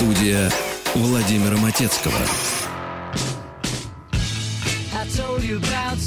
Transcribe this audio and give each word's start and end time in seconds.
Студия 0.00 0.50
Владимира 0.94 1.56
Матецкого. 1.58 2.14
I 4.92 5.06
told 5.16 5.42
you 5.42 5.56
about 5.58 5.98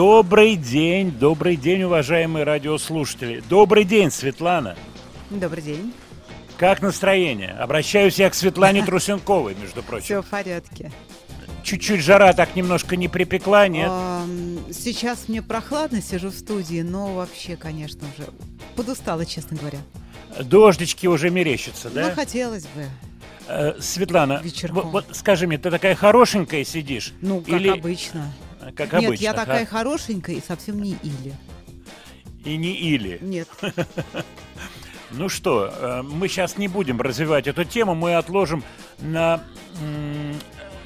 Добрый 0.00 0.56
день, 0.56 1.10
добрый 1.10 1.56
день, 1.56 1.82
уважаемые 1.82 2.44
радиослушатели. 2.46 3.42
Добрый 3.50 3.84
день, 3.84 4.10
Светлана. 4.10 4.74
Добрый 5.28 5.62
день. 5.62 5.92
Как 6.56 6.80
настроение? 6.80 7.50
Обращаюсь 7.50 8.18
я 8.18 8.30
к 8.30 8.34
Светлане 8.34 8.82
Трусенковой, 8.86 9.54
между 9.60 9.82
прочим. 9.82 10.04
Все 10.06 10.22
в 10.22 10.26
порядке. 10.26 10.90
Чуть-чуть 11.62 12.00
жара 12.00 12.32
так 12.32 12.56
немножко 12.56 12.96
не 12.96 13.08
припекла, 13.08 13.68
нет? 13.68 13.90
Сейчас 14.72 15.28
мне 15.28 15.42
прохладно, 15.42 16.00
сижу 16.00 16.30
в 16.30 16.34
студии, 16.34 16.80
но 16.80 17.12
вообще, 17.12 17.56
конечно 17.56 18.06
же, 18.16 18.24
подустала, 18.76 19.26
честно 19.26 19.58
говоря. 19.58 19.80
Дождички 20.42 21.08
уже 21.08 21.28
мерещатся, 21.28 21.90
да? 21.90 22.08
Ну, 22.08 22.14
хотелось 22.14 22.64
бы. 22.64 22.86
Э, 23.48 23.74
Светлана, 23.80 24.40
Вечерком. 24.42 24.92
вот 24.92 25.08
скажи 25.12 25.46
мне, 25.46 25.58
ты 25.58 25.70
такая 25.70 25.94
хорошенькая 25.94 26.64
сидишь? 26.64 27.12
Ну, 27.20 27.42
как 27.42 27.60
Или- 27.60 27.68
обычно. 27.68 28.32
Как 28.74 28.92
Нет, 28.92 29.04
обычно. 29.04 29.22
я 29.22 29.32
такая 29.32 29.66
ха? 29.66 29.78
хорошенькая 29.78 30.36
и 30.36 30.40
совсем 30.40 30.80
не 30.82 30.92
или. 31.02 31.34
И 32.44 32.56
не 32.56 32.72
или. 32.74 33.18
Нет. 33.20 33.48
Ну 35.12 35.28
что, 35.28 35.72
э, 35.74 36.02
мы 36.02 36.28
сейчас 36.28 36.56
не 36.56 36.68
будем 36.68 37.00
развивать 37.00 37.48
эту 37.48 37.64
тему, 37.64 37.96
мы 37.96 38.14
отложим 38.14 38.62
на, 39.00 39.42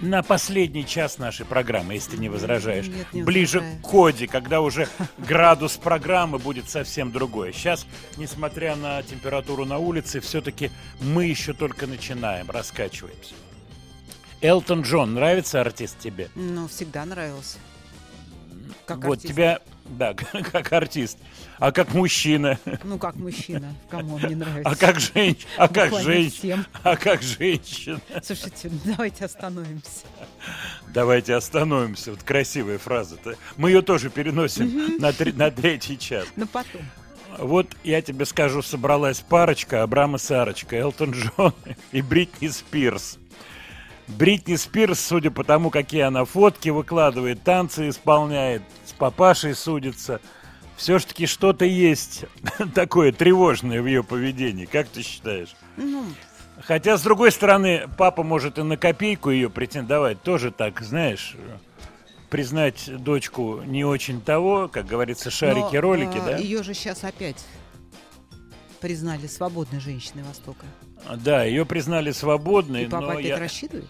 на 0.01 0.23
последний 0.23 0.87
час 0.87 1.19
нашей 1.19 1.45
программы, 1.45 1.93
если 1.93 2.13
ты 2.13 2.17
не 2.17 2.31
возражаешь. 2.31 2.87
Нет, 2.89 3.07
не 3.13 3.23
Ближе 3.23 3.59
возражаю. 3.59 3.83
к 3.83 3.87
коде, 3.87 4.27
когда 4.27 4.63
уже 4.63 4.89
градус 5.19 5.77
программы 5.77 6.39
будет 6.39 6.71
совсем 6.71 7.13
другой. 7.13 7.53
Сейчас, 7.53 7.87
несмотря 8.17 8.77
на 8.77 9.03
температуру 9.03 9.67
на 9.67 9.77
улице, 9.77 10.21
все-таки 10.21 10.71
мы 11.01 11.27
еще 11.27 11.53
только 11.53 11.87
начинаем, 11.87 12.51
раскачиваемся. 12.51 13.35
Элтон 14.41 14.83
Джон, 14.83 15.13
нравится 15.15 15.61
артист 15.61 15.99
тебе? 15.99 16.31
Ну, 16.35 16.67
всегда 16.69 17.05
нравился. 17.05 17.59
Как 18.87 19.05
вот 19.05 19.19
артист. 19.19 19.33
тебя, 19.35 19.59
да, 19.85 20.15
как 20.53 20.73
артист. 20.73 21.19
А 21.59 21.73
как 21.73 21.95
мужчина? 21.95 22.59
Ну, 22.83 22.99
как 22.99 23.17
мужчина. 23.17 23.75
Кому 23.91 24.19
не 24.19 24.35
нравится. 24.35 24.69
А 24.71 24.77
как 24.77 25.01
женщина? 25.01 25.49
А 25.57 25.69
как 25.69 25.93
женщина? 26.03 26.67
А 26.83 26.97
как 26.97 27.23
женщина? 27.23 28.01
Слушайте, 28.23 28.71
давайте 28.85 29.25
остановимся. 29.25 30.05
Давайте 30.93 31.35
остановимся. 31.35 32.11
Вот 32.11 32.23
красивая 32.23 32.79
фраза-то. 32.79 33.37
Мы 33.57 33.71
ее 33.71 33.83
тоже 33.83 34.11
переносим 34.11 34.99
на, 34.99 35.13
тре- 35.13 35.33
на 35.33 35.51
третий 35.51 35.99
час. 35.99 36.27
Ну, 36.37 36.47
потом. 36.47 36.83
Вот 37.39 37.67
я 37.83 38.01
тебе 38.01 38.27
скажу, 38.27 38.63
собралась 38.63 39.21
парочка 39.21 39.83
Абрама 39.83 40.19
Сарочка, 40.19 40.77
Элтон 40.77 41.11
Джон 41.13 41.53
и 41.93 42.01
Бритни 42.03 42.49
Спирс. 42.49 43.19
Бритни 44.07 44.57
Спирс, 44.57 45.01
судя 45.01 45.31
по 45.31 45.45
тому, 45.45 45.71
какие 45.71 46.03
она 46.03 46.25
фотки 46.25 46.69
выкладывает, 46.69 47.43
танцы 47.43 47.89
исполняет, 47.89 48.63
с 48.85 48.93
папашей 48.93 49.55
судится, 49.55 50.21
все-таки 50.77 51.27
что-то 51.27 51.65
есть 51.65 52.25
такое 52.75 53.13
тревожное 53.13 53.81
в 53.81 53.87
ее 53.87 54.05
поведении. 54.05 54.67
Как 54.67 54.89
ты 54.89 55.03
считаешь? 55.03 55.55
Ну, 55.77 56.05
Хотя, 56.61 56.97
с 56.97 57.03
другой 57.03 57.33
стороны, 57.33 57.89
папа 57.99 58.23
может 58.23 58.59
и 58.59 58.63
на 58.63 58.77
копейку 58.77 59.31
ее 59.31 59.51
претендовать. 59.51 60.23
Тоже 60.23 60.51
так, 60.51 60.81
знаешь, 60.83 61.37
признать 62.31 62.91
дочку 63.03 63.63
не 63.65 63.85
очень 63.85 64.21
того, 64.21 64.69
как 64.69 64.87
говорится, 64.87 65.31
шарики-ролики, 65.31 66.21
да? 66.25 66.37
Ее 66.37 66.63
же 66.63 66.75
сейчас 66.75 67.05
опять 67.05 67.45
признали 68.81 69.27
свободной 69.27 69.81
женщиной 69.81 70.23
Востока. 70.25 70.67
Да, 71.17 71.45
ее 71.45 71.67
признали 71.67 72.13
свободной, 72.13 72.85
И 72.85 72.87
папа 72.87 73.07
но 73.07 73.13
опять 73.13 73.27
я, 73.27 73.39
рассчитывает? 73.39 73.89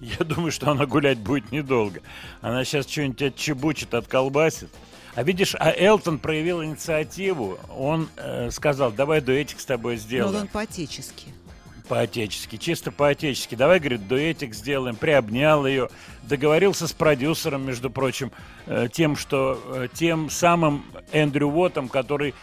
Я 0.00 0.24
думаю, 0.24 0.50
что 0.50 0.70
она 0.70 0.86
гулять 0.86 1.18
будет 1.18 1.52
недолго. 1.52 2.00
Она 2.40 2.64
сейчас 2.64 2.88
что-нибудь 2.88 3.22
отчебучит, 3.22 3.94
отколбасит. 3.94 4.70
А 5.14 5.22
видишь, 5.22 5.54
а 5.58 5.70
Элтон 5.70 6.18
проявил 6.18 6.64
инициативу. 6.64 7.58
Он 7.76 8.08
э, 8.16 8.50
сказал, 8.50 8.92
давай 8.92 9.20
дуэтик 9.20 9.60
с 9.60 9.66
тобой 9.66 9.94
Но 9.94 10.00
сделаем. 10.00 10.34
Ну, 10.34 10.40
он 10.40 10.48
по-отечески. 10.48 11.26
По-отечески, 11.88 12.56
чисто 12.56 12.92
по-отечески. 12.92 13.56
Давай, 13.56 13.80
говорит, 13.80 14.06
дуэтик 14.06 14.54
сделаем. 14.54 14.94
Приобнял 14.94 15.66
ее. 15.66 15.90
Договорился 16.22 16.86
с 16.86 16.92
продюсером, 16.92 17.66
между 17.66 17.90
прочим, 17.90 18.30
э, 18.66 18.88
тем, 18.92 19.16
что 19.16 19.60
э, 19.66 19.88
тем 19.92 20.30
самым 20.30 20.84
Эндрю 21.12 21.48
Уоттом, 21.48 21.88
который 21.88 22.34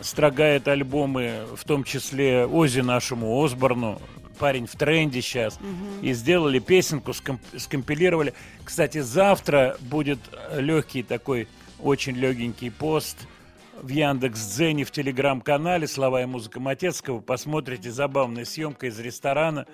строгает 0.00 0.68
альбомы, 0.68 1.44
в 1.56 1.64
том 1.64 1.84
числе 1.84 2.46
Ози 2.46 2.80
нашему 2.80 3.42
Осборну, 3.42 4.00
парень 4.38 4.66
в 4.66 4.76
тренде 4.76 5.22
сейчас, 5.22 5.58
и 6.02 6.12
сделали 6.12 6.58
песенку, 6.58 7.12
скомп- 7.12 7.58
скомпилировали. 7.58 8.34
Кстати, 8.64 9.00
завтра 9.00 9.76
будет 9.80 10.18
легкий 10.56 11.02
такой, 11.02 11.48
очень 11.80 12.14
легенький 12.14 12.70
пост 12.70 13.26
в 13.80 13.88
Яндекс.Дзене, 13.88 14.84
в 14.84 14.90
Телеграм-канале 14.90 15.86
«Слова 15.88 16.22
и 16.22 16.26
музыка 16.26 16.60
Матецкого». 16.60 17.20
Посмотрите 17.20 17.90
забавная 17.90 18.44
съемка 18.44 18.86
из 18.86 18.98
ресторана, 19.00 19.66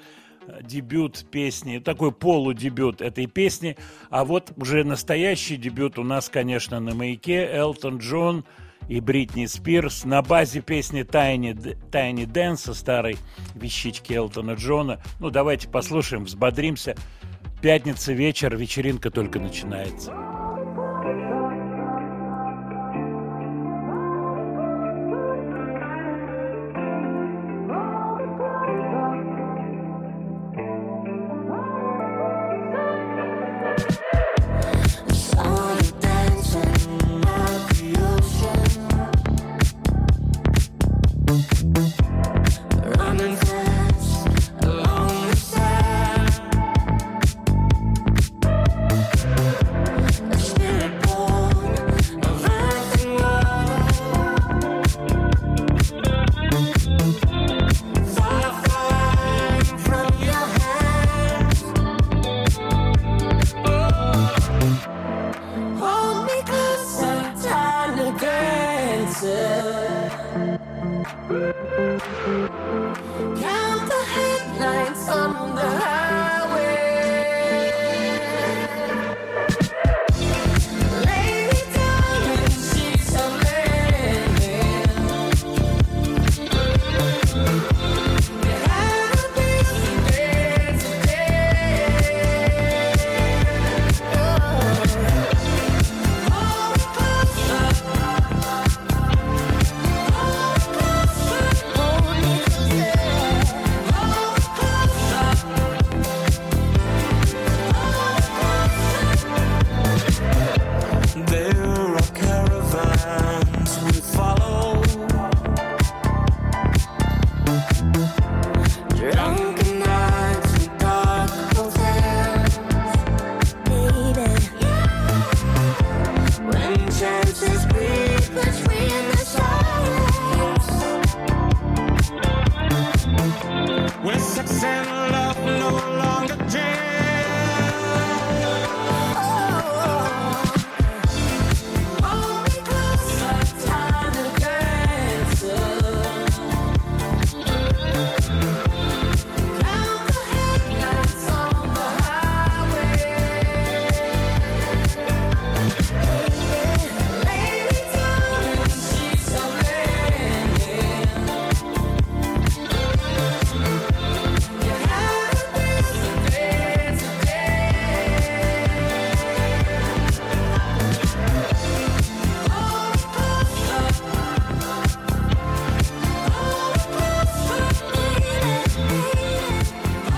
э, 0.47 0.61
дебют 0.63 1.27
песни, 1.31 1.79
такой 1.79 2.13
полудебют 2.13 3.03
этой 3.03 3.27
песни. 3.27 3.77
А 4.09 4.25
вот 4.25 4.53
уже 4.57 4.85
настоящий 4.85 5.57
дебют 5.57 5.99
у 5.99 6.05
нас, 6.05 6.31
конечно, 6.31 6.81
на 6.81 6.95
«Маяке» 6.95 7.45
Элтон 7.45 7.99
Джон 7.99 8.45
и 8.88 9.00
Бритни 9.00 9.46
Спирс 9.46 10.05
на 10.05 10.23
базе 10.23 10.61
песни 10.61 11.02
Тайни, 11.02 11.55
Тайни 11.90 12.25
Дэнса, 12.25 12.75
старой 12.75 13.19
вещички 13.55 14.12
Элтона 14.12 14.52
Джона. 14.52 15.00
Ну, 15.20 15.31
давайте 15.31 15.69
послушаем, 15.69 16.25
взбодримся. 16.25 16.96
Пятница 17.61 18.12
вечер, 18.12 18.56
вечеринка 18.56 19.11
только 19.11 19.38
начинается. 19.38 20.28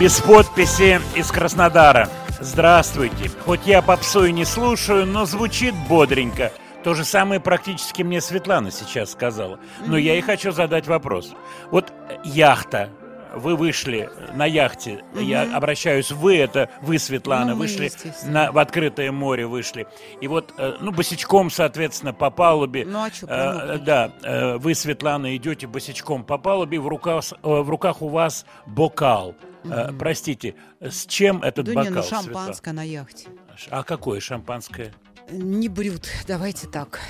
Без 0.00 0.18
подписи 0.18 0.98
из 1.14 1.30
Краснодара. 1.30 2.08
Здравствуйте. 2.40 3.30
Хоть 3.44 3.66
я 3.66 3.82
попсу 3.82 4.24
и 4.24 4.32
не 4.32 4.46
слушаю, 4.46 5.04
но 5.04 5.26
звучит 5.26 5.74
бодренько. 5.90 6.52
То 6.82 6.94
же 6.94 7.04
самое 7.04 7.38
практически 7.38 8.02
мне 8.02 8.22
Светлана 8.22 8.70
сейчас 8.70 9.12
сказала. 9.12 9.60
Но 9.86 9.98
я 9.98 10.16
и 10.16 10.22
хочу 10.22 10.52
задать 10.52 10.86
вопрос. 10.86 11.34
Вот 11.70 11.92
яхта. 12.24 12.88
Вы 13.34 13.54
вышли 13.54 14.10
на 14.34 14.44
яхте, 14.44 15.04
я 15.14 15.42
обращаюсь, 15.54 16.10
вы 16.10 16.36
это, 16.36 16.68
вы, 16.82 16.98
Светлана, 16.98 17.52
Ну, 17.52 17.58
вышли 17.58 17.92
на, 18.24 18.50
в 18.50 18.58
открытое 18.58 19.12
море, 19.12 19.46
вышли. 19.46 19.86
И 20.20 20.26
вот, 20.26 20.52
э, 20.58 20.72
ну, 20.80 20.90
босичком, 20.90 21.48
соответственно, 21.48 22.12
по 22.12 22.30
палубе. 22.30 22.84
Ну, 22.84 23.04
а 23.04 23.08
чё, 23.08 23.28
Э, 23.28 23.78
да, 23.78 24.10
э, 24.24 24.56
вы, 24.56 24.74
Светлана, 24.74 25.36
идете 25.36 25.68
босичком 25.68 26.24
по 26.24 26.38
палубе, 26.38 26.80
в 26.80 26.88
руках, 26.88 27.22
э, 27.30 27.36
в 27.42 27.70
руках 27.70 28.02
у 28.02 28.08
вас 28.08 28.44
бокал. 28.66 29.36
Э, 29.64 29.92
Простите, 29.98 30.54
с 30.80 31.06
чем 31.06 31.42
этот 31.42 31.66
Да 31.66 31.72
бокал? 31.74 31.84
не, 31.84 31.96
ну 31.96 32.02
Светлана? 32.02 32.24
шампанское 32.24 32.72
на 32.72 32.82
яхте. 32.82 33.28
А 33.70 33.82
какое 33.82 34.20
шампанское? 34.20 34.92
Не 35.30 35.68
брют, 35.68 36.08
давайте 36.26 36.66
так. 36.66 37.00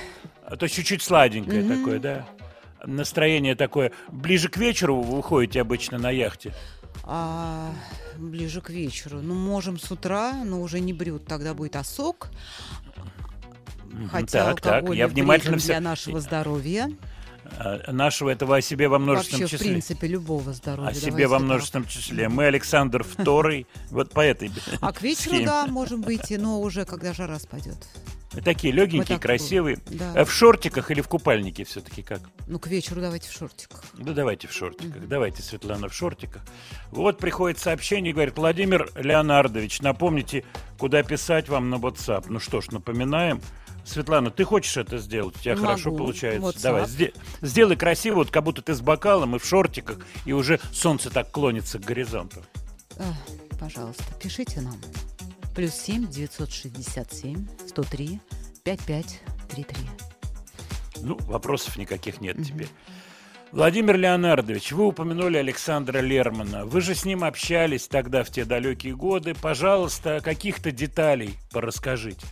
А 0.45 0.57
то 0.57 0.69
чуть-чуть 0.69 1.03
сладенькое 1.03 1.63
такое, 1.69 1.99
да? 2.01 2.27
Настроение 2.85 3.55
такое. 3.55 3.93
Ближе 4.09 4.49
к 4.49 4.57
вечеру 4.57 5.01
вы 5.01 5.17
выходите 5.17 5.61
обычно 5.61 5.99
на 5.99 6.11
яхте. 6.11 6.53
А 7.05 7.73
ближе 8.19 8.61
к 8.61 8.71
вечеру. 8.71 9.21
Ну, 9.23 9.35
можем 9.35 9.79
с 9.79 9.91
утра, 9.91 10.33
но 10.45 10.61
уже 10.61 10.81
не 10.81 10.93
брют. 10.93 11.27
Тогда 11.27 11.55
будет 11.55 11.77
осок. 11.77 12.31
Хотя 14.11 14.45
так, 14.45 14.61
так, 14.61 14.75
алкоголь 14.77 14.97
я 14.99 15.09
внимательно 15.09 15.59
все- 15.59 15.69
для 15.69 15.81
нашего 15.81 16.21
здоровья. 16.21 16.91
А, 17.59 17.93
Нашего 17.93 18.31
этого 18.31 18.57
о 18.57 18.61
себе 18.63 18.89
во 18.89 18.99
множественном 18.99 19.43
Вообще, 19.43 19.57
в 19.57 19.59
числе. 19.61 19.73
принципе, 19.73 20.07
любого 20.07 20.53
здоровья. 20.53 20.91
О 20.91 20.95
себе 20.95 21.27
во 21.27 21.37
так. 21.37 21.45
множественном 21.45 21.87
числе. 21.87 22.29
Мы 22.29 22.47
Александр 22.47 23.03
Второй. 23.05 23.67
Вот 23.91 24.13
по 24.13 24.21
этой 24.21 24.51
А 24.81 24.93
к 24.93 25.03
вечеру, 25.03 25.37
да, 25.45 25.67
можем 25.67 26.03
выйти, 26.03 26.35
но 26.35 26.61
уже 26.61 26.85
когда 26.85 27.13
жара 27.13 27.39
спадет. 27.39 27.77
Такие 28.45 28.73
легенькие, 28.73 29.17
так 29.17 29.23
красивые. 29.23 29.79
Да. 29.91 30.13
Э, 30.15 30.25
В 30.25 30.31
шортиках 30.31 30.93
или 30.93 31.01
в 31.01 31.09
купальнике 31.09 31.65
все-таки 31.65 32.03
как? 32.03 32.21
Ну, 32.47 32.61
к 32.61 32.69
вечеру 32.69 33.01
давайте 33.01 33.29
в 33.29 33.33
шортиках. 33.33 33.83
Да 33.99 34.13
давайте 34.13 34.47
в 34.47 34.53
шортиках. 34.53 35.09
Давайте, 35.09 35.43
Светлана, 35.43 35.89
в 35.89 35.95
шортиках. 35.95 36.43
Вот 36.93 37.19
приходит 37.19 37.59
сообщение, 37.59 38.13
говорит, 38.13 38.37
Владимир 38.39 38.89
Леонардович, 38.95 39.81
напомните, 39.83 40.45
куда 40.79 41.03
писать 41.03 41.49
вам 41.49 41.71
на 41.71 41.75
WhatsApp. 41.75 42.27
Ну 42.29 42.39
что 42.39 42.61
ж, 42.61 42.69
напоминаем. 42.71 43.41
Светлана, 43.91 44.31
ты 44.31 44.45
хочешь 44.45 44.77
это 44.77 44.99
сделать? 44.99 45.37
У 45.37 45.39
тебя 45.41 45.55
Могу. 45.55 45.67
хорошо 45.67 45.93
получается. 45.93 46.49
WhatsApp. 46.49 46.63
Давай, 46.63 46.83
сде- 46.85 47.15
сделай 47.43 47.77
красиво, 47.77 48.17
вот 48.17 48.31
как 48.31 48.45
будто 48.45 48.63
ты 48.63 48.75
с 48.75 48.81
бокалом 48.81 49.37
и 49.37 49.39
в 49.39 49.45
шортиках, 49.45 49.99
и 50.25 50.33
уже 50.33 50.61
солнце 50.73 51.11
так 51.11 51.31
клонится 51.31 51.79
к 51.79 51.83
горизонту. 51.83 52.43
Эх, 52.97 53.59
пожалуйста, 53.59 54.05
пишите 54.23 54.61
нам. 54.61 54.81
Плюс 55.55 55.75
семь 55.75 56.07
девятьсот 56.07 56.53
шестьдесят 56.53 57.13
семь 57.13 57.47
сто 57.67 57.83
три 57.83 58.21
пять 58.63 58.81
пять 58.85 59.21
три 59.51 59.65
три. 59.65 59.83
Ну, 61.03 61.17
вопросов 61.23 61.77
никаких 61.77 62.21
нет 62.21 62.37
теперь. 62.45 62.69
Владимир 63.53 63.97
Леонардович, 63.97 64.71
вы 64.71 64.87
упомянули 64.87 65.37
Александра 65.37 65.99
Лермана. 65.99 66.67
Вы 66.67 66.81
же 66.81 66.95
с 66.95 67.05
ним 67.05 67.25
общались 67.25 67.89
тогда, 67.89 68.23
в 68.23 68.31
те 68.31 68.45
далекие 68.45 68.95
годы. 68.95 69.35
Пожалуйста, 69.35 70.21
каких-то 70.23 70.71
деталей 70.71 71.37
порасскажите. 71.51 72.25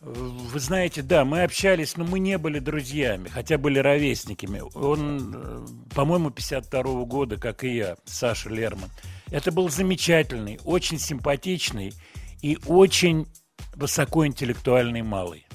Вы 0.00 0.60
знаете, 0.60 1.02
да, 1.02 1.24
мы 1.24 1.42
общались, 1.42 1.96
но 1.96 2.04
мы 2.04 2.18
не 2.18 2.38
были 2.38 2.58
друзьями, 2.58 3.28
хотя 3.28 3.58
были 3.58 3.78
ровесниками. 3.78 4.62
Он, 4.74 5.34
э, 5.34 5.66
по-моему, 5.94 6.30
52 6.30 7.04
года, 7.04 7.38
как 7.38 7.64
и 7.64 7.76
я, 7.76 7.96
Саша 8.04 8.50
Лерман. 8.50 8.90
Это 9.30 9.50
был 9.50 9.68
замечательный, 9.68 10.60
очень 10.64 10.98
симпатичный 10.98 11.94
и 12.42 12.58
очень 12.66 13.26
высокоинтеллектуальный 13.74 15.02
малый 15.02 15.46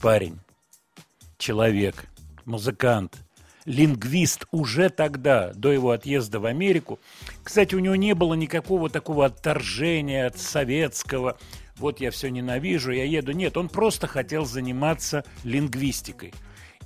парень, 0.00 0.38
человек, 1.38 2.06
музыкант, 2.44 3.18
лингвист 3.66 4.46
уже 4.50 4.88
тогда, 4.88 5.52
до 5.54 5.70
его 5.70 5.90
отъезда 5.90 6.40
в 6.40 6.46
Америку. 6.46 6.98
Кстати, 7.44 7.74
у 7.74 7.78
него 7.78 7.96
не 7.96 8.14
было 8.14 8.34
никакого 8.34 8.88
такого 8.88 9.26
отторжения 9.26 10.26
от 10.26 10.38
советского. 10.38 11.38
Вот 11.80 11.98
я 12.00 12.10
все 12.10 12.28
ненавижу, 12.28 12.92
я 12.92 13.04
еду. 13.04 13.32
Нет, 13.32 13.56
он 13.56 13.70
просто 13.70 14.06
хотел 14.06 14.44
заниматься 14.44 15.24
лингвистикой. 15.44 16.34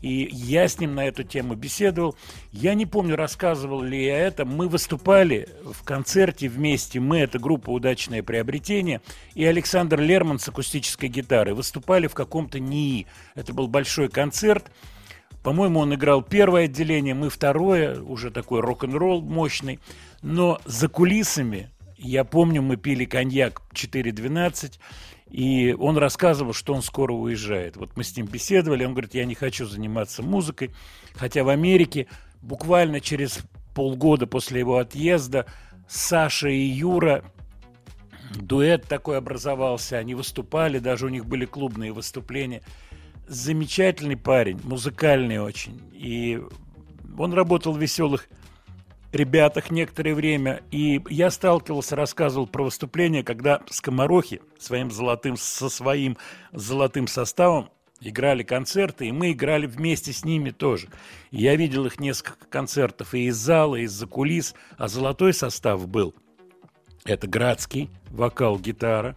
И 0.00 0.28
я 0.30 0.68
с 0.68 0.78
ним 0.78 0.94
на 0.94 1.06
эту 1.06 1.24
тему 1.24 1.54
беседовал. 1.54 2.14
Я 2.52 2.74
не 2.74 2.86
помню, 2.86 3.16
рассказывал 3.16 3.82
ли 3.82 4.04
я 4.04 4.18
это. 4.18 4.44
Мы 4.44 4.68
выступали 4.68 5.48
в 5.64 5.82
концерте 5.82 6.48
вместе. 6.48 7.00
Мы, 7.00 7.18
это 7.18 7.38
группа 7.38 7.70
«Удачное 7.70 8.22
приобретение». 8.22 9.00
И 9.34 9.44
Александр 9.44 10.00
Лерман 10.00 10.38
с 10.38 10.48
акустической 10.48 11.08
гитарой 11.08 11.54
выступали 11.54 12.06
в 12.06 12.14
каком-то 12.14 12.60
НИИ. 12.60 13.06
Это 13.34 13.52
был 13.52 13.66
большой 13.66 14.08
концерт. 14.08 14.70
По-моему, 15.42 15.80
он 15.80 15.94
играл 15.94 16.22
первое 16.22 16.66
отделение, 16.66 17.14
мы 17.14 17.28
второе, 17.28 18.00
уже 18.00 18.30
такой 18.30 18.60
рок-н-ролл 18.60 19.20
мощный. 19.20 19.80
Но 20.22 20.60
за 20.64 20.88
кулисами, 20.88 21.70
я 22.08 22.24
помню, 22.24 22.62
мы 22.62 22.76
пили 22.76 23.04
коньяк 23.04 23.62
4.12, 23.72 24.78
и 25.30 25.74
он 25.78 25.96
рассказывал, 25.96 26.52
что 26.52 26.74
он 26.74 26.82
скоро 26.82 27.12
уезжает. 27.12 27.76
Вот 27.76 27.96
мы 27.96 28.04
с 28.04 28.16
ним 28.16 28.26
беседовали, 28.26 28.84
он 28.84 28.92
говорит, 28.92 29.14
я 29.14 29.24
не 29.24 29.34
хочу 29.34 29.66
заниматься 29.66 30.22
музыкой. 30.22 30.70
Хотя 31.14 31.44
в 31.44 31.48
Америке 31.48 32.06
буквально 32.42 33.00
через 33.00 33.40
полгода 33.74 34.26
после 34.26 34.60
его 34.60 34.78
отъезда 34.78 35.46
Саша 35.88 36.48
и 36.48 36.60
Юра 36.60 37.24
дуэт 38.34 38.86
такой 38.86 39.18
образовался, 39.18 39.98
они 39.98 40.14
выступали, 40.14 40.78
даже 40.78 41.06
у 41.06 41.08
них 41.08 41.26
были 41.26 41.46
клубные 41.46 41.92
выступления. 41.92 42.62
Замечательный 43.26 44.16
парень, 44.16 44.60
музыкальный 44.62 45.40
очень. 45.40 45.80
И 45.92 46.40
он 47.18 47.32
работал 47.32 47.72
в 47.72 47.80
веселых 47.80 48.28
ребятах 49.14 49.70
некоторое 49.70 50.14
время. 50.14 50.62
И 50.70 51.00
я 51.08 51.30
сталкивался, 51.30 51.96
рассказывал 51.96 52.46
про 52.46 52.64
выступление, 52.64 53.22
когда 53.22 53.62
скоморохи 53.70 54.40
своим 54.58 54.90
золотым, 54.90 55.36
со 55.36 55.68
своим 55.68 56.16
золотым 56.52 57.06
составом 57.06 57.70
играли 58.00 58.42
концерты, 58.42 59.08
и 59.08 59.12
мы 59.12 59.32
играли 59.32 59.66
вместе 59.66 60.12
с 60.12 60.24
ними 60.24 60.50
тоже. 60.50 60.88
Я 61.30 61.56
видел 61.56 61.86
их 61.86 62.00
несколько 62.00 62.46
концертов 62.46 63.14
и 63.14 63.26
из 63.26 63.36
зала, 63.36 63.76
и 63.76 63.82
из-за 63.82 64.06
кулис, 64.06 64.54
а 64.76 64.88
золотой 64.88 65.32
состав 65.32 65.86
был. 65.88 66.14
Это 67.04 67.26
Градский, 67.26 67.90
вокал, 68.08 68.58
гитара. 68.58 69.16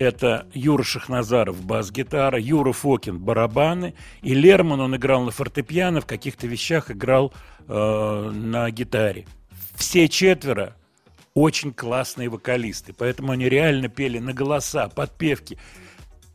Это 0.00 0.46
Юра 0.54 0.82
Шахназаров, 0.82 1.62
бас-гитара, 1.62 2.40
Юра 2.40 2.72
Фокин, 2.72 3.18
барабаны. 3.18 3.92
И 4.22 4.32
Лерман, 4.32 4.80
он 4.80 4.96
играл 4.96 5.24
на 5.24 5.30
фортепиано, 5.30 6.00
в 6.00 6.06
каких-то 6.06 6.46
вещах 6.46 6.90
играл 6.90 7.34
э, 7.68 8.30
на 8.32 8.70
гитаре. 8.70 9.26
Все 9.74 10.08
четверо 10.08 10.74
очень 11.34 11.74
классные 11.74 12.30
вокалисты, 12.30 12.94
поэтому 12.94 13.32
они 13.32 13.46
реально 13.50 13.90
пели 13.90 14.18
на 14.18 14.32
голоса, 14.32 14.88
подпевки. 14.88 15.58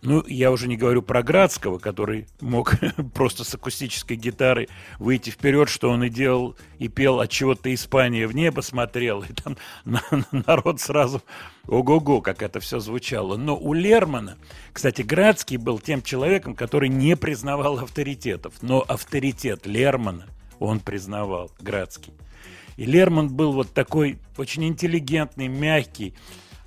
Ну, 0.05 0.23
я 0.27 0.51
уже 0.51 0.67
не 0.67 0.77
говорю 0.77 1.01
про 1.01 1.23
Градского, 1.23 1.79
который 1.79 2.27
мог 2.39 2.75
просто 3.13 3.43
с 3.43 3.55
акустической 3.55 4.15
гитарой 4.15 4.69
выйти 4.99 5.31
вперед, 5.31 5.67
что 5.67 5.89
он 5.89 6.03
и 6.03 6.09
делал, 6.09 6.55
и 6.77 6.87
пел 6.87 7.19
от 7.19 7.31
чего-то 7.31 7.73
Испания 7.73 8.27
в 8.27 8.35
небо 8.35 8.61
смотрел, 8.61 9.23
и 9.23 9.33
там 9.33 9.57
на- 9.85 10.03
народ 10.31 10.79
сразу 10.79 11.23
ого-го, 11.67 12.21
как 12.21 12.43
это 12.43 12.59
все 12.59 12.79
звучало. 12.79 13.35
Но 13.35 13.57
у 13.57 13.73
Лермана, 13.73 14.37
кстати, 14.71 15.01
Градский 15.01 15.57
был 15.57 15.79
тем 15.79 16.03
человеком, 16.03 16.53
который 16.53 16.89
не 16.89 17.17
признавал 17.17 17.79
авторитетов, 17.79 18.53
но 18.61 18.81
авторитет 18.81 19.65
Лермана 19.65 20.27
он 20.59 20.79
признавал, 20.81 21.51
Градский. 21.59 22.13
И 22.77 22.85
Лерман 22.85 23.29
был 23.29 23.53
вот 23.53 23.73
такой 23.73 24.19
очень 24.37 24.65
интеллигентный, 24.65 25.47
мягкий, 25.47 26.13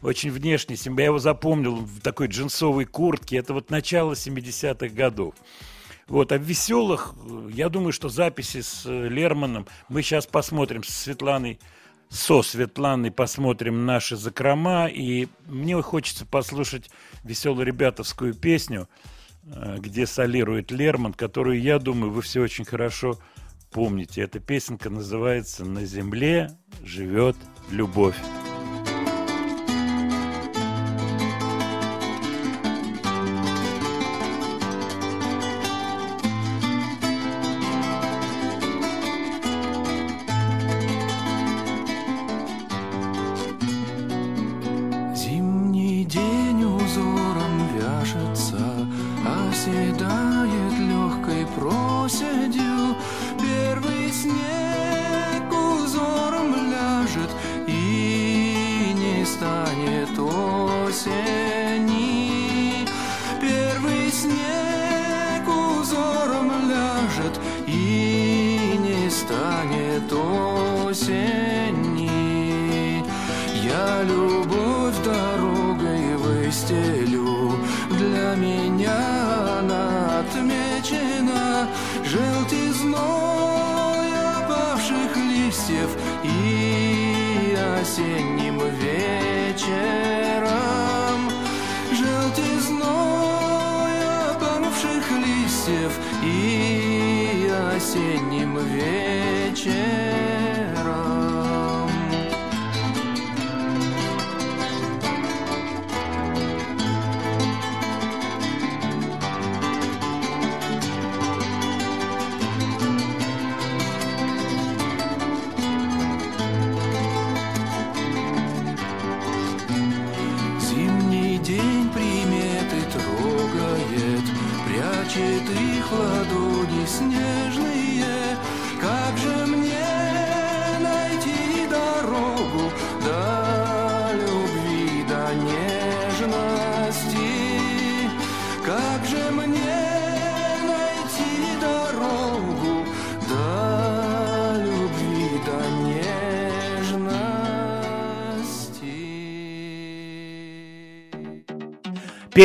очень 0.03 0.31
внешний. 0.31 0.77
Я 0.77 1.05
его 1.05 1.19
запомнил 1.19 1.77
в 1.77 2.01
такой 2.01 2.29
джинсовой 2.29 2.85
куртке. 2.85 3.39
Это 3.39 3.55
вот 3.55 3.71
начало 3.71 4.13
70-х 4.13 4.89
годов. 4.95 5.35
Вот, 6.07 6.33
а 6.33 6.39
в 6.39 6.43
веселых, 6.43 7.15
я 7.51 7.69
думаю, 7.69 7.93
что 7.93 8.09
записи 8.09 8.63
с 8.63 8.87
э, 8.87 9.09
Лерманом 9.09 9.67
мы 9.91 10.03
сейчас 10.03 10.27
посмотрим 10.27 10.83
с 10.83 10.89
Светланой, 10.89 11.61
со 12.09 12.43
Светланой 12.43 13.11
посмотрим 13.11 13.85
наши 13.85 14.17
закрома, 14.17 14.87
и 14.87 15.29
мне 15.47 15.81
хочется 15.83 16.25
послушать 16.25 16.89
веселую 17.25 17.67
ребятовскую 17.67 18.33
песню, 18.33 18.89
э, 19.45 19.77
где 19.81 20.07
солирует 20.07 20.71
Лерман, 20.71 21.13
которую, 21.13 21.61
я 21.61 21.79
думаю, 21.79 22.11
вы 22.11 22.23
все 22.23 22.41
очень 22.41 22.65
хорошо 22.65 23.19
помните. 23.71 24.23
Эта 24.23 24.41
песенка 24.41 24.89
называется 24.89 25.67
«На 25.67 25.85
земле 25.85 26.57
живет 26.83 27.37
любовь». 27.71 28.17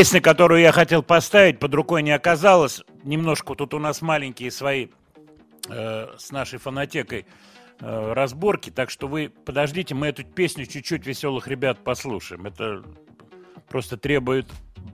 Песня, 0.04 0.20
которую 0.20 0.60
я 0.60 0.74
хотел 0.74 1.02
поставить, 1.02 1.60
под 1.60 1.74
рукой 1.74 2.04
не 2.04 2.12
оказалась. 2.12 2.82
Немножко 3.06 3.56
тут 3.56 3.74
у 3.74 3.80
нас 3.80 4.02
маленькие 4.02 4.52
свои 4.52 4.88
э, 5.70 6.08
с 6.18 6.30
нашей 6.30 6.60
фонотекой 6.60 7.26
э, 7.80 8.12
разборки, 8.12 8.70
так 8.70 8.90
что 8.90 9.08
вы 9.08 9.30
подождите, 9.30 9.96
мы 9.96 10.08
эту 10.08 10.26
песню 10.26 10.66
чуть-чуть 10.66 11.08
веселых 11.08 11.48
ребят 11.48 11.86
послушаем. 11.86 12.46
Это 12.46 12.84
просто 13.70 13.96
требует 13.96 14.46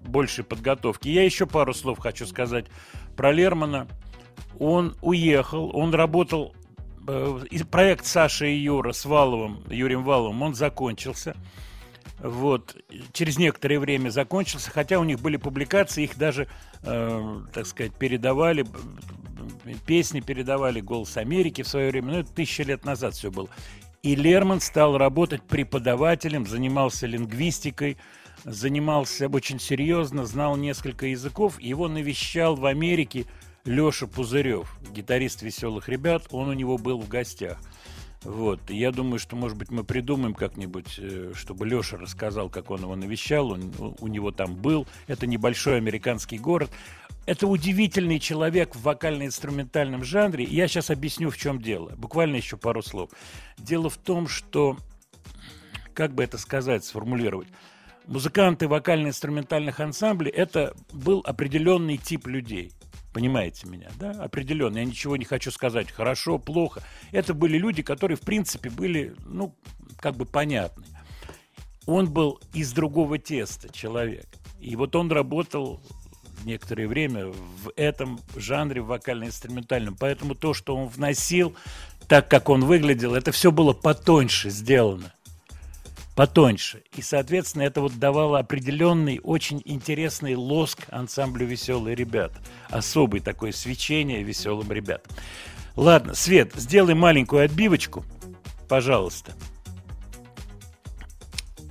большей 0.05 0.43
подготовки. 0.43 1.07
Я 1.07 1.23
еще 1.23 1.47
пару 1.47 1.73
слов 1.73 1.97
хочу 1.97 2.27
сказать 2.27 2.67
про 3.17 3.31
Лермана. 3.31 3.87
Он 4.59 4.95
уехал, 5.01 5.75
он 5.75 5.91
работал, 5.91 6.53
э, 7.07 7.39
проект 7.71 8.05
Саши 8.05 8.51
и 8.51 8.59
Юра 8.59 8.91
с 8.91 9.05
Валовым, 9.05 9.63
Юрием 9.71 10.03
Валовым, 10.03 10.39
он 10.43 10.53
закончился. 10.53 11.35
Вот, 12.21 12.75
через 13.13 13.37
некоторое 13.37 13.79
время 13.79 14.09
закончился, 14.09 14.71
хотя 14.71 14.99
у 14.99 15.03
них 15.03 15.21
были 15.21 15.37
публикации, 15.37 16.03
их 16.03 16.17
даже, 16.17 16.47
э, 16.83 17.41
так 17.53 17.65
сказать, 17.65 17.93
передавали, 17.93 18.65
песни 19.85 20.19
передавали 20.19 20.81
«Голос 20.81 21.15
Америки» 21.15 21.61
в 21.61 21.67
свое 21.67 21.91
время, 21.91 22.11
ну, 22.11 22.19
это 22.19 22.31
тысяча 22.31 22.63
лет 22.63 22.83
назад 22.83 23.13
все 23.13 23.31
было. 23.31 23.47
И 24.03 24.15
Лерман 24.15 24.59
стал 24.59 24.97
работать 24.97 25.43
преподавателем, 25.43 26.45
занимался 26.45 27.07
лингвистикой, 27.07 27.97
занимался 28.43 29.27
очень 29.27 29.59
серьезно, 29.59 30.25
знал 30.25 30.55
несколько 30.55 31.07
языков. 31.07 31.59
Его 31.59 31.87
навещал 31.87 32.55
в 32.55 32.65
Америке 32.65 33.25
Леша 33.65 34.07
Пузырев, 34.07 34.77
гитарист 34.91 35.41
«Веселых 35.41 35.89
ребят», 35.89 36.27
он 36.31 36.49
у 36.49 36.53
него 36.53 36.77
был 36.77 36.99
в 36.99 37.07
гостях. 37.07 37.59
Вот. 38.23 38.69
Я 38.69 38.91
думаю, 38.91 39.17
что, 39.19 39.35
может 39.35 39.57
быть, 39.57 39.71
мы 39.71 39.83
придумаем 39.83 40.33
как-нибудь, 40.33 40.95
э, 40.97 41.31
чтобы 41.35 41.65
Леша 41.65 41.97
рассказал, 41.97 42.49
как 42.49 42.69
он 42.69 42.81
его 42.81 42.95
навещал. 42.95 43.51
Он, 43.51 43.71
у- 43.99 44.07
него 44.07 44.31
там 44.31 44.55
был. 44.55 44.87
Это 45.07 45.25
небольшой 45.25 45.77
американский 45.77 46.37
город. 46.37 46.69
Это 47.25 47.47
удивительный 47.47 48.19
человек 48.19 48.75
в 48.75 48.81
вокально-инструментальном 48.81 50.03
жанре. 50.03 50.43
Я 50.43 50.67
сейчас 50.67 50.89
объясню, 50.89 51.29
в 51.29 51.37
чем 51.37 51.61
дело. 51.61 51.93
Буквально 51.95 52.35
еще 52.37 52.57
пару 52.57 52.81
слов. 52.81 53.11
Дело 53.57 53.89
в 53.89 53.97
том, 53.97 54.27
что, 54.27 54.77
как 55.93 56.13
бы 56.13 56.23
это 56.23 56.37
сказать, 56.37 56.83
сформулировать, 56.83 57.47
музыканты 58.07 58.67
вокально-инструментальных 58.67 59.79
ансамблей– 59.79 60.31
это 60.35 60.73
был 60.91 61.21
определенный 61.25 61.97
тип 61.97 62.27
людей. 62.27 62.71
Понимаете 63.13 63.67
меня, 63.67 63.89
да? 63.99 64.11
Определенный. 64.11 64.81
Я 64.81 64.85
ничего 64.85 65.17
не 65.17 65.25
хочу 65.25 65.51
сказать, 65.51 65.91
хорошо, 65.91 66.37
плохо. 66.37 66.83
Это 67.11 67.33
были 67.33 67.57
люди, 67.57 67.81
которые, 67.81 68.17
в 68.17 68.21
принципе, 68.21 68.69
были, 68.69 69.15
ну, 69.25 69.55
как 69.97 70.15
бы 70.15 70.25
понятны. 70.25 70.85
Он 71.85 72.11
был 72.11 72.39
из 72.53 72.71
другого 72.71 73.17
теста 73.17 73.69
человек. 73.73 74.27
И 74.59 74.75
вот 74.75 74.95
он 74.95 75.11
работал 75.11 75.81
некоторое 76.45 76.87
время 76.87 77.27
в 77.27 77.71
этом 77.75 78.19
жанре 78.35 78.81
вокально-инструментальном. 78.81 79.95
Поэтому 79.99 80.35
то, 80.35 80.53
что 80.53 80.75
он 80.75 80.87
вносил, 80.87 81.55
так 82.07 82.29
как 82.29 82.49
он 82.49 82.63
выглядел, 82.65 83.15
это 83.15 83.31
все 83.31 83.51
было 83.51 83.73
потоньше 83.73 84.49
сделано 84.49 85.13
потоньше. 86.15 86.83
И, 86.95 87.01
соответственно, 87.01 87.63
это 87.63 87.81
вот 87.81 87.97
давало 87.97 88.39
определенный, 88.39 89.19
очень 89.23 89.61
интересный 89.65 90.35
лоск 90.35 90.81
ансамблю 90.89 91.45
«Веселые 91.45 91.95
ребята». 91.95 92.39
Особый 92.69 93.21
такое 93.21 93.51
свечение 93.51 94.23
веселым 94.23 94.71
ребятам. 94.71 95.11
Ладно, 95.75 96.13
Свет, 96.13 96.53
сделай 96.55 96.93
маленькую 96.93 97.45
отбивочку, 97.45 98.03
пожалуйста. 98.67 99.33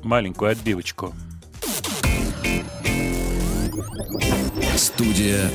Маленькую 0.02 0.52
отбивочку. 0.52 1.12
Студия 4.76 5.50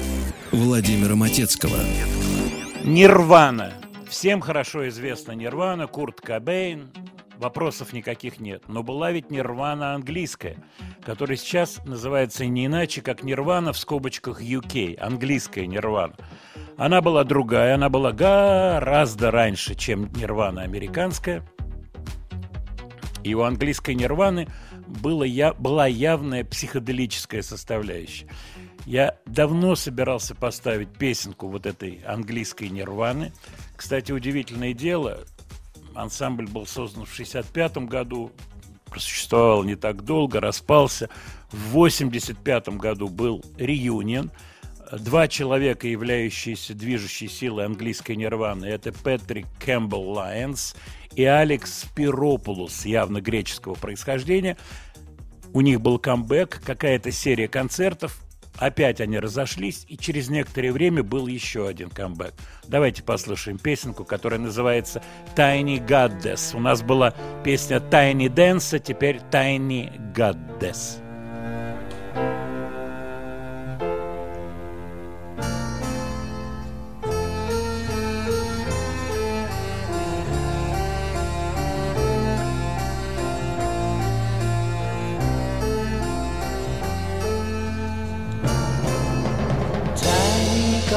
Владимира 0.51 1.15
Матецкого. 1.15 1.77
Нирвана. 2.83 3.73
Всем 4.07 4.41
хорошо 4.41 4.87
известна 4.89 5.31
Нирвана, 5.31 5.87
Курт 5.87 6.21
Кобейн. 6.21 6.91
Вопросов 7.43 7.91
никаких 7.91 8.39
нет. 8.39 8.63
Но 8.69 8.83
была 8.83 9.11
ведь 9.11 9.29
Нирвана 9.29 9.95
английская, 9.95 10.55
которая 11.05 11.35
сейчас 11.35 11.83
называется 11.83 12.45
не 12.45 12.67
иначе, 12.67 13.01
как 13.01 13.21
Нирвана 13.21 13.73
в 13.73 13.77
скобочках 13.77 14.41
UK, 14.41 14.97
английская 14.97 15.67
Нирвана. 15.67 16.15
Она 16.77 17.01
была 17.01 17.25
другая, 17.25 17.75
она 17.75 17.89
была 17.89 18.13
гораздо 18.13 19.29
раньше, 19.29 19.75
чем 19.75 20.09
Нирвана 20.13 20.61
американская. 20.61 21.45
И 23.25 23.33
у 23.33 23.41
английской 23.41 23.95
Нирваны 23.95 24.47
было 24.87 25.23
я, 25.25 25.53
была 25.53 25.85
явная 25.85 26.45
психоделическая 26.45 27.41
составляющая. 27.41 28.29
Я 28.85 29.17
давно 29.25 29.75
собирался 29.75 30.33
поставить 30.33 30.93
песенку 30.97 31.49
вот 31.49 31.65
этой 31.65 32.03
английской 32.07 32.69
Нирваны. 32.69 33.33
Кстати, 33.75 34.13
удивительное 34.13 34.73
дело, 34.73 35.25
ансамбль 35.95 36.47
был 36.47 36.65
создан 36.65 37.05
в 37.05 37.13
65 37.13 37.77
году, 37.77 38.31
просуществовал 38.89 39.63
не 39.63 39.75
так 39.75 40.03
долго, 40.03 40.39
распался. 40.39 41.09
В 41.51 41.71
85 41.71 42.69
году 42.69 43.07
был 43.09 43.43
reunion. 43.57 44.31
Два 44.91 45.27
человека, 45.27 45.87
являющиеся 45.87 46.75
движущей 46.75 47.27
силой 47.27 47.65
английской 47.65 48.15
нирваны, 48.15 48.65
это 48.65 48.91
Патрик 48.91 49.47
Кэмпбелл 49.59 50.11
Лайенс 50.11 50.75
и 51.15 51.23
Алекс 51.23 51.81
Спиропулус, 51.81 52.85
явно 52.85 53.19
греческого 53.19 53.73
происхождения. 53.73 54.57
У 55.53 55.61
них 55.61 55.81
был 55.81 55.99
comeback, 55.99 56.61
какая-то 56.63 57.11
серия 57.11 57.47
концертов. 57.47 58.22
Опять 58.57 59.01
они 59.01 59.19
разошлись, 59.19 59.85
и 59.87 59.97
через 59.97 60.29
некоторое 60.29 60.71
время 60.71 61.03
был 61.03 61.27
еще 61.27 61.67
один 61.67 61.89
comeback. 61.89 62.33
Давайте 62.67 63.03
послушаем 63.03 63.57
песенку, 63.57 64.05
которая 64.05 64.39
называется 64.39 65.03
«Tiny 65.35 65.85
Goddess». 65.85 66.55
У 66.55 66.59
нас 66.59 66.81
была 66.81 67.13
песня 67.43 67.77
«Tiny 67.77 68.27
Dance», 68.27 68.75
а 68.75 68.79
теперь 68.79 69.17
«Tiny 69.31 69.91
Goddess». 70.13 71.02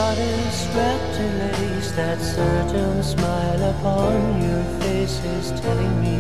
Goddess 0.07 0.69
wrapped 0.73 1.17
in 1.19 1.33
lace, 1.39 1.91
that 1.93 2.21
certain 2.21 3.03
smile 3.03 3.63
upon 3.75 4.41
your 4.41 4.63
face 4.81 5.19
is 5.37 5.61
telling 5.61 5.95
me 6.01 6.19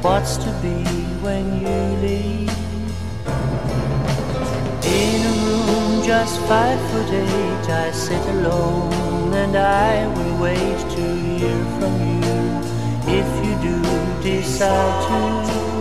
what's 0.00 0.36
to 0.36 0.50
be 0.62 0.78
when 1.26 1.44
you 1.64 1.78
leave. 2.04 2.50
In 5.00 5.18
a 5.30 5.34
room 5.44 6.02
just 6.02 6.40
five 6.50 6.80
foot 6.90 7.10
eight, 7.24 7.66
I 7.84 7.92
sit 7.92 8.24
alone 8.36 9.32
and 9.42 9.54
I 9.56 10.08
will 10.16 10.36
wait 10.46 10.80
to 10.96 11.04
hear 11.26 11.58
from 11.76 11.94
you 12.24 12.40
if 13.20 13.28
you 13.44 13.54
do 13.68 13.76
decide 14.22 14.96
to. 15.06 15.71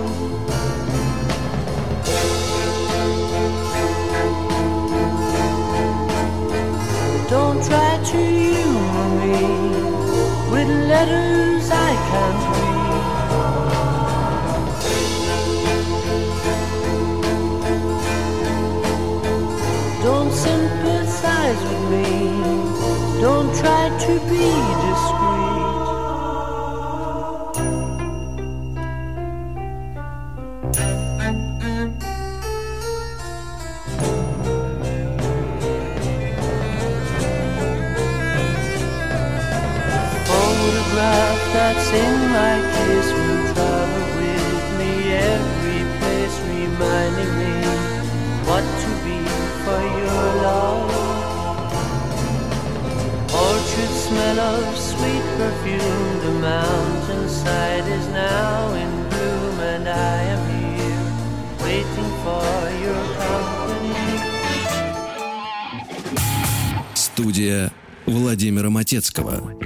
Don't 7.31 7.63
try 7.63 7.97
to 8.11 8.17
humor 8.17 9.09
me 9.21 9.39
with 10.51 10.69
letters 10.89 11.71
I 11.71 11.95
can't 12.09 12.43
read. 12.51 12.91
Don't 20.03 20.31
sympathize 20.33 21.61
with 21.69 21.83
me. 21.93 22.09
Don't 23.21 23.51
try 23.55 23.83
to 24.05 24.13
be 24.29 24.51
discreet. 24.83 25.50
photograph 40.71 41.53
that's 41.53 41.89
in 41.91 42.15
my 42.31 42.55
case 42.75 43.09
will 43.17 43.41
travel 43.53 44.05
with 44.19 44.63
me 44.79 44.91
every 45.35 45.83
place, 45.99 46.35
reminding 46.47 47.33
me 47.41 47.55
what 48.47 48.65
to 48.83 48.89
be 49.05 49.19
for 49.63 49.81
your 50.01 50.25
love. 50.47 50.91
Orchard 53.47 53.93
smell 54.05 54.39
of 54.39 54.77
sweet 54.77 55.25
perfume, 55.39 56.09
the 56.25 56.33
mountainside 56.49 57.87
is 57.97 58.07
now 58.07 58.73
in 58.73 58.91
bloom, 59.09 59.59
and 59.73 59.89
I 59.89 60.17
am 60.35 60.43
here 60.55 61.07
waiting 61.65 62.11
for 62.23 62.47
your 62.85 63.03
company. 63.19 64.19
Студия 66.93 67.71
Владимира 68.05 68.69
Матецкого. 68.69 69.60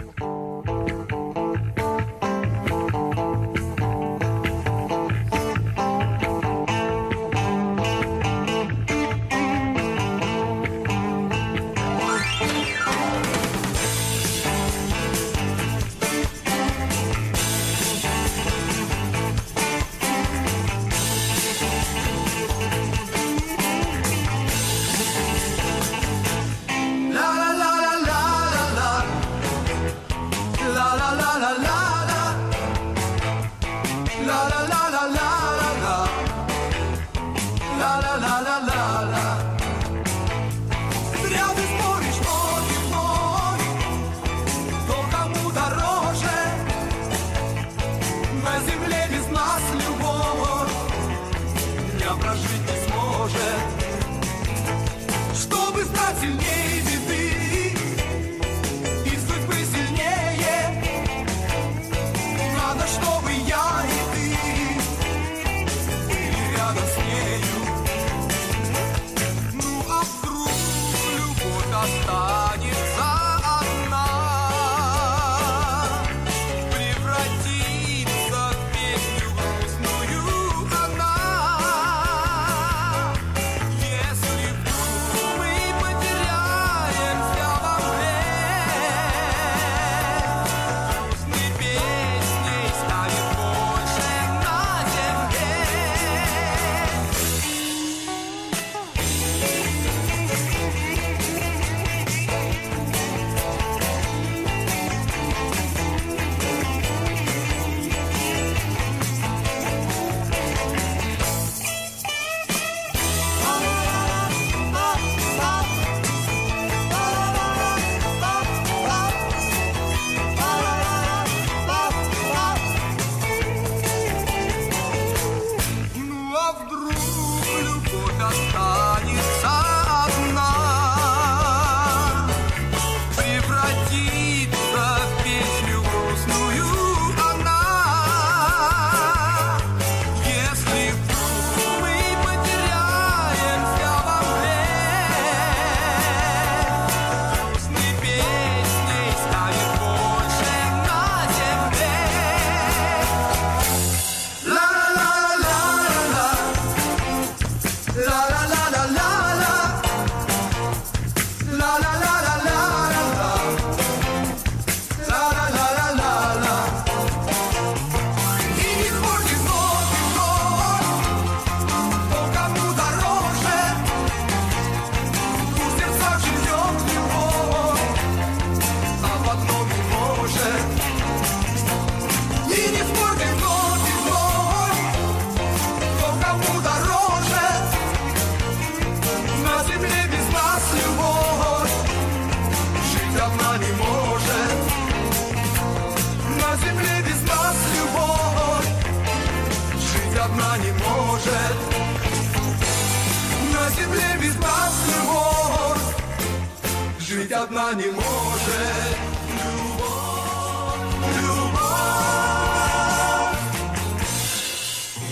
Жить 207.16 207.32
одна 207.32 207.74
не 207.74 207.86
может. 207.92 208.06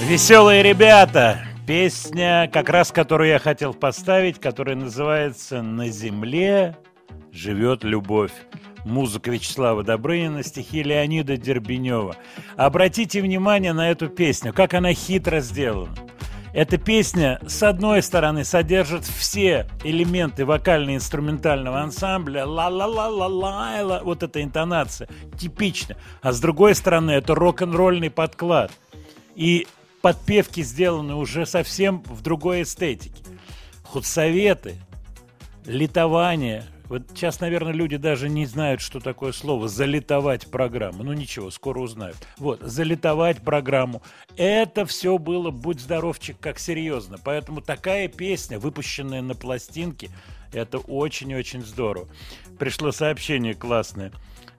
Веселые 0.01 0.63
ребята! 0.63 1.47
Песня, 1.65 2.49
как 2.51 2.67
раз 2.67 2.91
которую 2.91 3.29
я 3.29 3.39
хотел 3.39 3.73
поставить, 3.73 4.37
которая 4.41 4.75
называется 4.75 5.61
«На 5.61 5.87
земле 5.87 6.75
живет 7.31 7.85
любовь». 7.85 8.33
Музыка 8.83 9.31
Вячеслава 9.31 9.81
Добрынина, 9.81 10.43
стихи 10.43 10.83
Леонида 10.83 11.37
Дербенева. 11.37 12.17
Обратите 12.57 13.21
внимание 13.21 13.71
на 13.71 13.89
эту 13.89 14.09
песню, 14.09 14.51
как 14.51 14.73
она 14.73 14.91
хитро 14.91 15.39
сделана. 15.39 15.95
Эта 16.53 16.77
песня, 16.77 17.39
с 17.47 17.63
одной 17.63 18.03
стороны, 18.03 18.45
содержит 18.45 19.05
все 19.05 19.67
элементы 19.83 20.45
вокально-инструментального 20.45 21.81
ансамбля, 21.81 22.45
ла-ла-ла-ла-ла, 22.45 24.01
вот 24.03 24.21
эта 24.21 24.43
интонация, 24.43 25.09
типично. 25.39 25.95
А 26.21 26.31
с 26.31 26.39
другой 26.39 26.75
стороны, 26.75 27.09
это 27.09 27.33
рок-н-ролльный 27.33 28.11
подклад. 28.11 28.71
И 29.35 29.65
подпевки 30.03 30.61
сделаны 30.61 31.15
уже 31.15 31.47
совсем 31.47 32.03
в 32.05 32.21
другой 32.21 32.61
эстетике. 32.61 33.23
Худсоветы, 33.83 34.75
литование. 35.65 36.65
Вот 36.89 37.03
сейчас, 37.13 37.39
наверное, 37.39 37.73
люди 37.73 37.97
даже 37.97 38.29
не 38.29 38.45
знают, 38.45 38.81
что 38.81 38.99
такое 38.99 39.31
слово 39.31 39.67
«залитовать 39.67 40.51
программу». 40.51 41.03
Ну 41.03 41.13
ничего, 41.13 41.49
скоро 41.49 41.79
узнают. 41.79 42.17
Вот, 42.37 42.61
залитовать 42.61 43.41
программу. 43.41 44.01
Это 44.35 44.85
все 44.85 45.17
было, 45.17 45.49
будь 45.49 45.79
здоровчик, 45.79 46.37
как 46.39 46.59
серьезно. 46.59 47.17
Поэтому 47.23 47.61
такая 47.61 48.07
песня, 48.07 48.59
выпущенная 48.59 49.21
на 49.21 49.33
пластинке, 49.33 50.09
это 50.51 50.77
очень-очень 50.77 51.63
здорово. 51.63 52.07
Пришло 52.59 52.91
сообщение 52.91 53.53
классное. 53.53 54.11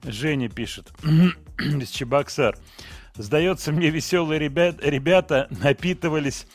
Женя 0.03 0.49
пишет 0.49 0.91
из 1.59 1.89
Чебоксар. 1.89 2.57
Сдается 3.15 3.71
мне, 3.71 3.89
веселые 3.89 4.39
ребят, 4.39 4.77
ребята 4.81 5.47
напитывались 5.49 6.47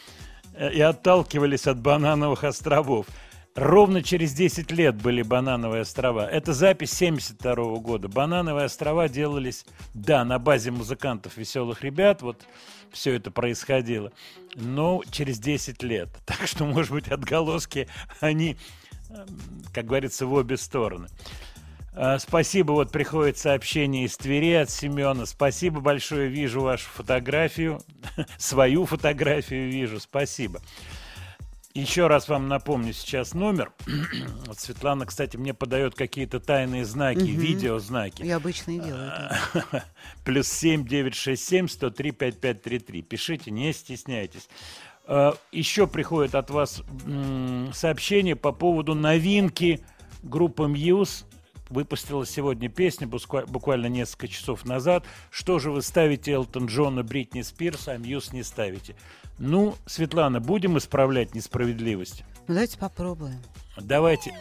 э, 0.55 0.73
и 0.73 0.81
отталкивались 0.81 1.67
от 1.67 1.81
банановых 1.81 2.45
островов. 2.45 3.07
Ровно 3.55 4.03
через 4.03 4.33
10 4.33 4.71
лет 4.71 4.95
были 5.03 5.23
Банановые 5.23 5.83
острова. 5.83 6.29
Это 6.29 6.53
запись 6.53 6.93
72 6.93 7.55
года. 7.79 8.09
Банановые 8.09 8.67
острова 8.67 9.09
делались, 9.09 9.67
да, 9.93 10.25
на 10.25 10.39
базе 10.39 10.71
музыкантов 10.71 11.37
«Веселых 11.37 11.83
ребят». 11.83 12.23
Вот 12.23 12.47
все 12.93 13.15
это 13.15 13.31
происходило. 13.31 14.13
Но 14.55 15.03
через 15.11 15.39
10 15.39 15.83
лет. 15.83 16.09
Так 16.25 16.47
что, 16.47 16.65
может 16.65 16.93
быть, 16.93 17.09
отголоски, 17.09 17.89
они 18.21 18.57
Эм, 19.11 19.27
Как 19.73 19.87
говорится, 19.87 20.27
в 20.27 20.33
обе 20.33 20.57
стороны. 20.57 21.09
А, 21.93 22.19
Спасибо, 22.19 22.73
вот 22.73 22.93
приходит 22.93 23.39
сообщение 23.39 24.05
из 24.05 24.17
Твери 24.17 24.53
от 24.53 24.71
Семена. 24.71 25.27
Спасибо 25.27 25.81
большое, 25.81 26.29
вижу 26.29 26.61
вашу 26.61 26.89
фотографию, 26.89 27.81
свою 28.39 28.87
фотографию 28.87 29.71
вижу, 29.71 29.99
спасибо. 29.99 30.61
Еще 31.73 32.09
раз 32.09 32.29
вам 32.29 32.49
напомню 32.49 32.93
сейчас 32.93 33.33
номер. 33.33 33.73
Вот 34.47 34.59
Светлана, 34.59 35.07
кстати, 35.07 35.37
мне 35.37 35.55
подает 35.55 35.95
какие-то 35.95 36.41
тайные 36.41 36.85
знаки, 36.85 37.21
видеознаки. 37.21 38.23
Я 38.25 38.37
обычно 38.37 38.73
и 38.73 38.81
делаю. 38.81 39.13
это. 39.55 39.85
Плюс 40.25 40.49
7 40.49 40.85
967 40.85 41.69
103 41.69 42.11
5533. 42.11 43.03
Пишите, 43.03 43.51
не 43.53 43.73
стесняйтесь. 43.73 44.49
Э, 45.07 45.33
Еще 45.53 45.87
приходит 45.87 46.35
от 46.35 46.51
вас 46.51 46.83
сообщение 47.73 48.35
по 48.35 48.51
поводу 48.51 48.95
новинки 48.97 49.81
группы 50.25 50.65
Muse. 50.65 51.25
Выпустила 51.69 52.27
сегодня 52.27 52.69
песню, 52.69 53.07
буква- 53.07 53.47
буквально 53.47 53.87
несколько 53.87 54.27
часов 54.27 54.65
назад. 54.65 55.05
Что 55.31 55.61
же 55.61 55.71
вы 55.71 55.83
ставите 55.83 56.33
Элтон 56.33 56.67
Джона, 56.67 57.05
Бритни 57.05 57.43
Спирс, 57.43 57.87
а 57.87 57.95
Muse 57.95 58.31
не 58.35 58.43
ставите? 58.43 58.97
Ну, 59.43 59.75
Светлана, 59.87 60.39
будем 60.39 60.77
исправлять 60.77 61.35
несправедливость? 61.35 62.25
Ну, 62.47 62.55
давайте 62.55 62.77
попробуем. 62.79 63.41
Давайте. 63.79 64.35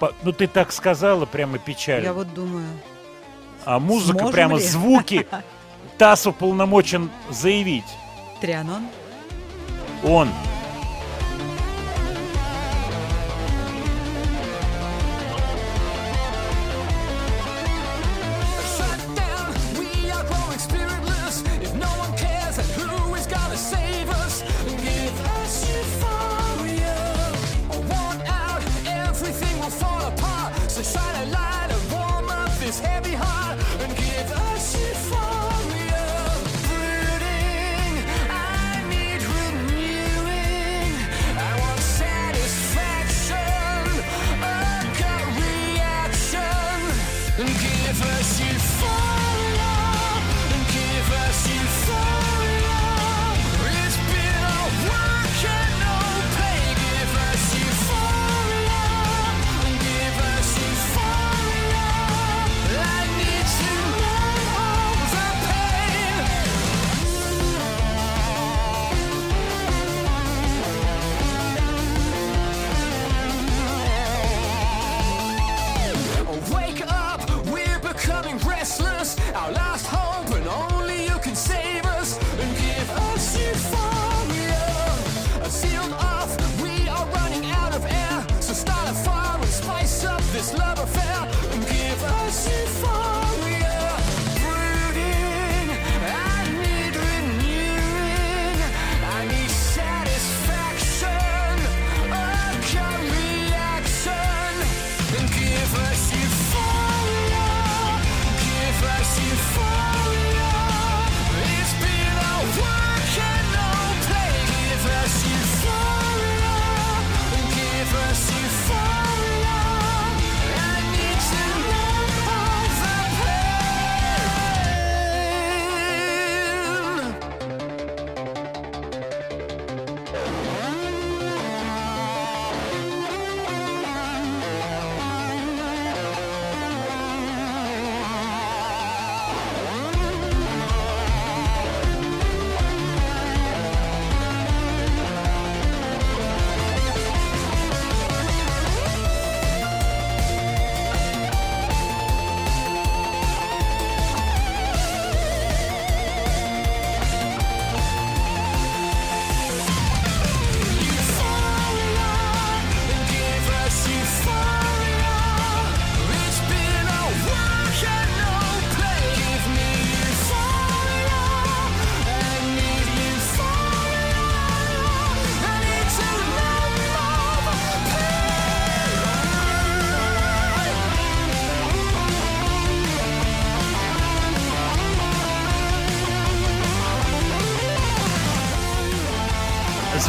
а, 0.00 0.10
Ну, 0.24 0.32
ты 0.32 0.48
так 0.48 0.72
сказала, 0.72 1.24
прямо 1.24 1.58
печально. 1.58 2.04
Я 2.06 2.12
вот 2.12 2.34
думаю, 2.34 2.66
А 3.64 3.78
музыка, 3.78 4.18
Сможем 4.18 4.32
прямо 4.32 4.56
ли? 4.58 4.62
звуки. 4.64 5.26
ТАСС 5.98 6.26
уполномочен 6.26 7.10
заявить. 7.30 7.84
Трианон. 8.40 8.88
Он. 10.02 10.28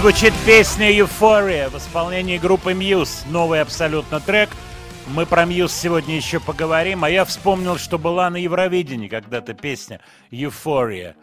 Звучит 0.02 0.34
песня 0.48 0.92
«Euphoria» 0.92 1.70
в 1.70 1.78
исполнении 1.78 2.40
группы 2.40 2.72
Muse. 2.72 3.30
Новый 3.30 3.62
абсолютно 3.62 4.20
трек. 4.20 4.50
Мы 5.14 5.28
про 5.28 5.44
Muse 5.44 5.70
сегодня 5.70 6.16
еще 6.16 6.40
поговорим. 6.40 7.04
А 7.04 7.10
я 7.12 7.24
вспомнил, 7.24 7.78
что 7.78 8.00
была 8.00 8.32
на 8.32 8.38
Евровидении 8.38 9.08
когда-то 9.08 9.54
песня 9.54 10.02
«Euphoria». 10.32 11.14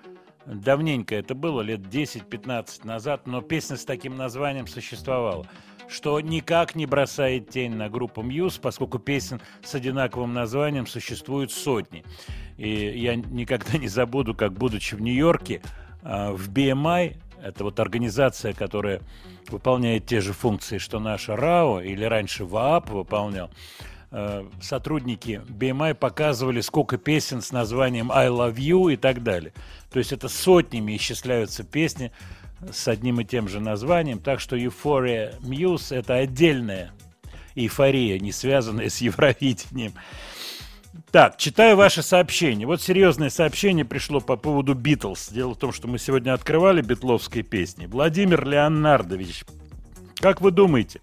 Давненько 0.47 1.17
это 1.17 1.35
было, 1.35 1.61
лет 1.61 1.81
10-15 1.81 2.87
назад, 2.87 3.27
но 3.27 3.41
песня 3.41 3.77
с 3.77 3.85
таким 3.85 4.17
названием 4.17 4.69
существовала. 4.69 5.45
Что 5.89 6.21
никак 6.21 6.77
не 6.77 6.87
бросает 6.87 7.51
тень 7.51 7.75
на 7.75 7.89
группу 7.89 8.23
Muse, 8.23 8.61
поскольку 8.61 9.01
песен 9.01 9.41
с 9.65 9.75
одинаковым 9.75 10.33
названием 10.33 10.87
существует 10.87 11.51
сотни. 11.51 12.05
И 12.59 12.71
я 12.97 13.17
никогда 13.17 13.77
не 13.77 13.89
забуду, 13.89 14.37
как, 14.37 14.53
будучи 14.53 14.95
в 14.95 15.01
Нью-Йорке, 15.01 15.63
а, 16.05 16.31
в 16.31 16.49
BMI, 16.49 17.17
это 17.49 17.65
вот 17.65 17.81
организация, 17.81 18.53
которая 18.53 19.01
выполняет 19.49 20.07
те 20.07 20.21
же 20.21 20.33
функции, 20.33 20.79
что 20.79 21.01
наша 21.01 21.35
РАО, 21.35 21.81
или 21.81 22.05
раньше 22.05 22.45
ВААП 22.45 22.91
выполнял, 22.91 23.51
э, 24.11 24.47
сотрудники 24.61 25.43
BMI 25.49 25.95
показывали, 25.95 26.61
сколько 26.61 26.99
песен 26.99 27.41
с 27.41 27.51
названием 27.51 28.13
I 28.13 28.29
Love 28.29 28.57
You 28.57 28.93
и 28.93 28.97
так 28.97 29.23
далее. 29.23 29.53
То 29.91 29.99
есть 29.99 30.13
это 30.13 30.29
сотнями 30.29 30.97
исчисляются 30.97 31.65
песни 31.65 32.13
с 32.71 32.87
одним 32.87 33.21
и 33.21 33.25
тем 33.25 33.49
же 33.49 33.61
названием, 33.61 34.19
так 34.19 34.41
что 34.41 34.57
Euphoria 34.57 35.41
Muse 35.41 35.97
это 35.97 36.15
отдельная 36.15 36.93
эйфория, 37.55 38.19
не 38.19 38.33
связанная 38.33 38.89
с 38.89 38.99
Евровидением. 38.99 39.95
Так, 41.11 41.37
читаю 41.37 41.77
ваше 41.77 42.03
сообщение. 42.03 42.67
Вот 42.67 42.83
серьезное 42.83 43.31
сообщение 43.31 43.85
пришло 43.85 44.21
по 44.21 44.37
поводу 44.37 44.75
Битлз. 44.75 45.31
Дело 45.31 45.55
в 45.55 45.59
том, 45.59 45.73
что 45.73 45.89
мы 45.89 45.99
сегодня 45.99 46.35
открывали 46.35 46.83
битловской 46.83 47.43
песни. 47.43 47.87
Владимир 47.87 48.47
Леонардович, 48.47 49.45
как 50.21 50.41
вы 50.41 50.51
думаете, 50.51 51.01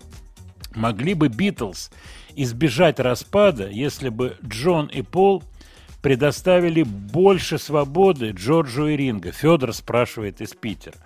Могли 0.76 1.14
бы 1.14 1.30
Битлз 1.30 1.90
избежать 2.36 3.00
распада, 3.00 3.70
если 3.70 4.10
бы 4.10 4.38
Джон 4.46 4.88
и 4.88 5.02
Пол 5.02 5.44
предоставили 6.02 6.84
больше 6.84 7.58
свободы 7.58 8.32
Джорджу 8.32 8.88
и 8.88 8.98
Ринго? 8.98 9.32
Федор 9.32 9.74
спрашивает 9.74 10.42
из 10.42 10.54
Питера. 10.54 10.98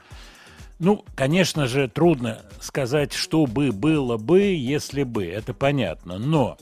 Ну, 0.80 1.06
конечно 1.16 1.68
же, 1.68 1.88
трудно 1.88 2.40
сказать, 2.60 3.14
что 3.14 3.46
бы 3.46 3.72
было 3.72 4.18
бы, 4.18 4.42
если 4.42 5.04
бы. 5.04 5.26
Это 5.26 5.54
понятно. 5.54 6.18
Но 6.18 6.58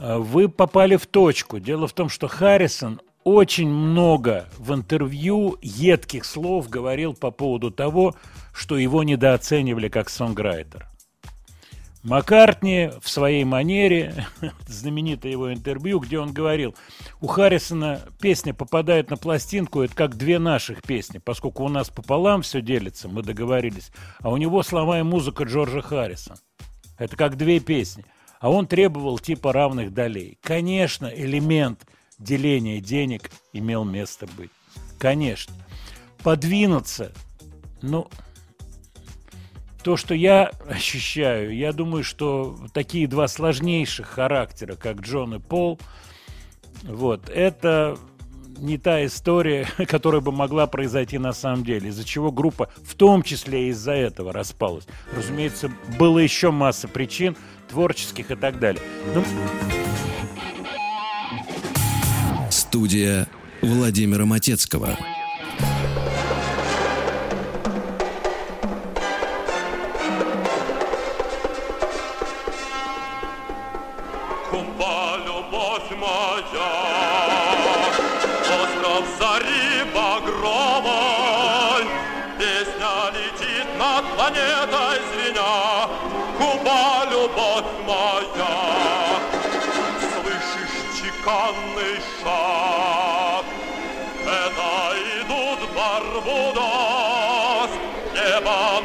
вы 0.00 0.48
попали 0.48 0.96
в 0.96 1.06
точку. 1.06 1.58
Дело 1.58 1.86
в 1.86 1.92
том, 1.92 2.08
что 2.08 2.28
Харрисон 2.28 3.00
очень 3.24 3.68
много 3.68 4.48
в 4.58 4.72
интервью 4.72 5.58
едких 5.60 6.24
слов 6.24 6.68
говорил 6.68 7.14
по 7.14 7.30
поводу 7.30 7.70
того, 7.70 8.14
что 8.54 8.78
его 8.78 9.02
недооценивали 9.02 9.88
как 9.88 10.08
сонграйтер. 10.08 10.86
Маккартни 12.02 12.90
в 13.02 13.10
своей 13.10 13.44
манере, 13.44 14.26
знаменитое 14.66 15.32
его 15.32 15.52
интервью, 15.52 16.00
где 16.00 16.18
он 16.18 16.32
говорил, 16.32 16.74
у 17.20 17.26
Харрисона 17.26 18.00
песня 18.18 18.54
попадает 18.54 19.10
на 19.10 19.18
пластинку, 19.18 19.82
это 19.82 19.94
как 19.94 20.16
две 20.16 20.38
наших 20.38 20.82
песни, 20.82 21.18
поскольку 21.18 21.64
у 21.64 21.68
нас 21.68 21.90
пополам 21.90 22.40
все 22.40 22.62
делится, 22.62 23.06
мы 23.08 23.22
договорились, 23.22 23.92
а 24.20 24.30
у 24.30 24.38
него 24.38 24.62
слова 24.62 24.98
и 24.98 25.02
музыка 25.02 25.44
Джорджа 25.44 25.82
Харрисона. 25.82 26.38
Это 26.96 27.16
как 27.18 27.36
две 27.36 27.60
песни. 27.60 28.06
А 28.40 28.50
он 28.50 28.66
требовал 28.66 29.18
типа 29.18 29.52
равных 29.52 29.92
долей. 29.92 30.38
Конечно, 30.42 31.06
элемент 31.06 31.86
деления 32.18 32.80
денег 32.80 33.30
имел 33.52 33.84
место 33.84 34.26
быть. 34.36 34.50
Конечно. 34.98 35.54
Подвинуться, 36.22 37.12
ну, 37.82 38.08
то, 39.82 39.96
что 39.96 40.14
я 40.14 40.50
ощущаю, 40.68 41.54
я 41.54 41.72
думаю, 41.72 42.02
что 42.02 42.58
такие 42.72 43.06
два 43.06 43.28
сложнейших 43.28 44.06
характера, 44.06 44.74
как 44.74 45.00
Джон 45.00 45.34
и 45.34 45.38
Пол, 45.38 45.78
вот, 46.82 47.28
это 47.28 47.98
не 48.58 48.78
та 48.78 49.04
история, 49.06 49.66
которая 49.88 50.20
бы 50.20 50.32
могла 50.32 50.66
произойти 50.66 51.18
на 51.18 51.32
самом 51.32 51.64
деле, 51.64 51.88
из-за 51.88 52.04
чего 52.04 52.30
группа, 52.30 52.70
в 52.84 52.94
том 52.94 53.22
числе 53.22 53.68
из-за 53.68 53.92
этого, 53.92 54.32
распалась. 54.32 54.86
Разумеется, 55.14 55.70
было 55.98 56.18
еще 56.18 56.50
масса 56.50 56.88
причин, 56.88 57.36
творческих 57.70 58.30
и 58.30 58.36
так 58.36 58.58
далее. 58.58 58.82
Ну, 59.14 59.24
Студия 62.50 63.26
Владимира 63.62 64.26
Матецкого. 64.26 64.98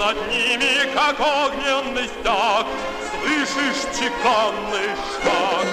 Над 0.06 0.18
ними, 0.30 0.94
как 0.94 1.20
огненный 1.20 2.08
стяг, 2.08 2.66
Слышишь 3.24 3.82
чеканный 3.98 4.92
шаг. 5.24 5.66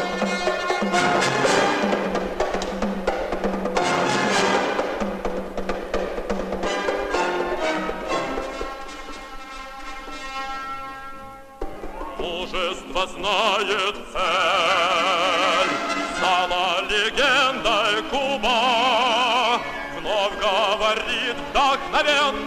Мужество 12.18 13.06
знает 13.08 13.96
цель, 14.12 15.72
стала 16.16 16.80
легендой 16.88 18.02
Куба. 18.10 19.60
Вновь 19.98 20.36
говорит 20.40 21.36
вдохновенно 21.50 22.41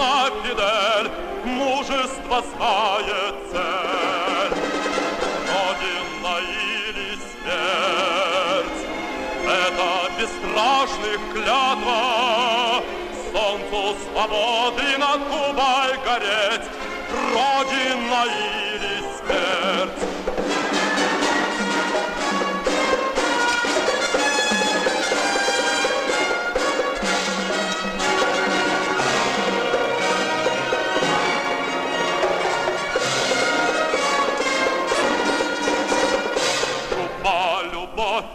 знает 2.41 3.35
цель. 3.51 4.55
Родина 5.51 6.35
или 6.41 7.15
смерть, 7.15 8.81
это 9.45 9.89
бесстрашных 10.19 11.19
клятва, 11.33 12.83
Солнцу 13.31 13.95
свободы 14.03 14.97
над 14.97 15.19
Кубой 15.29 15.91
гореть, 16.03 16.67
Родина 17.33 18.21
или 18.25 18.93
смерть. 19.17 20.24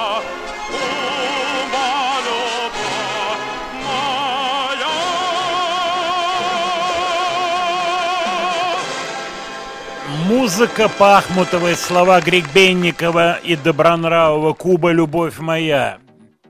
Музыка 10.28 10.88
Пахмутовой, 10.88 11.76
слова 11.76 12.20
Григбенникова 12.20 13.38
и 13.44 13.56
Добронравова 13.56 14.54
«Куба, 14.54 14.90
любовь 14.90 15.38
моя». 15.38 15.98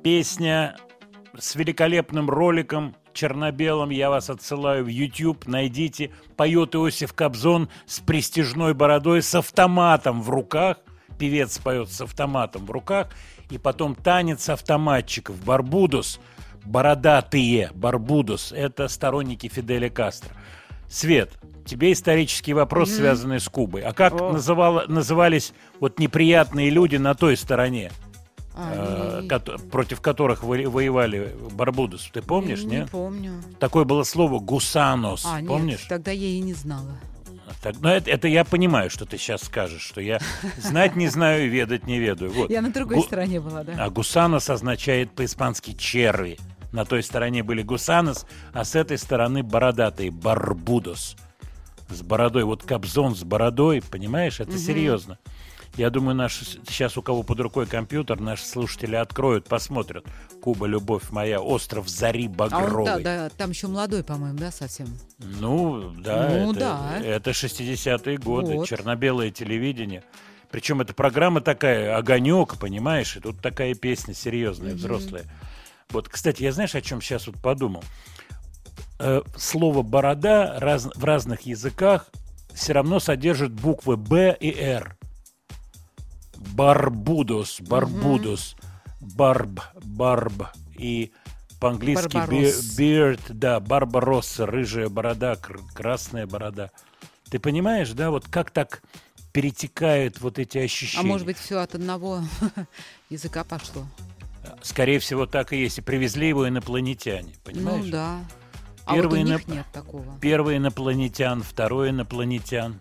Песня 0.02 0.76
с 1.38 1.54
великолепным 1.54 2.30
роликом 2.30 2.94
черно-белым. 3.16 3.90
Я 3.90 4.10
вас 4.10 4.30
отсылаю 4.30 4.84
в 4.84 4.88
YouTube. 4.88 5.46
Найдите. 5.46 6.10
Поет 6.36 6.74
Иосиф 6.76 7.12
Кобзон 7.12 7.68
с 7.86 7.98
престижной 7.98 8.74
бородой, 8.74 9.22
с 9.22 9.34
автоматом 9.34 10.22
в 10.22 10.30
руках. 10.30 10.76
Певец 11.18 11.58
поет 11.58 11.90
с 11.90 12.00
автоматом 12.02 12.66
в 12.66 12.70
руках. 12.70 13.08
И 13.50 13.58
потом 13.58 13.94
танец 13.94 14.48
автоматчиков. 14.48 15.42
Барбудос. 15.44 16.20
Бородатые. 16.64 17.70
Барбудос. 17.74 18.52
Это 18.52 18.86
сторонники 18.88 19.48
Фиделя 19.48 19.88
Кастро. 19.88 20.30
Свет, 20.88 21.32
тебе 21.64 21.92
исторический 21.92 22.54
вопрос, 22.54 22.90
связанный 22.92 23.40
с 23.40 23.48
Кубой. 23.48 23.82
А 23.82 23.92
как 23.92 24.12
называла- 24.12 24.84
назывались 24.86 25.52
вот 25.80 25.98
неприятные 25.98 26.70
люди 26.70 26.96
на 26.96 27.14
той 27.14 27.36
стороне? 27.36 27.90
Э, 28.56 29.20
А, 29.22 29.22
кото- 29.28 29.58
против 29.70 30.00
которых 30.00 30.42
воевали 30.42 31.36
Барбудос. 31.52 32.08
Ты 32.12 32.22
помнишь, 32.22 32.62
не, 32.62 32.76
нет? 32.78 32.90
помню. 32.90 33.42
Такое 33.60 33.84
было 33.84 34.02
слово 34.04 34.38
гусанос. 34.38 35.24
А, 35.26 35.40
нет, 35.40 35.48
помнишь? 35.48 35.86
тогда 35.88 36.10
я 36.10 36.26
и 36.28 36.40
не 36.40 36.54
знала. 36.54 36.98
Так, 37.62 37.76
ну, 37.80 37.88
это, 37.88 38.10
это 38.10 38.28
я 38.28 38.44
понимаю, 38.44 38.90
что 38.90 39.06
ты 39.06 39.18
сейчас 39.18 39.42
скажешь, 39.42 39.82
что 39.82 40.00
я 40.00 40.20
знать 40.58 40.96
не 40.96 41.08
знаю 41.08 41.46
и 41.46 41.48
ведать 41.48 41.86
не 41.86 41.98
ведаю. 41.98 42.30
Вот. 42.32 42.50
Я 42.50 42.60
на 42.62 42.70
другой 42.72 42.96
Гу- 42.96 43.02
стороне 43.04 43.40
была, 43.40 43.62
да. 43.64 43.74
А 43.78 43.90
гусанос 43.90 44.50
означает 44.50 45.12
по-испански 45.12 45.72
черви. 45.72 46.38
На 46.72 46.84
той 46.84 47.02
стороне 47.02 47.42
были 47.42 47.62
гусанос, 47.62 48.26
а 48.52 48.64
с 48.64 48.74
этой 48.74 48.98
стороны 48.98 49.42
бородатые 49.42 50.10
барбудос. 50.10 51.16
С 51.88 52.02
бородой. 52.02 52.42
Вот 52.44 52.64
Кобзон 52.64 53.14
с 53.14 53.22
бородой, 53.22 53.80
понимаешь, 53.80 54.40
это 54.40 54.58
серьезно. 54.58 55.18
Я 55.76 55.90
думаю, 55.90 56.14
наш, 56.14 56.38
сейчас 56.66 56.96
у 56.96 57.02
кого 57.02 57.22
под 57.22 57.38
рукой 57.40 57.66
компьютер, 57.66 58.18
наши 58.18 58.44
слушатели 58.46 58.96
откроют, 58.96 59.46
посмотрят. 59.46 60.06
Куба, 60.40 60.66
любовь 60.66 61.10
моя, 61.10 61.38
остров 61.40 61.86
зари 61.88 62.24
А 62.26 62.30
он, 62.30 62.32
багровый. 62.36 63.02
да, 63.04 63.28
да, 63.28 63.28
там 63.28 63.50
еще 63.50 63.66
молодой, 63.66 64.02
по-моему, 64.02 64.38
да, 64.38 64.50
совсем? 64.50 64.86
Ну, 65.18 65.90
да, 65.98 66.28
Ну, 66.30 66.52
это, 66.52 66.60
да. 66.60 66.98
это 67.02 67.30
60-е 67.32 68.16
годы, 68.16 68.54
Вот. 68.54 68.68
черно-белое 68.68 69.30
телевидение. 69.30 70.02
Причем 70.50 70.80
эта 70.80 70.94
программа 70.94 71.42
такая, 71.42 71.94
огонек, 71.98 72.56
понимаешь, 72.58 73.14
и 73.16 73.20
тут 73.20 73.42
такая 73.42 73.74
песня 73.74 74.14
серьезная, 74.14 74.74
взрослая. 74.74 75.24
Вот, 75.90 76.08
кстати, 76.08 76.42
я 76.42 76.52
знаешь, 76.52 76.74
о 76.74 76.80
чем 76.80 77.02
сейчас 77.02 77.26
вот 77.26 77.36
подумал? 77.42 77.84
Э, 78.98 79.20
слово 79.36 79.82
«борода» 79.82 80.58
раз- 80.58 80.88
в 80.94 81.04
разных 81.04 81.42
языках 81.42 82.06
все 82.54 82.72
равно 82.72 82.98
содержит 82.98 83.52
буквы 83.52 83.98
«Б» 83.98 84.34
и 84.40 84.50
«Р». 84.58 84.95
Барбудос, 86.54 87.60
Барбудос. 87.60 88.56
Барб, 89.00 89.60
Барб 89.84 90.44
и 90.78 91.12
по-английски. 91.60 92.16
Beard, 92.16 93.20
да, 93.28 93.60
Барбаросса, 93.60 94.46
рыжая 94.46 94.88
борода, 94.88 95.36
кр- 95.36 95.60
красная 95.74 96.26
борода. 96.26 96.70
Ты 97.30 97.38
понимаешь, 97.38 97.90
да, 97.90 98.10
вот 98.10 98.26
как 98.28 98.50
так 98.50 98.82
перетекают 99.32 100.20
вот 100.20 100.38
эти 100.38 100.58
А 100.58 100.62
ощущения? 100.64 101.06
может 101.06 101.26
быть, 101.26 101.38
все 101.38 101.58
от 101.58 101.74
одного 101.74 102.22
языка 103.10 103.44
пошло? 103.44 103.84
Скорее 104.62 104.98
всего, 104.98 105.26
так 105.26 105.52
и 105.52 105.58
есть. 105.60 105.78
И 105.78 105.82
привезли 105.82 106.28
его 106.28 106.48
инопланетяне, 106.48 107.34
понимаешь? 107.44 107.84
Ну 107.84 107.90
да. 107.90 108.18
А 108.86 108.94
Первый 108.94 109.20
вот 109.20 109.26
у 109.26 109.28
на- 109.30 109.34
них 109.34 109.48
нет 109.48 109.66
такого. 109.72 110.18
Первый 110.20 110.56
инопланетян, 110.56 111.42
второй 111.42 111.90
инопланетян. 111.90 112.80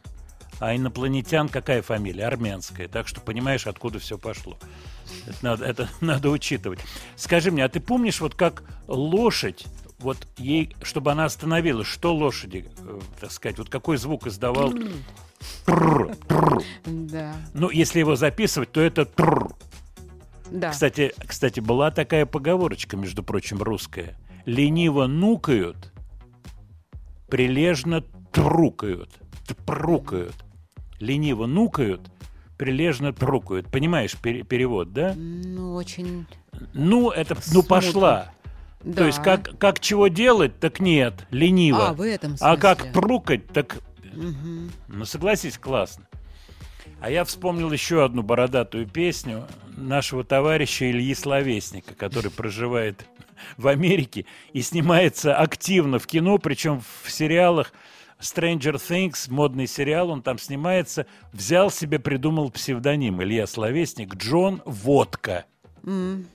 А 0.59 0.75
инопланетян 0.75 1.49
какая 1.49 1.81
фамилия? 1.81 2.25
Армянская. 2.27 2.87
Так 2.87 3.07
что 3.07 3.21
понимаешь, 3.21 3.67
откуда 3.67 3.99
все 3.99 4.17
пошло. 4.17 4.57
Это 5.27 5.37
надо, 5.41 5.65
это 5.65 5.89
надо 6.01 6.29
учитывать. 6.29 6.79
Скажи 7.15 7.51
мне, 7.51 7.63
а 7.65 7.69
ты 7.69 7.79
помнишь, 7.79 8.21
вот 8.21 8.35
как 8.35 8.63
лошадь, 8.87 9.65
вот 9.99 10.27
ей, 10.37 10.75
чтобы 10.81 11.11
она 11.11 11.25
остановилась, 11.25 11.87
что 11.87 12.13
лошади, 12.13 12.65
э, 12.79 12.99
так 13.19 13.31
сказать, 13.31 13.57
вот 13.57 13.69
какой 13.69 13.97
звук 13.97 14.27
издавал? 14.27 14.73
Да. 16.85 17.35
Ну, 17.53 17.69
если 17.69 17.99
его 17.99 18.15
записывать, 18.15 18.71
то 18.71 18.81
это. 18.81 19.07
Да. 20.51 20.71
Кстати, 20.71 21.13
кстати, 21.25 21.59
была 21.59 21.91
такая 21.91 22.25
поговорочка, 22.25 22.97
между 22.97 23.23
прочим, 23.23 23.61
русская. 23.61 24.15
Лениво 24.45 25.07
нукают, 25.07 25.91
прилежно 27.27 28.01
трукают. 28.31 29.09
Трукают. 29.65 30.44
Лениво 30.99 31.45
нукают, 31.45 32.01
прилежно 32.57 33.13
трукают. 33.13 33.67
Понимаешь 33.69 34.15
пере- 34.17 34.43
перевод, 34.43 34.93
да? 34.93 35.13
Ну, 35.15 35.73
очень... 35.75 36.25
Ну, 36.73 37.11
это, 37.11 37.37
ну, 37.53 37.63
пошла. 37.63 38.31
То 38.79 38.91
Да. 38.91 39.05
есть, 39.07 39.21
как, 39.21 39.57
как 39.57 39.79
чего 39.79 40.07
делать, 40.07 40.59
так 40.59 40.79
нет, 40.79 41.25
лениво. 41.31 41.89
А, 41.89 41.93
в 41.93 42.01
этом 42.01 42.35
А 42.39 42.55
как 42.55 42.79
смысле. 42.81 42.93
трукать, 42.93 43.47
так 43.47 43.77
Мгм. 44.13 44.71
ну, 44.87 45.05
согласись, 45.05 45.57
классно. 45.57 46.07
А 47.01 47.09
я 47.09 47.25
вспомнил 47.25 47.71
еще 47.71 48.05
одну 48.05 48.21
бородатую 48.23 48.87
песню 48.87 49.47
нашего 49.75 50.23
товарища 50.23 50.89
Ильи 50.89 51.13
Словесника, 51.13 51.93
который 51.93 52.31
проживает 52.35 53.05
в 53.57 53.67
Америке 53.67 54.25
и 54.53 54.61
снимается 54.61 55.35
активно 55.35 55.99
в 55.99 56.07
кино, 56.07 56.37
причем 56.37 56.81
в 57.03 57.11
сериалах 57.11 57.73
Stranger 58.19 58.75
Things, 58.75 59.29
модный 59.29 59.67
сериал, 59.67 60.09
он 60.09 60.21
там 60.21 60.37
снимается, 60.37 61.05
взял 61.33 61.69
себе, 61.69 61.99
придумал 61.99 62.49
псевдоним 62.49 63.21
Илья 63.21 63.45
Словесник, 63.47 64.15
Джон 64.15 64.61
Водка. 64.65 65.45
М. 65.83 66.25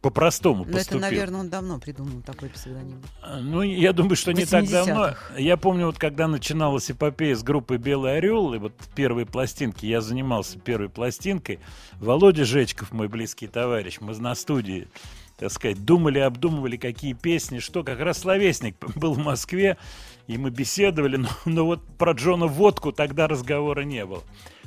По-простому 0.00 0.64
Ну, 0.64 0.70
это, 0.70 0.78
поступил. 0.78 1.00
наверное, 1.00 1.40
он 1.42 1.48
давно 1.48 1.78
придумал 1.78 2.22
такой 2.22 2.48
псевдоним. 2.48 3.00
Ну, 3.40 3.62
я 3.62 3.92
думаю, 3.92 4.16
что 4.16 4.32
не 4.32 4.44
так 4.44 4.64
80-х. 4.64 4.84
давно. 4.84 5.14
Я 5.38 5.56
помню, 5.56 5.86
вот 5.86 5.96
когда 5.96 6.26
начиналась 6.26 6.90
эпопея 6.90 7.36
с 7.36 7.44
группой 7.44 7.76
«Белый 7.78 8.16
орел», 8.16 8.52
и 8.52 8.58
вот 8.58 8.72
первые 8.96 9.26
пластинки, 9.26 9.86
я 9.86 10.00
занимался 10.00 10.58
первой 10.58 10.88
пластинкой, 10.88 11.60
Володя 12.00 12.44
Жечков, 12.44 12.90
мой 12.90 13.06
близкий 13.06 13.46
товарищ, 13.46 13.98
мы 14.00 14.12
на 14.18 14.34
студии, 14.34 14.88
так 15.38 15.52
сказать, 15.52 15.84
думали, 15.84 16.18
обдумывали, 16.18 16.76
какие 16.76 17.12
песни, 17.12 17.60
что, 17.60 17.84
как 17.84 18.00
раз 18.00 18.18
словесник 18.18 18.74
был 18.96 19.14
в 19.14 19.18
Москве, 19.18 19.76
и 20.26 20.38
мы 20.38 20.50
беседовали, 20.50 21.16
но, 21.18 21.28
но 21.44 21.66
вот 21.66 21.86
про 21.98 22.12
Джона 22.12 22.46
Водку 22.46 22.92
тогда 22.92 23.28
разговора 23.28 23.82
не 23.82 24.04
было. 24.04 24.22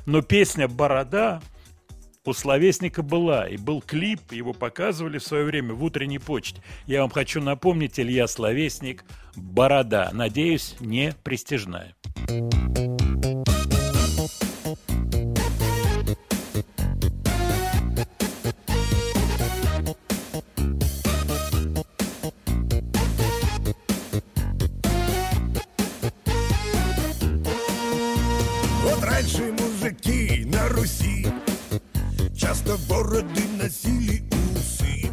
Но 0.06 0.22
песня 0.22 0.68
«Борода», 0.68 1.40
у 2.24 2.32
словесника 2.32 3.02
была, 3.02 3.46
и 3.46 3.56
был 3.56 3.80
клип, 3.80 4.32
его 4.32 4.52
показывали 4.52 5.18
в 5.18 5.22
свое 5.22 5.44
время 5.44 5.74
в 5.74 5.84
утренней 5.84 6.18
почте. 6.18 6.60
Я 6.86 7.02
вам 7.02 7.10
хочу 7.10 7.40
напомнить, 7.40 8.00
Илья 8.00 8.26
Словесник, 8.26 9.04
«Борода». 9.36 10.10
Надеюсь, 10.12 10.74
не 10.80 11.14
престижная. 11.22 11.94
Часто 32.56 32.78
бороды 32.88 33.42
носили 33.58 34.24
усы. 34.54 35.10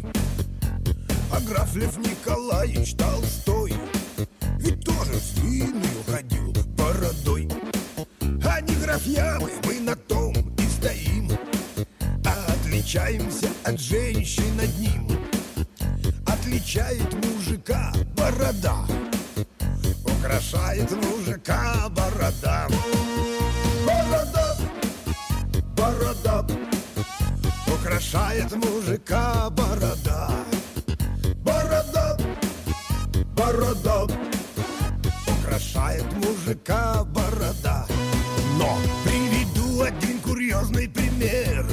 А 1.30 1.40
граф 1.40 1.74
Лев 1.76 1.98
Николаевич 1.98 2.94
Толстой 2.94 3.74
Ведь 4.58 4.82
тоже 4.82 5.14
с 5.14 5.32
длинной 5.32 5.84
ходил 6.06 6.54
бородой. 6.74 7.50
А 8.46 8.60
не 8.62 8.74
графьямы, 8.76 9.50
мы 9.66 9.80
на 9.80 9.94
том 9.94 10.32
и 10.32 10.62
стоим. 10.62 11.30
А 12.24 12.52
отличаемся 12.54 13.48
от 13.64 13.78
женщин 13.78 14.58
одним. 14.58 15.06
Отличает 16.26 17.12
мужика 17.26 17.92
борода 18.16 18.86
Украшает 20.02 20.90
мужика 20.92 21.90
борода. 21.90 22.68
Борода, 23.86 24.56
борода 25.76 26.53
Украшает 27.94 28.50
мужика 28.56 29.50
борода. 29.50 30.28
Борода, 31.44 32.18
борода. 33.36 34.06
Украшает 35.28 36.04
мужика 36.14 37.04
борода. 37.04 37.86
Но 38.58 38.76
приведу 39.04 39.82
один 39.82 40.18
курьезный 40.22 40.88
пример. 40.88 41.64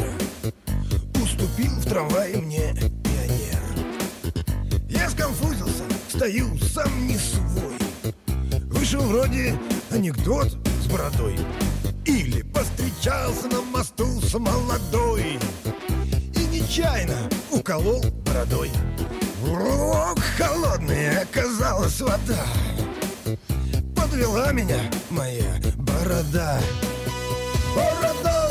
Уступил 1.16 1.72
в 1.72 1.86
трамвае 1.86 2.38
мне 2.38 2.72
пионер. 3.04 3.64
Я 4.90 5.10
сконфузился, 5.10 5.86
стою 6.08 6.56
сам 6.60 7.08
не 7.08 7.18
свой. 7.18 8.14
Вышел 8.70 9.02
вроде 9.02 9.58
анекдот 9.90 10.56
с 10.84 10.86
бородой. 10.86 11.36
Или 12.06 12.44
повстречался 12.44 13.48
на 13.48 13.62
мосту 13.62 14.06
с 14.22 14.38
молодой 14.38 15.40
нечаянно 16.62 17.30
уколол 17.51 18.01
бородой. 18.26 18.70
Ох, 19.45 20.20
холодная 20.38 21.22
оказалась 21.22 21.99
вода. 22.01 22.45
Подвела 23.95 24.51
меня 24.51 24.80
моя 25.09 25.55
борода. 25.78 26.59
Борода, 27.76 28.49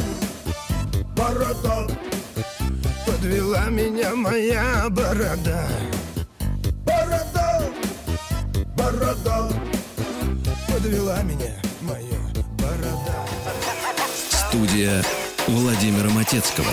борода 1.14 1.86
Подвела 3.06 3.66
меня 3.68 4.14
моя 4.14 4.88
борода. 4.88 5.68
Борода, 6.86 7.62
борода 8.76 9.50
Подвела 10.66 11.22
меня 11.22 11.54
моя 11.82 12.18
борода. 12.58 13.26
Студия 14.48 15.04
Владимира 15.46 16.08
Матецкого. 16.10 16.72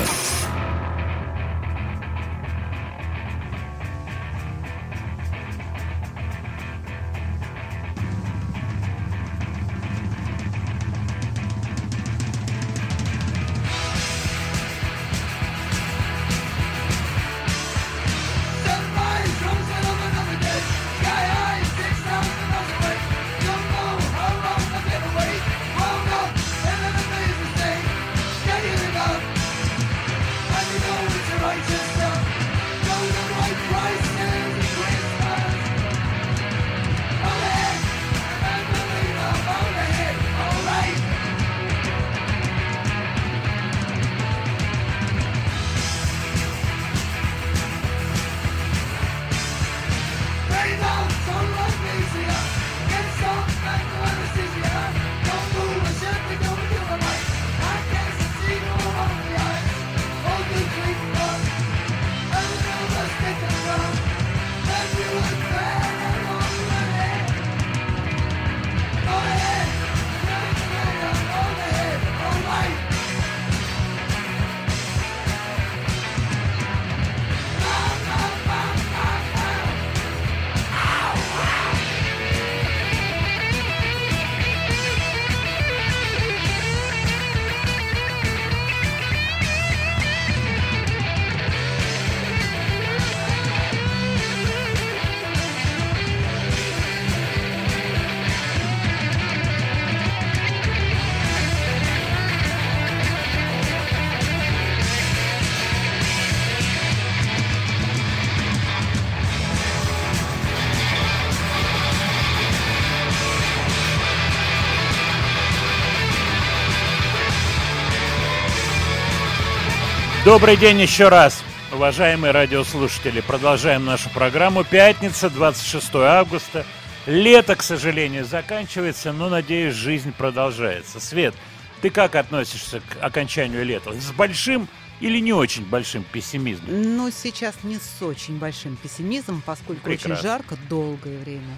Добрый 120.28 120.58
день 120.58 120.82
еще 120.82 121.08
раз, 121.08 121.42
уважаемые 121.72 122.32
радиослушатели. 122.32 123.22
Продолжаем 123.22 123.86
нашу 123.86 124.10
программу. 124.10 124.66
Пятница, 124.66 125.30
26 125.30 125.96
августа. 125.96 126.66
Лето, 127.06 127.56
к 127.56 127.64
сожалению, 127.64 128.26
заканчивается, 128.26 129.14
но, 129.14 129.30
надеюсь, 129.30 129.74
жизнь 129.74 130.12
продолжается. 130.12 131.00
Свет, 131.00 131.34
ты 131.82 131.90
как 131.90 132.16
относишься 132.16 132.82
к 132.82 133.02
окончанию 133.02 133.64
лета? 133.64 133.94
С 133.94 134.12
большим 134.12 134.68
или 135.00 135.20
не 135.20 135.32
очень 135.32 135.64
большим 135.64 136.04
пессимизмом? 136.04 136.98
Ну, 136.98 137.10
сейчас 137.10 137.56
не 137.64 137.78
с 137.78 138.02
очень 138.04 138.38
большим 138.38 138.76
пессимизмом, 138.76 139.42
поскольку 139.46 139.84
Прекрасно. 139.84 140.16
очень 140.16 140.24
жарко 140.24 140.58
долгое 140.68 141.20
время. 141.20 141.58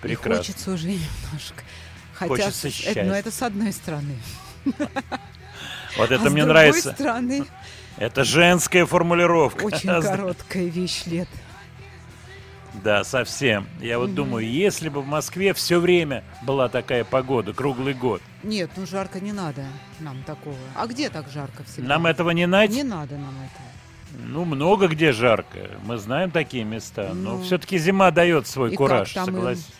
Прекрасно. 0.00 0.32
И 0.32 0.36
хочется 0.38 0.70
уже 0.72 0.86
немножко. 0.86 1.62
Хотя, 2.14 2.28
Хочется 2.30 2.70
с- 2.70 2.72
счастья. 2.72 2.92
это, 2.92 3.04
ну, 3.04 3.12
это 3.12 3.30
с 3.30 3.42
одной 3.42 3.74
стороны. 3.74 4.16
Вот 5.98 6.10
это 6.10 6.24
а 6.26 6.28
с 6.28 6.32
мне 6.32 6.44
другой 6.44 6.46
нравится. 6.46 6.92
стороны, 6.92 7.44
Это 7.98 8.24
женская 8.24 8.84
формулировка. 8.86 9.64
очень 9.64 9.88
короткая 10.02 10.64
вещь 10.66 11.04
лет. 11.06 11.28
Да, 12.84 13.04
совсем. 13.04 13.66
Я 13.80 13.98
вот 13.98 14.14
думаю, 14.14 14.46
если 14.46 14.90
бы 14.90 15.00
в 15.00 15.06
Москве 15.06 15.54
все 15.54 15.80
время 15.80 16.22
была 16.42 16.68
такая 16.68 17.04
погода, 17.04 17.54
круглый 17.54 17.94
год, 17.94 18.20
Нет, 18.42 18.70
ну 18.76 18.86
жарко 18.86 19.18
не 19.18 19.32
надо 19.32 19.64
нам 19.98 20.22
такого. 20.24 20.56
А 20.74 20.86
где 20.86 21.08
так 21.08 21.26
жарко 21.30 21.64
всегда? 21.64 21.88
нам 21.88 22.06
этого 22.06 22.30
не 22.30 22.46
найти. 22.46 22.74
Не 22.76 22.82
надо 22.82 23.14
нам 23.16 23.34
этого. 23.34 24.22
Ну, 24.26 24.44
много 24.44 24.88
где 24.88 25.12
жарко. 25.12 25.70
Мы 25.84 25.96
знаем 25.96 26.30
такие 26.30 26.64
места. 26.64 27.12
Но 27.14 27.36
Ну. 27.36 27.42
все-таки 27.42 27.78
зима 27.78 28.10
дает 28.10 28.46
свой 28.46 28.72
И 28.72 28.76
кураж, 28.76 29.12
там 29.12 29.28
им? 29.28 29.34
согласись. 29.34 29.72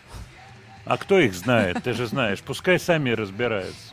А 0.87 0.97
кто 0.97 1.19
их 1.19 1.35
знает? 1.35 1.83
Ты 1.85 1.93
же 1.93 2.07
знаешь. 2.07 2.41
Пускай 2.41 2.79
сами 2.79 3.11
разбираются. 3.11 3.93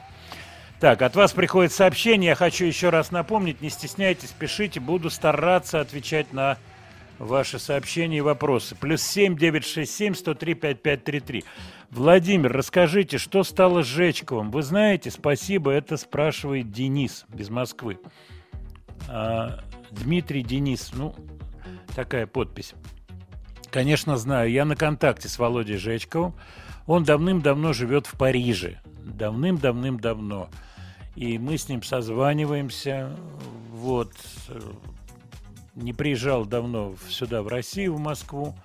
Так, 0.84 1.01
от 1.01 1.15
вас 1.15 1.31
приходит 1.31 1.71
сообщение. 1.71 2.31
Я 2.31 2.36
хочу 2.36 2.65
еще 2.65 2.89
раз 2.89 3.09
напомнить. 3.09 3.61
Не 3.61 3.69
стесняйтесь, 3.69 4.31
пишите. 4.38 4.81
Буду 4.81 5.09
стараться 5.09 5.79
отвечать 5.79 6.34
на 6.34 6.57
ваши 7.19 7.57
сообщения 7.57 8.17
и 8.17 8.19
вопросы. 8.19 8.75
Плюс 8.75 9.01
семь 9.01 9.38
девять 9.38 9.65
шесть 9.65 9.95
семь 9.95 10.13
сто 10.13 10.34
три 10.34 10.55
пять 10.55 10.81
пять 10.81 11.05
три 11.05 11.21
три. 11.21 11.45
Владимир, 11.89 12.51
расскажите, 12.51 13.17
что 13.17 13.45
стало 13.45 13.81
с 13.81 13.86
Жечковым? 13.86 14.51
Вы 14.51 14.61
знаете, 14.61 15.09
спасибо, 15.09 15.71
это 15.71 15.95
спрашивает 15.95 16.69
Денис 16.69 17.23
из 17.34 17.49
Москвы. 17.49 17.97
А, 19.07 19.61
Дмитрий 19.89 20.43
Денис, 20.43 20.91
ну, 20.93 21.15
такая 21.95 22.27
подпись. 22.27 22.73
Конечно, 23.71 24.17
знаю, 24.17 24.51
я 24.51 24.65
на 24.65 24.75
контакте 24.75 25.29
с 25.29 25.39
Володей 25.39 25.77
Жечковым. 25.77 26.36
Он 26.88 27.05
давным-давно 27.05 27.71
живет 27.71 28.05
в 28.05 28.17
Париже. 28.17 28.81
Давным-давным-давно. 29.05 30.49
И 31.16 31.38
мы 31.38 31.57
с 31.57 31.70
ним 31.70 31.84
созваниваемся. 31.84 33.16
Вот. 33.72 34.14
Не 35.76 35.93
приезжал 35.93 36.45
давно 36.45 36.95
сюда, 37.09 37.41
в 37.41 37.47
Россию, 37.47 37.95
в 37.95 37.99
Москву. 37.99 38.55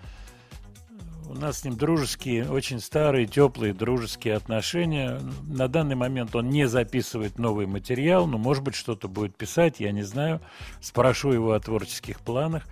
У 1.29 1.35
нас 1.35 1.59
с 1.59 1.65
ним 1.65 1.77
дружеские, 1.77 2.51
очень 2.51 2.81
старые, 2.81 3.27
теплые 3.27 3.75
дружеские 3.75 4.35
отношения. 4.35 5.21
На 5.47 5.69
данный 5.69 5.95
момент 5.95 6.35
он 6.35 6.49
не 6.49 6.67
записывает 6.67 7.39
новый 7.39 7.67
материал, 7.67 8.27
но, 8.27 8.39
может 8.39 8.65
быть, 8.65 8.75
что-то 8.75 9.09
будет 9.09 9.37
писать, 9.37 9.79
я 9.79 9.93
не 9.93 10.03
знаю. 10.03 10.41
Спрошу 10.81 11.33
его 11.33 11.53
о 11.53 11.61
творческих 11.61 12.21
планах. 12.21 12.65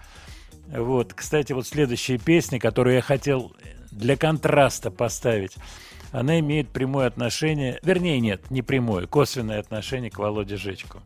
Вот, 0.69 1.13
кстати, 1.13 1.53
вот 1.53 1.67
следующая 1.67 2.17
песня, 2.17 2.59
которую 2.59 2.97
я 2.97 3.03
хотел 3.03 3.55
для 3.91 4.17
контраста 4.17 4.91
поставить, 4.91 5.57
она 6.17 6.41
имеет 6.41 6.71
прямое 6.71 7.09
отношение, 7.09 7.79
вернее, 7.83 8.21
нет, 8.21 8.51
не 8.51 8.63
прямое, 8.63 9.07
косвенное 9.07 9.61
отношение 9.61 10.11
к 10.11 10.19
Володе 10.19 10.57
Жечку. 10.57 11.03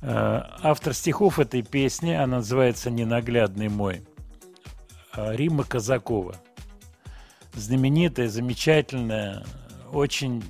Э, 0.00 0.42
Автор 0.62 0.94
стихов 0.94 1.40
этой 1.40 1.62
песни, 1.62 2.12
она 2.12 2.36
называется 2.36 2.88
«Ненаглядный 2.88 3.68
мой», 3.68 4.02
э, 5.16 5.34
Римма 5.34 5.64
Казакова. 5.64 6.36
Знаменитая, 7.54 8.28
замечательная, 8.28 9.44
очень 9.90 10.44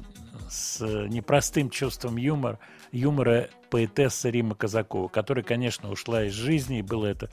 с 0.50 0.80
непростым 1.08 1.70
чувством 1.70 2.18
юмора, 2.18 2.58
юмора 2.92 3.48
поэтесса 3.70 4.28
Рима 4.28 4.54
Казакова, 4.54 5.08
которая, 5.08 5.44
конечно, 5.44 5.90
ушла 5.90 6.24
из 6.24 6.34
жизни, 6.34 6.80
и 6.80 6.82
было 6.82 7.06
это 7.06 7.30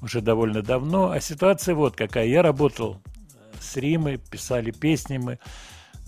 уже 0.00 0.20
довольно 0.20 0.62
давно. 0.62 1.10
А 1.10 1.18
ситуация 1.18 1.74
вот 1.74 1.96
какая. 1.96 2.26
Я 2.26 2.42
работал 2.42 3.02
с 3.62 3.76
Римой, 3.76 4.18
писали 4.18 4.70
песни 4.70 5.18
мы 5.18 5.38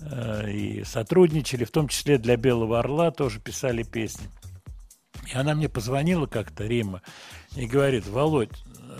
э, 0.01 0.51
и 0.51 0.83
сотрудничали, 0.83 1.63
в 1.63 1.71
том 1.71 1.87
числе 1.87 2.17
для 2.17 2.37
Белого 2.37 2.79
Орла 2.79 3.11
тоже 3.11 3.39
писали 3.39 3.83
песни. 3.83 4.27
И 5.33 5.35
она 5.35 5.55
мне 5.55 5.69
позвонила 5.69 6.27
как-то, 6.27 6.65
Рима, 6.65 7.01
и 7.55 7.65
говорит, 7.65 8.05
Володь, 8.07 8.51
э, 8.51 8.97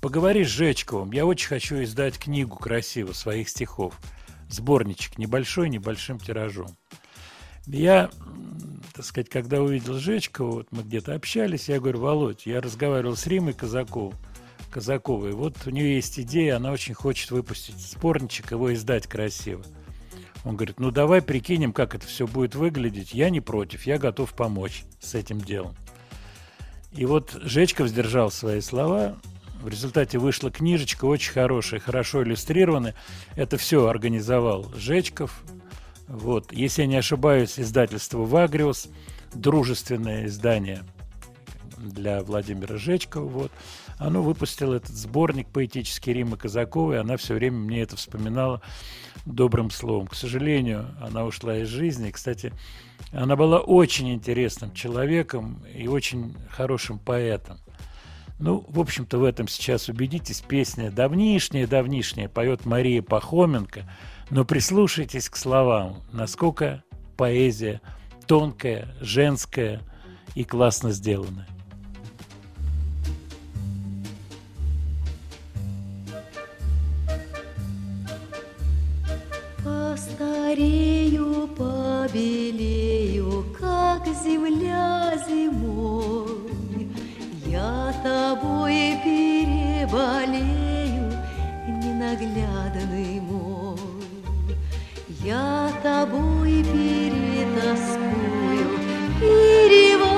поговори 0.00 0.44
с 0.44 0.48
Жечковым, 0.48 1.12
я 1.12 1.26
очень 1.26 1.48
хочу 1.48 1.82
издать 1.82 2.18
книгу 2.18 2.56
красиво 2.56 3.12
своих 3.12 3.48
стихов. 3.48 3.98
Сборничек 4.48 5.18
небольшой, 5.18 5.68
небольшим 5.68 6.18
тиражом. 6.18 6.76
Я, 7.66 8.10
так 8.94 9.04
сказать, 9.04 9.28
когда 9.28 9.62
увидел 9.62 9.94
Жечкова, 9.94 10.50
вот 10.50 10.68
мы 10.72 10.82
где-то 10.82 11.14
общались, 11.14 11.68
я 11.68 11.78
говорю, 11.78 12.00
Володь, 12.00 12.46
я 12.46 12.60
разговаривал 12.60 13.16
с 13.16 13.26
Римой 13.26 13.52
Казаковой, 13.52 14.14
Казаковой, 14.70 15.32
вот 15.32 15.54
у 15.66 15.70
нее 15.70 15.96
есть 15.96 16.18
идея, 16.20 16.56
она 16.56 16.72
очень 16.72 16.94
хочет 16.94 17.30
выпустить 17.30 17.76
сборничек, 17.76 18.52
его 18.52 18.72
издать 18.72 19.06
красиво. 19.06 19.62
Он 20.44 20.56
говорит, 20.56 20.80
ну 20.80 20.90
давай 20.90 21.20
прикинем, 21.20 21.72
как 21.72 21.94
это 21.94 22.06
все 22.06 22.26
будет 22.26 22.54
выглядеть. 22.54 23.12
Я 23.12 23.30
не 23.30 23.40
против, 23.40 23.84
я 23.86 23.98
готов 23.98 24.32
помочь 24.32 24.84
с 24.98 25.14
этим 25.14 25.40
делом. 25.40 25.74
И 26.92 27.04
вот 27.04 27.36
Жечков 27.42 27.88
сдержал 27.88 28.30
свои 28.30 28.60
слова. 28.60 29.16
В 29.62 29.68
результате 29.68 30.18
вышла 30.18 30.50
книжечка, 30.50 31.04
очень 31.04 31.32
хорошая, 31.32 31.80
хорошо 31.80 32.22
иллюстрированная. 32.22 32.94
Это 33.36 33.58
все 33.58 33.86
организовал 33.86 34.72
Жечков. 34.74 35.42
Вот. 36.08 36.52
Если 36.52 36.82
я 36.82 36.88
не 36.88 36.96
ошибаюсь, 36.96 37.60
издательство 37.60 38.24
«Вагриус», 38.24 38.88
дружественное 39.34 40.26
издание 40.26 40.82
для 41.76 42.22
Владимира 42.22 42.78
Жечкова. 42.78 43.28
Вот. 43.28 43.52
Оно 44.00 44.22
выпустило 44.22 44.74
этот 44.76 44.96
сборник 44.96 45.48
поэтический 45.48 46.14
Римы 46.14 46.38
Казаковой. 46.38 46.98
Она 46.98 47.18
все 47.18 47.34
время 47.34 47.58
мне 47.58 47.82
это 47.82 47.96
вспоминала 47.96 48.62
добрым 49.26 49.70
словом. 49.70 50.06
К 50.06 50.14
сожалению, 50.14 50.86
она 51.02 51.26
ушла 51.26 51.58
из 51.58 51.68
жизни. 51.68 52.10
Кстати, 52.10 52.54
она 53.12 53.36
была 53.36 53.60
очень 53.60 54.10
интересным 54.14 54.72
человеком 54.72 55.62
и 55.76 55.86
очень 55.86 56.34
хорошим 56.48 56.98
поэтом. 56.98 57.58
Ну, 58.38 58.64
в 58.68 58.80
общем-то, 58.80 59.18
в 59.18 59.24
этом 59.24 59.46
сейчас 59.48 59.90
убедитесь. 59.90 60.40
Песня 60.40 60.90
давнишняя-давнишняя 60.90 62.30
поет 62.30 62.64
Мария 62.64 63.02
Пахоменко. 63.02 63.84
Но 64.30 64.46
прислушайтесь 64.46 65.28
к 65.28 65.36
словам, 65.36 66.02
насколько 66.10 66.82
поэзия 67.18 67.82
тонкая, 68.26 68.94
женская 69.02 69.82
и 70.34 70.44
классно 70.44 70.90
сделанная. 70.90 71.48
Постарею, 80.00 81.46
побелею, 81.58 83.44
как 83.58 84.06
земля 84.24 85.12
зимой. 85.28 86.88
Я 87.44 87.92
тобой 88.02 88.98
переболею, 89.04 90.32
ненаглядный 91.68 93.20
мой. 93.20 93.76
Я 95.22 95.70
тобой 95.82 96.64
перетаскую, 96.64 98.00
переворошу, 99.20 100.08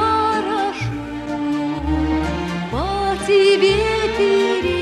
по 2.70 3.16
тебе 3.26 3.82
перетолкую, 4.16 4.81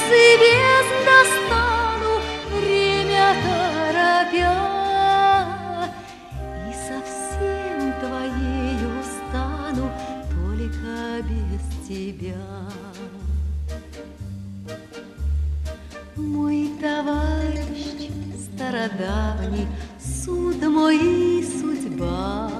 и 0.00 0.02
бездн 0.42 0.98
достану, 1.08 2.12
время 2.58 3.26
торопя, 3.44 4.58
И 6.68 6.70
совсем 6.88 7.78
твоею 8.00 8.92
стану, 9.02 9.86
только 10.30 10.92
без 11.28 11.64
тебя. 11.86 12.48
Мой 16.16 16.60
товарищ 16.80 18.10
стародавний, 18.44 19.66
суд 19.98 20.60
мой 20.66 20.98
судьба, 21.44 22.50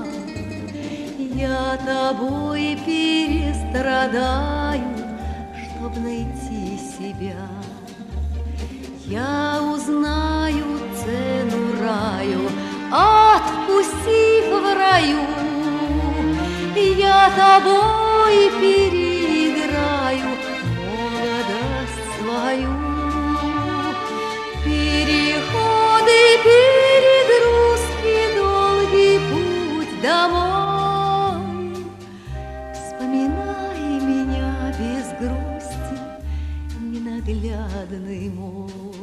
Я 1.34 1.76
тобой 1.84 2.78
перестрадаю, 2.86 4.94
чтоб 5.54 5.92
найти. 5.98 6.65
Я 9.08 9.60
узнаю 9.62 10.64
цену 10.98 11.80
раю 11.80 12.50
от 12.90 13.70
усіх 13.70 14.44
в 14.50 14.64
раю. 14.78 15.20
Я 16.98 17.30
тобой 17.36 18.50
переиграю 18.60 20.30
молодость 20.88 22.02
свою. 22.18 22.74
Переходы 24.64 26.20
перегрузки, 26.42 28.18
долгий 28.36 29.20
путь 29.30 30.02
домой. 30.02 31.76
Вспоминай 32.74 34.00
меня 34.00 34.74
без 34.80 35.06
грусти, 35.20 35.96
ненаглядный 36.80 38.28
мой. 38.30 38.95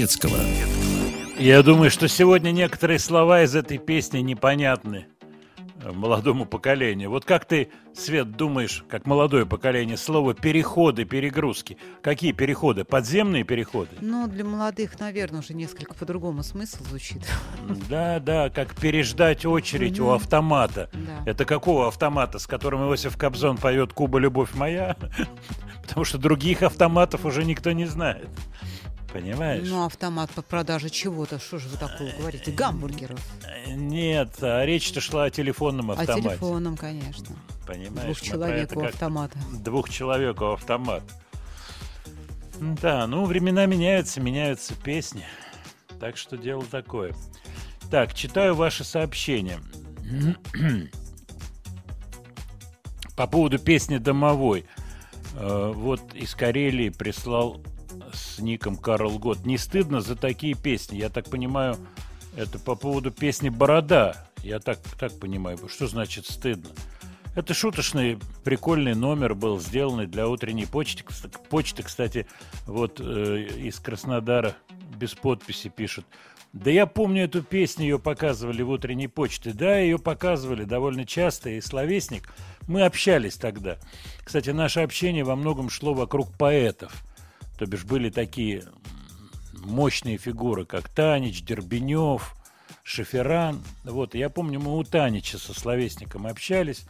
Матецкого. 0.00 0.38
Я 1.38 1.62
думаю, 1.62 1.90
что 1.90 2.08
сегодня 2.08 2.52
некоторые 2.52 2.98
слова 2.98 3.42
из 3.42 3.54
этой 3.54 3.76
песни 3.76 4.20
непонятны 4.20 5.08
э, 5.82 5.92
молодому 5.92 6.46
поколению. 6.46 7.10
Вот 7.10 7.26
как 7.26 7.44
ты, 7.44 7.70
Свет, 7.94 8.34
думаешь, 8.34 8.82
как 8.88 9.06
молодое 9.06 9.44
поколение, 9.44 9.98
слово 9.98 10.32
переходы, 10.32 11.04
перегрузки. 11.04 11.76
Какие 12.00 12.32
переходы? 12.32 12.84
Подземные 12.84 13.44
переходы? 13.44 13.90
Ну, 14.00 14.26
для 14.26 14.42
молодых, 14.42 14.98
наверное, 15.00 15.40
уже 15.40 15.52
несколько 15.52 15.92
по-другому 15.92 16.42
смысл 16.42 16.82
звучит. 16.84 17.22
Да, 17.90 18.20
да, 18.20 18.48
как 18.48 18.74
переждать 18.74 19.44
очередь 19.44 20.00
у 20.00 20.08
автомата. 20.12 20.88
Да. 20.94 21.30
Это 21.30 21.44
какого 21.44 21.88
автомата, 21.88 22.38
с 22.38 22.46
которым 22.46 22.88
Иосиф 22.88 23.18
Кобзон 23.18 23.58
поет 23.58 23.92
«Куба, 23.92 24.18
любовь 24.18 24.54
моя»? 24.54 24.96
Потому 25.82 26.06
что 26.06 26.16
других 26.16 26.62
автоматов 26.62 27.26
уже 27.26 27.44
никто 27.44 27.72
не 27.72 27.84
знает. 27.84 28.30
Понимаешь? 29.12 29.66
Ну, 29.68 29.84
автомат 29.84 30.30
по 30.30 30.42
продаже 30.42 30.88
чего-то. 30.88 31.38
Что 31.40 31.58
же 31.58 31.68
вы 31.68 31.76
такое 31.76 32.16
говорите? 32.16 32.52
Гамбургеров. 32.52 33.20
Нет, 33.66 34.36
а 34.40 34.64
речь-то 34.64 35.00
шла 35.00 35.24
о 35.24 35.30
телефонном 35.30 35.90
автомате. 35.90 36.28
телефоном, 36.28 36.76
конечно. 36.76 37.36
Понимаешь? 37.66 38.04
Двух 38.04 38.18
про 38.20 38.24
человек 38.26 38.76
у 38.76 38.84
автомата. 38.84 39.38
Двух 39.52 39.90
человек 39.90 40.40
у 40.40 40.46
автомат. 40.52 41.02
Да, 42.60 43.06
ну 43.06 43.24
времена 43.24 43.66
меняются, 43.66 44.20
меняются 44.20 44.74
песни. 44.74 45.24
Так 45.98 46.16
что 46.16 46.36
дело 46.36 46.64
такое. 46.70 47.14
Так, 47.90 48.14
читаю 48.14 48.54
ваши 48.54 48.84
сообщения. 48.84 49.60
По 53.16 53.26
поводу 53.26 53.58
песни 53.58 53.98
«Домовой». 53.98 54.64
Э, 55.34 55.72
Вот 55.74 56.14
из 56.14 56.34
Карелии 56.34 56.88
прислал 56.90 57.60
с 58.12 58.38
ником 58.38 58.76
Карл 58.76 59.18
Год. 59.18 59.44
Не 59.44 59.58
стыдно 59.58 60.00
за 60.00 60.16
такие 60.16 60.54
песни? 60.54 60.96
Я 60.96 61.08
так 61.08 61.28
понимаю, 61.28 61.76
это 62.36 62.58
по 62.58 62.74
поводу 62.74 63.10
песни 63.10 63.48
«Борода». 63.48 64.26
Я 64.42 64.58
так, 64.58 64.78
так 64.98 65.18
понимаю. 65.18 65.58
Что 65.68 65.86
значит 65.86 66.26
стыдно? 66.26 66.70
Это 67.36 67.54
шуточный, 67.54 68.18
прикольный 68.42 68.94
номер 68.94 69.34
был, 69.34 69.60
сделанный 69.60 70.06
для 70.06 70.28
утренней 70.28 70.66
почты. 70.66 71.04
Почты, 71.48 71.82
кстати, 71.82 72.26
вот 72.66 73.00
э, 73.00 73.46
из 73.56 73.78
Краснодара 73.78 74.56
без 74.96 75.14
подписи 75.14 75.68
пишут. 75.68 76.06
Да 76.52 76.70
я 76.70 76.86
помню 76.86 77.24
эту 77.24 77.42
песню, 77.42 77.84
ее 77.84 77.98
показывали 78.00 78.62
в 78.62 78.70
утренней 78.70 79.06
почте. 79.06 79.52
Да, 79.52 79.78
ее 79.78 79.98
показывали 79.98 80.64
довольно 80.64 81.06
часто, 81.06 81.50
и 81.50 81.60
словесник. 81.60 82.32
Мы 82.66 82.82
общались 82.82 83.36
тогда. 83.36 83.78
Кстати, 84.24 84.50
наше 84.50 84.80
общение 84.80 85.22
во 85.22 85.36
многом 85.36 85.70
шло 85.70 85.94
вокруг 85.94 86.32
поэтов. 86.36 86.92
То 87.60 87.66
бишь 87.66 87.84
были 87.84 88.08
такие 88.08 88.64
мощные 89.52 90.16
фигуры, 90.16 90.64
как 90.64 90.88
Танич, 90.88 91.42
Дербенев, 91.42 92.34
Шеферан. 92.82 93.62
Вот, 93.84 94.14
я 94.14 94.30
помню, 94.30 94.58
мы 94.58 94.78
у 94.78 94.82
Танича 94.82 95.36
со 95.36 95.52
словесником 95.52 96.26
общались. 96.26 96.86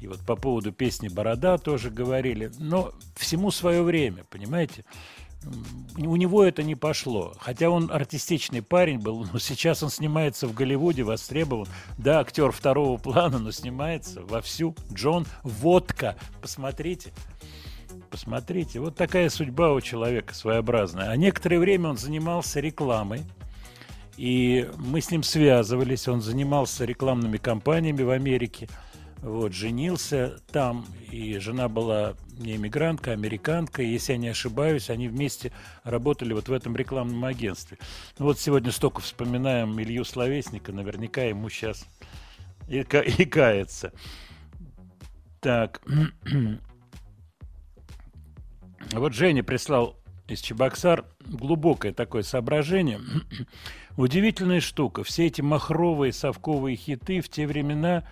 И 0.00 0.06
вот 0.06 0.20
по 0.20 0.36
поводу 0.36 0.72
песни 0.72 1.08
«Борода» 1.08 1.58
тоже 1.58 1.90
говорили. 1.90 2.50
Но 2.58 2.94
всему 3.14 3.50
свое 3.50 3.82
время, 3.82 4.24
понимаете? 4.24 4.86
У 5.98 6.16
него 6.16 6.44
это 6.44 6.62
не 6.62 6.76
пошло. 6.76 7.34
Хотя 7.38 7.68
он 7.68 7.90
артистичный 7.92 8.62
парень 8.62 9.00
был, 9.00 9.28
но 9.30 9.38
сейчас 9.38 9.82
он 9.82 9.90
снимается 9.90 10.46
в 10.46 10.54
Голливуде, 10.54 11.02
востребован. 11.02 11.68
Да, 11.98 12.20
актер 12.20 12.52
второго 12.52 12.96
плана, 12.96 13.38
но 13.38 13.50
снимается 13.52 14.22
вовсю. 14.22 14.74
Джон 14.94 15.26
Водка. 15.42 16.16
Посмотрите. 16.40 17.10
Посмотрите, 17.10 17.12
вот 18.78 18.96
такая 18.96 19.28
судьба 19.30 19.72
у 19.72 19.80
человека 19.80 20.34
своеобразная. 20.34 21.10
А 21.10 21.16
некоторое 21.16 21.58
время 21.58 21.90
он 21.90 21.96
занимался 21.96 22.60
рекламой. 22.60 23.22
И 24.16 24.68
мы 24.76 25.00
с 25.00 25.10
ним 25.10 25.22
связывались. 25.22 26.08
Он 26.08 26.20
занимался 26.20 26.84
рекламными 26.84 27.38
кампаниями 27.38 28.02
в 28.02 28.10
Америке. 28.10 28.68
Вот, 29.22 29.52
женился 29.52 30.40
там, 30.50 30.86
и 31.10 31.38
жена 31.38 31.68
была 31.68 32.14
не 32.38 32.56
иммигрантка, 32.56 33.10
а 33.10 33.14
американка. 33.14 33.82
И, 33.82 33.88
если 33.88 34.12
я 34.12 34.18
не 34.18 34.28
ошибаюсь, 34.28 34.88
они 34.88 35.08
вместе 35.08 35.52
работали 35.84 36.32
вот 36.32 36.48
в 36.48 36.52
этом 36.52 36.74
рекламном 36.74 37.24
агентстве. 37.24 37.78
Ну, 38.18 38.26
вот 38.26 38.38
сегодня 38.38 38.72
столько 38.72 39.02
вспоминаем 39.02 39.78
Илью 39.80 40.04
Словесника, 40.04 40.72
наверняка 40.72 41.22
ему 41.22 41.50
сейчас 41.50 41.86
и, 42.68 42.78
и 42.80 43.24
кается. 43.26 43.92
Так. 45.40 45.82
Вот 48.92 49.14
Женя 49.14 49.42
прислал 49.42 49.96
из 50.28 50.40
Чебоксар 50.40 51.04
глубокое 51.26 51.92
такое 51.92 52.22
соображение. 52.22 53.00
Удивительная 53.96 54.60
штука. 54.60 55.04
Все 55.04 55.26
эти 55.26 55.40
махровые 55.40 56.12
совковые 56.12 56.76
хиты 56.76 57.20
в 57.20 57.28
те 57.28 57.46
времена 57.46 58.04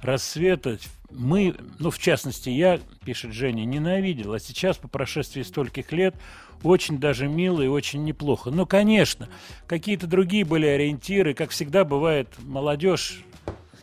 рассвета 0.00 0.78
мы, 1.10 1.54
ну, 1.78 1.90
в 1.90 1.98
частности, 1.98 2.50
я, 2.50 2.80
пишет 3.04 3.32
Женя, 3.32 3.64
ненавидел, 3.64 4.32
а 4.32 4.40
сейчас, 4.40 4.76
по 4.76 4.88
прошествии 4.88 5.42
стольких 5.42 5.92
лет, 5.92 6.14
очень 6.62 6.98
даже 6.98 7.28
мило 7.28 7.62
и 7.62 7.68
очень 7.68 8.04
неплохо. 8.04 8.50
Ну, 8.50 8.66
конечно, 8.66 9.28
какие-то 9.66 10.06
другие 10.06 10.44
были 10.44 10.66
ориентиры, 10.66 11.34
как 11.34 11.50
всегда 11.50 11.84
бывает, 11.84 12.28
молодежь 12.38 13.22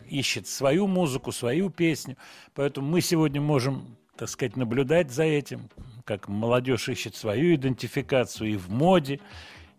ищет 0.08 0.46
свою 0.46 0.86
музыку, 0.86 1.32
свою 1.32 1.70
песню, 1.70 2.16
поэтому 2.54 2.88
мы 2.88 3.00
сегодня 3.00 3.40
можем, 3.40 3.96
так 4.16 4.28
сказать, 4.28 4.56
наблюдать 4.56 5.10
за 5.10 5.24
этим, 5.24 5.70
как 6.04 6.28
молодежь 6.28 6.88
ищет 6.88 7.16
свою 7.16 7.54
идентификацию 7.54 8.50
и 8.50 8.56
в 8.56 8.70
моде, 8.70 9.20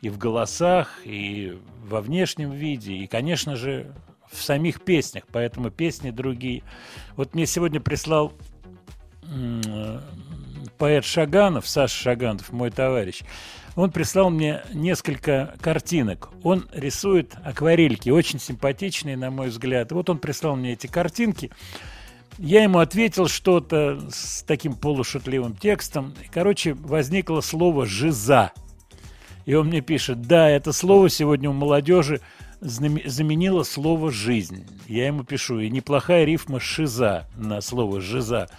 и 0.01 0.09
в 0.09 0.17
голосах, 0.17 0.99
и 1.05 1.57
во 1.85 2.01
внешнем 2.01 2.51
виде, 2.51 2.93
и, 2.93 3.07
конечно 3.07 3.55
же, 3.55 3.93
в 4.31 4.41
самих 4.41 4.81
песнях, 4.81 5.23
поэтому 5.31 5.69
песни 5.69 6.11
другие. 6.11 6.63
Вот 7.15 7.35
мне 7.35 7.45
сегодня 7.45 7.79
прислал 7.79 8.33
поэт 10.77 11.05
Шаганов, 11.05 11.67
Саша 11.67 11.95
Шаганов, 11.95 12.51
мой 12.51 12.71
товарищ, 12.71 13.21
он 13.75 13.91
прислал 13.91 14.29
мне 14.29 14.61
несколько 14.73 15.55
картинок. 15.59 16.29
Он 16.43 16.67
рисует 16.73 17.33
акварельки, 17.43 18.09
очень 18.09 18.39
симпатичные, 18.39 19.17
на 19.17 19.31
мой 19.31 19.49
взгляд. 19.49 19.91
Вот 19.91 20.09
он 20.09 20.19
прислал 20.19 20.55
мне 20.55 20.73
эти 20.73 20.87
картинки. 20.87 21.51
Я 22.37 22.63
ему 22.63 22.79
ответил 22.79 23.27
что-то 23.27 23.99
с 24.11 24.43
таким 24.43 24.75
полушутливым 24.75 25.55
текстом. 25.55 26.13
Короче, 26.31 26.73
возникло 26.73 27.41
слово 27.41 27.85
«жиза». 27.85 28.51
И 29.45 29.53
он 29.55 29.67
мне 29.67 29.81
пишет, 29.81 30.21
да, 30.21 30.49
это 30.49 30.71
слово 30.71 31.09
сегодня 31.09 31.49
у 31.49 31.53
молодежи 31.53 32.21
заменило 32.61 33.63
слово 33.63 34.09
«жизнь». 34.09 34.65
Я 34.87 35.07
ему 35.07 35.23
пишу, 35.23 35.59
и 35.59 35.69
неплохая 35.69 36.23
рифма 36.23 36.59
«шиза» 36.59 37.27
на 37.35 37.59
слово 37.61 37.99
«жиза». 37.99 38.49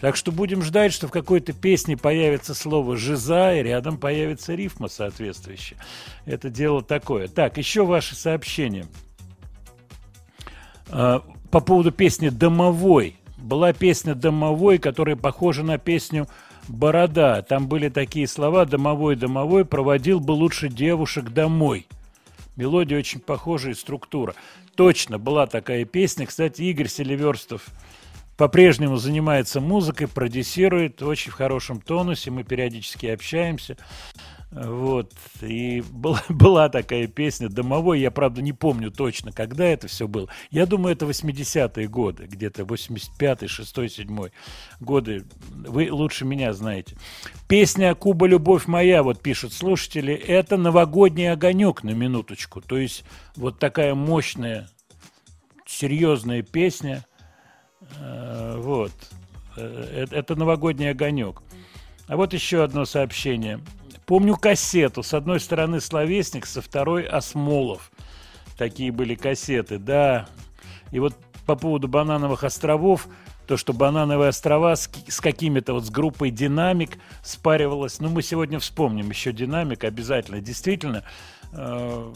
Так 0.00 0.16
что 0.16 0.32
будем 0.32 0.62
ждать, 0.62 0.92
что 0.92 1.08
в 1.08 1.10
какой-то 1.10 1.52
песне 1.52 1.96
появится 1.96 2.54
слово 2.54 2.96
«жиза», 2.96 3.54
и 3.54 3.62
рядом 3.62 3.98
появится 3.98 4.54
рифма 4.54 4.88
соответствующая. 4.88 5.78
Это 6.26 6.48
дело 6.48 6.82
такое. 6.82 7.26
Так, 7.26 7.58
еще 7.58 7.84
ваши 7.84 8.14
сообщения. 8.14 8.86
По 11.54 11.60
поводу 11.60 11.92
песни 11.92 12.30
«Домовой». 12.30 13.14
Была 13.36 13.72
песня 13.72 14.16
«Домовой», 14.16 14.78
которая 14.78 15.14
похожа 15.14 15.62
на 15.62 15.78
песню 15.78 16.26
«Борода». 16.66 17.42
Там 17.42 17.68
были 17.68 17.90
такие 17.90 18.26
слова 18.26 18.64
«Домовой, 18.66 19.14
домовой, 19.14 19.64
проводил 19.64 20.18
бы 20.18 20.32
лучше 20.32 20.68
девушек 20.68 21.30
домой». 21.30 21.86
Мелодия 22.56 22.98
очень 22.98 23.20
похожая 23.20 23.74
структура. 23.74 24.34
Точно 24.74 25.20
была 25.20 25.46
такая 25.46 25.84
песня. 25.84 26.26
Кстати, 26.26 26.60
Игорь 26.62 26.88
Селиверстов 26.88 27.62
по-прежнему 28.36 28.96
занимается 28.96 29.60
музыкой, 29.60 30.08
продюсирует 30.08 31.02
в 31.02 31.06
очень 31.06 31.30
хорошем 31.30 31.80
тонусе. 31.80 32.32
Мы 32.32 32.42
периодически 32.42 33.06
общаемся. 33.06 33.76
Вот. 34.50 35.12
И 35.42 35.82
была, 35.90 36.22
была 36.28 36.68
такая 36.68 37.06
песня 37.06 37.48
«Домовой». 37.48 38.00
Я, 38.00 38.10
правда, 38.10 38.40
не 38.40 38.52
помню 38.52 38.90
точно, 38.90 39.32
когда 39.32 39.64
это 39.64 39.88
все 39.88 40.06
было. 40.06 40.28
Я 40.50 40.66
думаю, 40.66 40.94
это 40.94 41.06
80-е 41.06 41.88
годы, 41.88 42.26
где-то 42.26 42.62
85-й, 42.62 43.46
6-й, 43.46 43.88
7 43.88 44.28
годы. 44.80 45.24
Вы 45.50 45.90
лучше 45.90 46.24
меня 46.24 46.52
знаете. 46.52 46.96
Песня 47.48 47.94
«Куба, 47.94 48.26
любовь 48.26 48.66
моя», 48.66 49.02
вот 49.02 49.20
пишут 49.20 49.52
слушатели, 49.52 50.14
это 50.14 50.56
новогодний 50.56 51.30
огонек 51.30 51.82
на 51.82 51.90
минуточку. 51.90 52.60
То 52.60 52.78
есть 52.78 53.04
вот 53.36 53.58
такая 53.58 53.94
мощная, 53.94 54.68
серьезная 55.66 56.42
песня. 56.42 57.04
Э, 57.98 58.56
Вот. 58.58 58.92
Э, 59.56 60.06
э, 60.10 60.16
Это 60.16 60.36
новогодний 60.36 60.90
огонек. 60.90 61.42
А 62.06 62.16
вот 62.16 62.34
еще 62.34 62.62
одно 62.62 62.84
сообщение. 62.84 63.60
Помню 64.06 64.36
кассету. 64.36 65.02
С 65.02 65.14
одной 65.14 65.40
стороны 65.40 65.80
словесник, 65.80 66.46
со 66.46 66.60
второй 66.60 67.04
Осмолов. 67.04 67.90
Такие 68.58 68.92
были 68.92 69.14
кассеты, 69.14 69.78
да. 69.78 70.28
И 70.92 70.98
вот 70.98 71.14
по 71.46 71.56
поводу 71.56 71.88
банановых 71.88 72.44
островов, 72.44 73.08
то, 73.46 73.56
что 73.56 73.72
банановые 73.72 74.30
острова 74.30 74.74
с, 74.76 74.88
с 75.08 75.20
какими-то 75.20 75.74
вот 75.74 75.84
с 75.84 75.90
группой 75.90 76.30
Динамик 76.30 76.98
спаривалась. 77.22 78.00
Ну, 78.00 78.08
мы 78.08 78.22
сегодня 78.22 78.58
вспомним 78.58 79.10
еще 79.10 79.32
Динамик 79.32 79.84
обязательно. 79.84 80.40
Действительно, 80.40 81.04
э, 81.52 82.12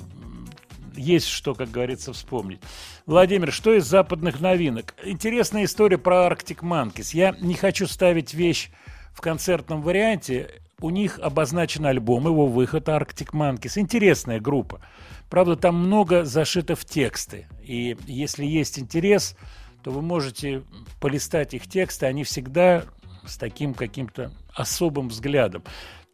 есть 0.96 1.26
что, 1.26 1.54
как 1.54 1.70
говорится, 1.70 2.12
вспомнить. 2.12 2.60
Владимир, 3.06 3.52
что 3.52 3.74
из 3.74 3.84
западных 3.84 4.40
новинок? 4.40 4.94
Интересная 5.04 5.64
история 5.64 5.98
про 5.98 6.26
Arctic 6.28 6.60
Monkeys. 6.60 7.10
Я 7.12 7.36
не 7.40 7.54
хочу 7.54 7.86
ставить 7.86 8.32
вещь 8.32 8.70
в 9.12 9.20
концертном 9.20 9.82
варианте. 9.82 10.50
У 10.80 10.90
них 10.90 11.18
обозначен 11.18 11.86
альбом, 11.86 12.26
его 12.26 12.46
выход 12.46 12.88
Arctic 12.88 13.32
Monkeys. 13.32 13.80
Интересная 13.80 14.38
группа. 14.38 14.80
Правда, 15.28 15.56
там 15.56 15.74
много 15.74 16.24
зашито 16.24 16.76
в 16.76 16.84
тексты. 16.84 17.48
И 17.62 17.96
если 18.06 18.44
есть 18.44 18.78
интерес, 18.78 19.36
то 19.82 19.90
вы 19.90 20.02
можете 20.02 20.62
полистать 21.00 21.54
их 21.54 21.66
тексты. 21.66 22.06
Они 22.06 22.22
всегда 22.22 22.84
с 23.26 23.36
таким 23.36 23.74
каким-то 23.74 24.30
особым 24.54 25.08
взглядом. 25.08 25.64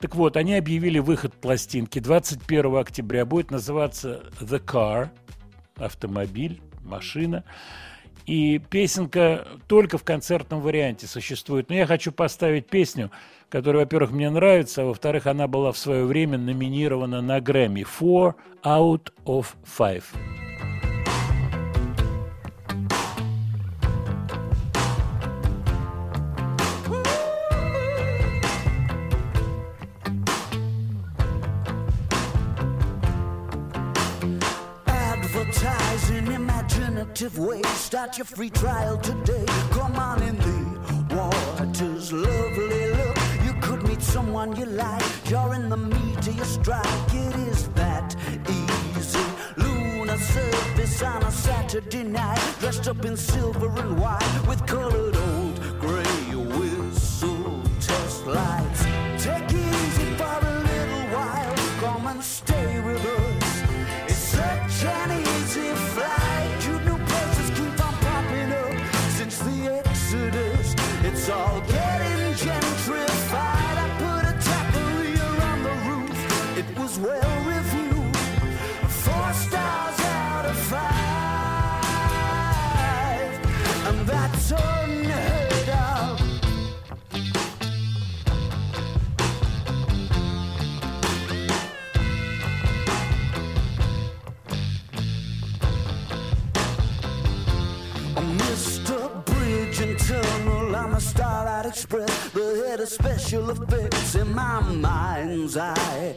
Так 0.01 0.15
вот, 0.15 0.37
они 0.37 0.55
объявили 0.55 0.99
выход 0.99 1.35
пластинки 1.35 1.99
21 1.99 2.77
октября. 2.77 3.27
Будет 3.27 3.51
называться 3.51 4.25
The 4.41 4.65
Car, 4.65 5.11
автомобиль, 5.77 6.63
машина. 6.83 7.45
И 8.27 8.59
песенка 8.71 9.47
только 9.69 9.99
в 9.99 10.05
концертном 10.05 10.61
варианте 10.61 11.07
существует. 11.07 11.69
Но 11.69 11.75
я 11.75 11.87
хочу 11.87 12.11
поставить 12.11 12.67
песню, 12.67 13.11
которая, 13.51 13.85
во-первых, 13.85 14.13
мне 14.13 14.31
нравится, 14.31 14.83
а 14.83 14.87
во-вторых, 14.87 15.27
она 15.27 15.47
была 15.47 15.73
в 15.73 15.79
свое 15.79 16.05
время 16.05 16.39
номинирована 16.39 17.21
на 17.21 17.41
Грэмми. 17.41 17.85
Four 18.01 18.35
out 18.63 19.13
of 19.27 19.49
five. 19.79 20.05
Imaginative 37.05 37.39
ways. 37.39 37.67
Start 37.69 38.19
your 38.19 38.25
free 38.25 38.51
trial 38.51 38.97
today. 38.99 39.45
Come 39.71 39.97
on 39.97 40.23
in 40.23 40.37
the 40.37 41.15
waters, 41.15 42.13
lovely 42.13 42.91
look. 42.91 43.19
You 43.45 43.55
could 43.61 43.83
meet 43.89 44.03
someone 44.03 44.57
you 44.57 44.67
like. 44.67 45.03
You're 45.29 45.55
in 45.55 45.69
the 45.69 45.77
meat 45.77 46.29
of 46.29 46.37
your 46.37 46.45
strike. 46.45 47.15
It 47.15 47.35
is 47.49 47.69
that 47.75 48.17
easy. 48.49 49.19
Lunar 49.57 50.19
surface 50.19 51.03
on 51.03 51.23
a 51.23 51.31
Saturday 51.31 52.05
night. 52.05 52.41
Dressed 52.61 52.89
up 52.89 53.05
in 53.05 53.17
silver 53.17 53.69
and 53.81 54.01
white 54.01 54.47
with 54.49 54.67
colored 54.67 55.17
old 55.17 55.81
gray 55.81 56.35
whistle 56.35 57.63
test 57.81 58.27
lights. 58.27 58.84
I'm 100.85 100.93
a 100.93 101.01
Starlight 101.01 101.65
Express, 101.65 102.29
the 102.29 102.63
head 102.69 102.79
of 102.79 102.89
special 102.91 103.49
effects 103.49 104.17
in 104.17 104.35
my 104.35 104.61
mind's 104.61 105.57
eye. 105.57 106.15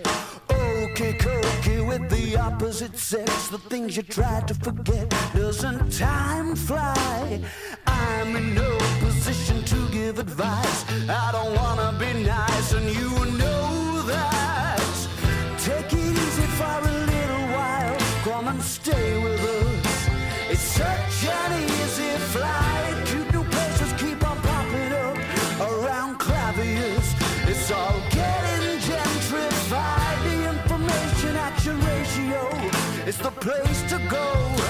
Okay, 0.51 1.13
cokey 1.13 1.87
with 1.87 2.09
the 2.09 2.35
opposite 2.35 2.97
sex, 2.97 3.47
the 3.47 3.59
things 3.59 3.95
you 3.95 4.03
try 4.03 4.41
to 4.41 4.53
forget. 4.53 5.09
Doesn't 5.33 5.97
time 5.97 6.53
fly? 6.53 7.41
I'm 7.85 8.35
in 8.35 8.55
no 8.55 8.77
position 8.99 9.63
to 9.63 9.89
give 9.89 10.19
advice. 10.19 10.83
I 11.09 11.29
don't 11.31 11.55
wanna 11.55 11.97
be 11.97 12.25
nice, 12.25 12.73
and 12.73 12.89
you 12.93 13.09
know 13.37 14.01
that. 14.01 14.81
Take 15.59 15.93
it 15.93 16.11
easy 16.25 16.47
for 16.59 16.65
a 16.65 16.91
little 17.13 17.45
while, 17.55 17.97
come 18.25 18.49
and 18.49 18.61
stay 18.61 19.23
with 19.23 19.39
us. 19.39 19.76
The 33.19 33.31
place 33.31 33.81
to 33.89 33.99
go, 34.09 34.66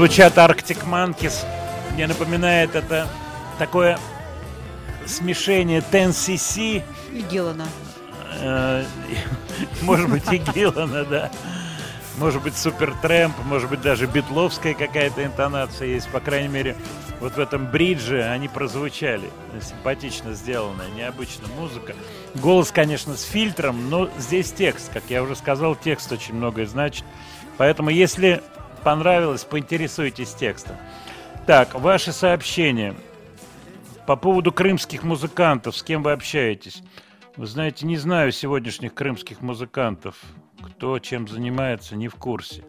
Звучат 0.00 0.38
Arctic 0.38 0.88
Monkeys. 0.88 1.44
Мне 1.92 2.06
напоминает 2.06 2.74
это 2.74 3.06
такое 3.58 3.98
смешение 5.04 5.84
Ten-CC, 5.92 6.82
И 7.12 7.20
Гелана. 7.30 7.68
э, 8.40 8.84
может 9.82 10.08
быть, 10.08 10.22
и 10.32 10.38
Гиллана, 10.38 11.04
да. 11.04 11.30
Может 12.16 12.42
быть, 12.42 12.56
Супер 12.56 12.94
Трэмп, 13.02 13.34
может 13.44 13.68
быть, 13.68 13.82
даже 13.82 14.06
битловская 14.06 14.72
какая-то 14.72 15.22
интонация 15.22 15.88
есть. 15.88 16.08
По 16.08 16.20
крайней 16.20 16.48
мере, 16.48 16.76
вот 17.20 17.34
в 17.34 17.38
этом 17.38 17.66
бридже 17.66 18.22
они 18.22 18.48
прозвучали. 18.48 19.30
Симпатично 19.60 20.32
сделанная, 20.32 20.88
необычная 20.88 21.50
музыка. 21.58 21.94
Голос, 22.36 22.72
конечно, 22.72 23.18
с 23.18 23.22
фильтром, 23.24 23.90
но 23.90 24.08
здесь 24.16 24.50
текст. 24.50 24.90
Как 24.94 25.02
я 25.10 25.22
уже 25.22 25.36
сказал, 25.36 25.76
текст 25.76 26.10
очень 26.10 26.36
многое 26.36 26.64
значит. 26.64 27.04
Поэтому, 27.58 27.90
если 27.90 28.42
понравилось, 28.82 29.44
поинтересуйтесь 29.44 30.34
текстом. 30.34 30.76
Так, 31.46 31.74
ваши 31.74 32.12
сообщения 32.12 32.94
по 34.06 34.16
поводу 34.16 34.52
крымских 34.52 35.02
музыкантов. 35.02 35.76
С 35.76 35.82
кем 35.82 36.02
вы 36.02 36.12
общаетесь? 36.12 36.82
Вы 37.36 37.46
знаете, 37.46 37.86
не 37.86 37.96
знаю 37.96 38.32
сегодняшних 38.32 38.94
крымских 38.94 39.40
музыкантов. 39.40 40.16
Кто 40.62 40.98
чем 40.98 41.28
занимается, 41.28 41.96
не 41.96 42.08
в 42.08 42.16
курсе. 42.16 42.64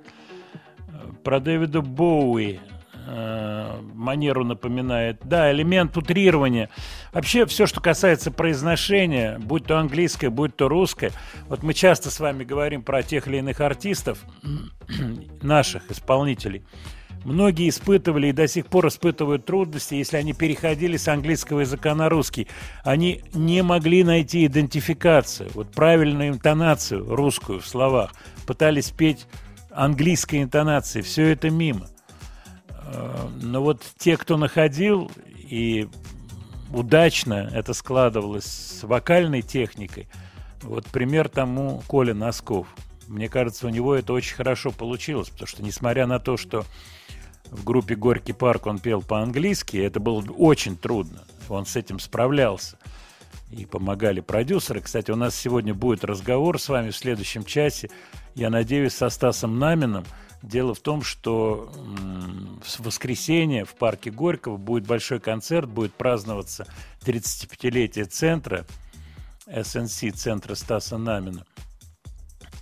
Э, 0.88 1.12
Про 1.24 1.40
Дэвида 1.40 1.82
Боуи 1.82 2.60
э, 3.06 3.82
манеру 3.94 4.44
напоминает. 4.44 5.20
Да, 5.24 5.52
элемент 5.52 5.96
утрирования. 5.98 6.70
Вообще, 7.14 7.46
все, 7.46 7.66
что 7.66 7.82
касается 7.82 8.32
произношения, 8.32 9.40
будь 9.40 9.66
то 9.66 9.78
английское, 9.78 10.30
будь 10.30 10.56
то 10.56 10.68
русское, 10.68 11.12
вот 11.48 11.64
мы 11.64 11.74
часто 11.74 12.10
с 12.12 12.20
вами 12.20 12.44
говорим 12.44 12.84
про 12.84 13.04
тех 13.04 13.28
или 13.28 13.38
иных 13.38 13.62
артистов, 13.62 14.20
наших 15.42 15.90
исполнителей. 15.92 16.64
Многие 17.24 17.70
испытывали 17.70 18.28
и 18.28 18.32
до 18.32 18.48
сих 18.48 18.66
пор 18.66 18.88
испытывают 18.88 19.46
трудности, 19.46 19.94
если 19.94 20.18
они 20.18 20.34
переходили 20.34 20.98
с 20.98 21.08
английского 21.08 21.60
языка 21.60 21.94
на 21.94 22.10
русский. 22.10 22.48
Они 22.84 23.22
не 23.34 23.62
могли 23.62 24.04
найти 24.04 24.48
идентификацию, 24.48 25.50
вот 25.54 25.72
правильную 25.72 26.30
интонацию 26.30 27.06
русскую 27.16 27.60
в 27.60 27.68
словах. 27.68 28.12
Пытались 28.48 28.90
петь 28.90 29.28
английской 29.70 30.42
интонацией. 30.42 31.04
Все 31.04 31.28
это 31.28 31.50
мимо. 31.52 31.88
Э, 32.92 33.28
Но 33.42 33.64
вот 33.64 33.84
те, 33.98 34.18
кто 34.18 34.38
находил 34.38 35.12
и 35.38 35.88
удачно 36.74 37.50
это 37.54 37.74
складывалось 37.74 38.46
с 38.46 38.84
вокальной 38.84 39.42
техникой, 39.42 40.08
вот 40.62 40.86
пример 40.88 41.30
тому 41.30 41.82
Коля 41.88 42.14
Носков. 42.14 42.68
Мне 43.08 43.30
кажется, 43.30 43.68
у 43.68 43.70
него 43.70 43.96
это 43.96 44.14
очень 44.14 44.36
хорошо 44.36 44.72
получилось, 44.72 45.30
потому 45.30 45.48
что, 45.48 45.64
несмотря 45.64 46.08
на 46.08 46.20
то, 46.20 46.38
что 46.38 46.66
в 47.50 47.66
группе 47.66 47.96
«Горький 47.96 48.32
парк» 48.32 48.68
он 48.68 48.80
пел 48.80 49.02
по-английски, 49.02 49.78
это 49.78 50.00
было 50.00 50.24
очень 50.38 50.78
трудно. 50.78 51.24
Он 51.50 51.66
с 51.66 51.76
этим 51.76 52.00
справлялся. 52.00 52.78
И 53.52 53.66
помогали 53.66 54.22
продюсеры. 54.22 54.80
Кстати, 54.80 55.12
у 55.12 55.18
нас 55.18 55.36
сегодня 55.36 55.74
будет 55.74 56.06
разговор 56.06 56.58
с 56.58 56.70
вами 56.70 56.92
в 56.92 56.96
следующем 56.96 57.44
часе. 57.44 57.90
Я 58.34 58.50
надеюсь, 58.50 58.94
со 58.94 59.10
Стасом 59.10 59.60
Наминым. 59.60 60.06
Дело 60.42 60.74
в 60.74 60.80
том, 60.80 61.04
что 61.04 61.72
в 61.74 62.80
воскресенье 62.80 63.64
в 63.64 63.76
парке 63.76 64.10
Горького 64.10 64.58
будет 64.58 64.88
большой 64.88 65.20
концерт, 65.20 65.70
будет 65.70 65.94
праздноваться 65.94 66.66
35-летие 67.06 68.06
центра, 68.06 68.66
СНС, 69.46 70.02
центра 70.16 70.56
Стаса 70.56 70.98
Намина. 70.98 71.46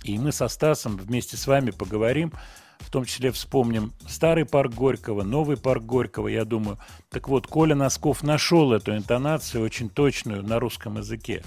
И 0.04 0.18
мы 0.18 0.32
со 0.32 0.48
Стасом 0.48 0.96
вместе 0.96 1.36
с 1.36 1.46
вами 1.46 1.70
поговорим, 1.70 2.32
в 2.80 2.90
том 2.90 3.04
числе 3.04 3.30
вспомним 3.30 3.92
старый 4.08 4.44
парк 4.44 4.74
Горького, 4.74 5.22
новый 5.22 5.56
парк 5.56 5.82
Горького, 5.82 6.28
я 6.28 6.44
думаю. 6.44 6.78
Так 7.10 7.28
вот, 7.28 7.46
Коля 7.46 7.74
Носков 7.74 8.22
нашел 8.22 8.72
эту 8.72 8.96
интонацию 8.96 9.64
очень 9.64 9.90
точную 9.90 10.42
на 10.42 10.58
русском 10.58 10.98
языке. 10.98 11.44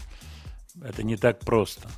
Это 0.82 1.04
не 1.04 1.18
так 1.18 1.40
просто. 1.40 1.90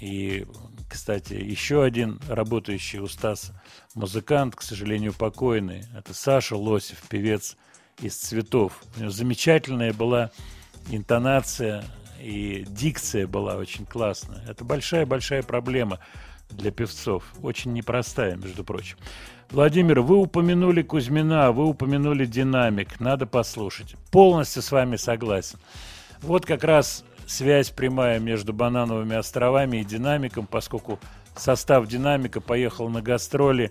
И, 0.00 0.46
кстати, 0.88 1.34
еще 1.34 1.82
один 1.82 2.20
работающий 2.28 2.98
у 2.98 3.06
Стаса 3.06 3.60
музыкант, 3.94 4.56
к 4.56 4.62
сожалению, 4.62 5.12
покойный, 5.12 5.84
это 5.96 6.14
Саша 6.14 6.56
Лосев, 6.56 7.02
певец 7.08 7.56
из 8.00 8.16
«Цветов». 8.16 8.82
У 8.96 9.00
него 9.00 9.10
замечательная 9.10 9.92
была 9.92 10.30
интонация 10.90 11.84
и 12.20 12.64
дикция 12.68 13.26
была 13.26 13.56
очень 13.56 13.86
классная. 13.86 14.44
Это 14.48 14.64
большая-большая 14.64 15.42
проблема 15.42 15.98
для 16.50 16.70
певцов. 16.70 17.24
Очень 17.42 17.72
непростая, 17.72 18.36
между 18.36 18.64
прочим. 18.64 18.96
Владимир, 19.50 20.00
вы 20.00 20.16
упомянули 20.16 20.82
Кузьмина, 20.82 21.52
вы 21.52 21.66
упомянули 21.66 22.26
динамик. 22.26 23.00
Надо 23.00 23.26
послушать. 23.26 23.96
Полностью 24.10 24.62
с 24.62 24.72
вами 24.72 24.96
согласен. 24.96 25.58
Вот 26.22 26.44
как 26.44 26.64
раз 26.64 27.04
связь 27.28 27.70
прямая 27.70 28.18
между 28.18 28.52
Банановыми 28.52 29.16
островами 29.16 29.78
и 29.78 29.84
динамиком, 29.84 30.46
поскольку 30.46 30.98
состав 31.36 31.86
динамика 31.86 32.40
поехал 32.40 32.88
на 32.88 33.02
гастроли. 33.02 33.70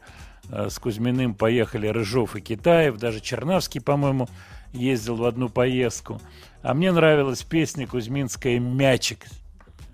э, 0.49 0.69
С 0.69 0.79
Кузьминым 0.79 1.33
поехали 1.33 1.87
Рыжов 1.87 2.35
и 2.35 2.41
Китаев. 2.41 2.97
Даже 2.97 3.19
Чернавский, 3.19 3.81
по-моему, 3.81 4.29
ездил 4.73 5.15
в 5.15 5.25
одну 5.25 5.49
поездку. 5.49 6.21
А 6.61 6.73
мне 6.73 6.91
нравилась 6.91 7.43
песня 7.43 7.87
Кузьминская 7.87 8.59
«Мячик». 8.59 9.25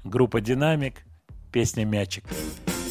Группа 0.03 0.41
«Динамик», 0.41 1.05
песня 1.51 1.86
«Мячик». 1.86 2.26
Я 2.28 2.83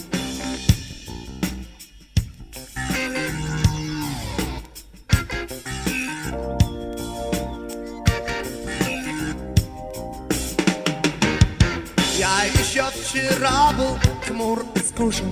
еще 12.73 12.85
вчера 12.85 13.71
был 13.73 13.99
хмур 14.27 14.65
и 14.75 14.79
скучен 14.79 15.31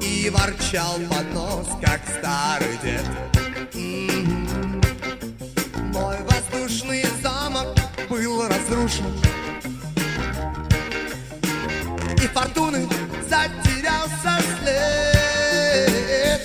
И 0.00 0.30
ворчал 0.30 0.96
под 1.10 1.34
нос, 1.34 1.68
как 1.82 2.00
старый 2.08 2.78
дед. 2.82 3.04
Мой 5.92 6.16
воздушный 6.22 7.04
замок 7.22 7.76
был 8.08 8.48
разрушен. 8.48 9.04
И 12.22 12.26
фортуны 12.28 12.88
затерялся 13.28 14.42
след. 14.62 16.40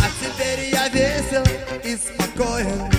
А 0.00 0.08
теперь 0.18 0.70
я 0.72 0.88
весел 0.88 1.44
и 1.84 1.94
спокоен 1.94 2.97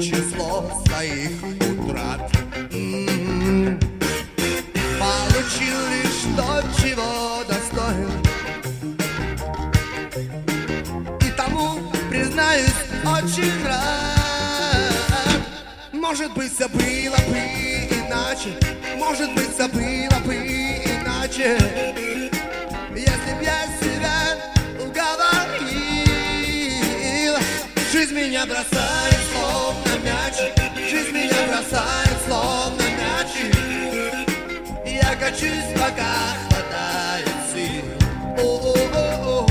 число 0.00 0.70
своих 0.86 1.30
утрат. 1.42 2.30
М. 2.72 3.78
Получил 4.98 5.78
лишь 5.90 6.22
то, 6.36 6.62
чего 6.80 7.42
достоин. 7.48 8.10
И 11.20 11.30
тому, 11.36 11.80
признаюсь, 12.10 12.80
очень 13.04 13.66
рад. 13.66 15.42
Может 15.92 16.32
быть, 16.34 16.58
было 16.58 17.16
бы 17.28 17.38
иначе. 17.90 18.50
Может 18.96 19.34
быть, 19.34 19.56
было 19.56 20.18
бы 20.24 20.34
иначе. 20.34 21.58
Если 22.94 23.32
б 23.34 23.42
я 23.42 23.66
себя 23.80 24.18
уговорил 24.78 25.38
Жизнь 27.92 28.14
меня 28.14 28.44
бросает 28.46 29.17
мячик 30.08 30.54
Жизнь 30.90 31.12
меня 31.12 31.46
бросает 31.48 32.16
словно 32.26 32.82
мячик 32.98 33.54
Я 34.84 35.14
качусь, 35.16 35.72
пока 35.74 36.34
хватает 36.48 37.28
сил. 37.52 37.84
О-о-о-о. 38.38 39.46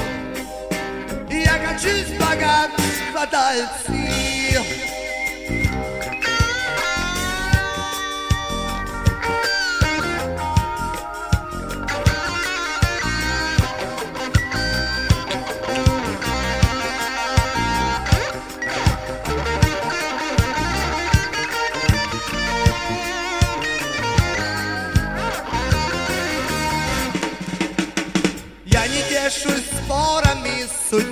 Я 1.29 1.57
качусь, 1.59 2.13
пока 2.19 2.69
хватает 3.11 3.69
сил 3.85 4.76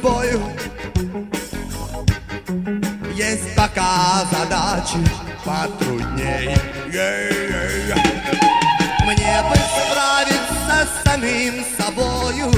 судьбою 0.05 0.41
Есть 3.15 3.55
пока 3.55 4.25
задачи 4.31 4.97
потрудней. 5.43 6.55
Мне 9.05 9.43
бы 9.49 9.55
справиться 9.55 10.87
с 10.87 11.09
самим 11.09 11.65
собою 11.77 12.51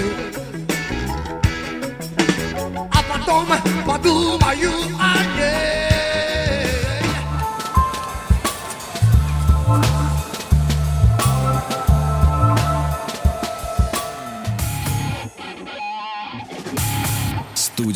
А 2.92 3.04
потом 3.10 3.48
подумаю 3.86 4.72
о 5.00 5.24
ней 5.38 5.77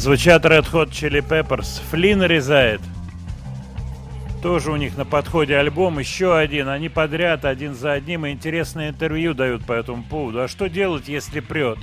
Звучат 0.00 0.46
Red 0.46 0.64
Hot 0.72 0.88
Chili 0.88 1.20
Peppers. 1.20 1.82
Фли 1.90 2.14
нарезает. 2.14 2.80
Тоже 4.42 4.72
у 4.72 4.76
них 4.76 4.96
на 4.96 5.04
подходе 5.04 5.58
альбом, 5.58 5.98
еще 5.98 6.34
один. 6.34 6.70
Они 6.70 6.88
подряд, 6.88 7.44
один 7.44 7.74
за 7.74 7.92
одним, 7.92 8.24
и 8.24 8.30
интересное 8.30 8.88
интервью 8.88 9.34
дают 9.34 9.66
по 9.66 9.74
этому 9.74 10.02
поводу. 10.02 10.40
А 10.40 10.48
что 10.48 10.70
делать, 10.70 11.08
если 11.08 11.40
прет? 11.40 11.76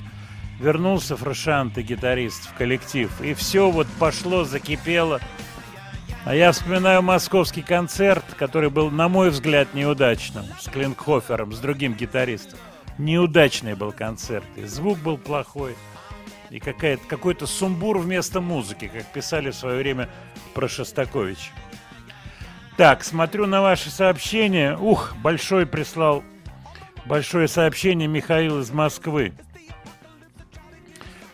Вернулся 0.60 1.16
Фрашант 1.16 1.78
и 1.78 1.84
гитарист 1.84 2.50
в 2.50 2.56
коллектив. 2.56 3.12
И 3.22 3.36
все 3.36 3.70
вот 3.70 3.86
пошло, 4.00 4.46
закипело. 4.46 5.20
А 6.26 6.34
я 6.34 6.52
вспоминаю 6.54 7.04
московский 7.04 7.62
концерт, 7.62 8.26
который 8.36 8.72
был, 8.72 8.90
на 8.90 9.10
мой 9.10 9.30
взгляд, 9.30 9.76
неудачным. 9.76 10.46
С 10.60 10.68
Клинкхофером, 10.72 11.54
с 11.54 11.60
другим 11.60 11.94
гитаристом. 11.94 12.58
Неудачный 12.98 13.76
был 13.76 13.92
концерт. 13.92 14.48
И 14.56 14.64
звук 14.64 14.98
был 14.98 15.20
плохой. 15.20 15.76
И 16.50 16.60
какой-то 16.60 17.46
сумбур 17.46 17.98
вместо 17.98 18.40
музыки, 18.40 18.90
как 18.94 19.06
писали 19.12 19.52
в 19.52 19.56
свое 19.56 19.80
время 19.80 20.10
про 20.54 20.68
Шостаковича. 20.68 21.52
Так, 22.78 23.04
смотрю 23.04 23.48
на 23.48 23.62
ваши 23.62 23.90
сообщения. 23.90 24.78
Ух, 24.78 25.16
большой 25.22 25.66
прислал 25.66 26.24
большое 27.06 27.48
сообщение 27.48 28.08
Михаил 28.08 28.60
из 28.60 28.70
Москвы. 28.72 29.34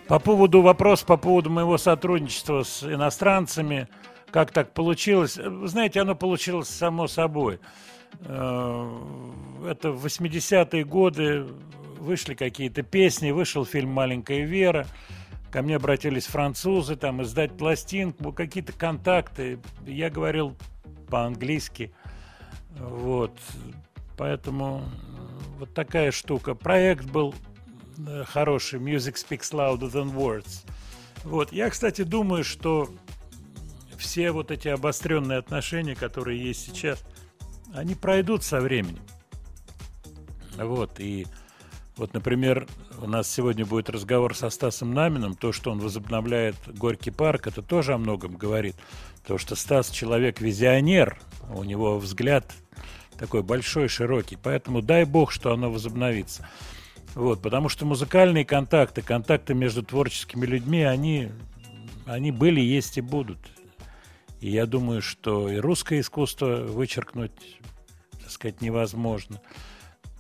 По 0.08 0.20
поводу 0.20 0.62
вопрос 0.62 1.04
по 1.04 1.18
поводу 1.18 1.50
моего 1.50 1.78
сотрудничества 1.78 2.64
с 2.64 2.84
иностранцами, 2.84 3.88
как 4.32 4.52
так 4.52 4.74
получилось? 4.74 5.40
Знаете, 5.66 6.02
оно 6.02 6.16
получилось 6.16 6.70
само 6.70 7.08
собой. 7.08 7.60
Э, 8.22 9.00
Это 9.70 9.92
в 9.92 10.06
80-е 10.06 10.84
годы 10.84 11.46
вышли 12.04 12.36
какие-то 12.36 12.84
песни, 12.84 13.32
вышел 13.32 13.66
фильм 13.66 13.90
«Маленькая 13.90 14.44
Вера», 14.44 14.86
ко 15.54 15.62
мне 15.62 15.76
обратились 15.76 16.26
французы, 16.26 16.96
там, 16.96 17.22
издать 17.22 17.56
пластинку, 17.56 18.34
какие-то 18.34 18.74
контакты. 18.74 19.60
Я 19.86 20.10
говорил 20.10 20.58
по-английски. 21.10 21.94
Вот. 22.72 23.38
Поэтому 24.18 24.82
э, 24.82 25.60
вот 25.60 25.74
такая 25.76 26.12
штука. 26.12 26.56
Проект 26.56 27.06
был 27.06 27.36
э, 28.00 28.24
хороший. 28.26 28.80
Music 28.80 29.14
speaks 29.14 29.54
louder 29.54 29.92
than 29.92 30.12
words. 30.12 30.66
Вот. 31.24 31.54
Я, 31.54 31.70
кстати, 31.70 32.02
думаю, 32.02 32.44
что 32.44 32.90
все 34.00 34.32
вот 34.32 34.50
эти 34.50 34.70
обостренные 34.70 35.38
отношения, 35.38 35.94
которые 35.94 36.44
есть 36.44 36.66
сейчас, 36.66 37.04
они 37.76 37.94
пройдут 37.94 38.44
со 38.44 38.60
временем. 38.60 39.04
Вот. 40.58 41.00
И 41.00 41.28
вот, 41.96 42.14
например, 42.14 42.68
у 43.02 43.08
нас 43.08 43.32
сегодня 43.32 43.66
будет 43.66 43.90
разговор 43.90 44.36
со 44.36 44.50
Стасом 44.50 44.94
Наминым. 44.94 45.36
То, 45.36 45.52
что 45.52 45.72
он 45.72 45.80
возобновляет 45.80 46.56
Горький 46.68 47.12
парк, 47.12 47.48
это 47.48 47.62
тоже 47.62 47.94
о 47.94 48.00
многом 48.00 48.36
говорит. 48.36 48.76
Потому 49.22 49.38
что 49.38 49.56
Стас 49.56 49.90
человек-визионер. 49.92 51.20
У 51.54 51.64
него 51.64 52.00
взгляд 52.00 52.52
такой 53.18 53.44
большой, 53.44 53.90
широкий. 53.90 54.38
Поэтому 54.42 54.82
дай 54.82 55.06
бог, 55.06 55.32
что 55.32 55.54
оно 55.54 55.72
возобновится. 55.72 56.48
Вот, 57.14 57.44
потому 57.44 57.70
что 57.70 57.86
музыкальные 57.86 58.44
контакты, 58.44 59.04
контакты 59.04 59.54
между 59.54 59.84
творческими 59.84 60.48
людьми, 60.48 60.82
они, 60.82 61.30
они 62.08 62.32
были, 62.32 62.60
есть 62.60 62.98
и 62.98 63.02
будут. 63.02 63.38
И 64.42 64.50
я 64.50 64.66
думаю, 64.66 65.04
что 65.04 65.48
и 65.48 65.58
русское 65.58 66.00
искусство 66.00 66.56
вычеркнуть, 66.56 67.32
так 68.20 68.32
сказать, 68.32 68.62
невозможно. 68.62 69.40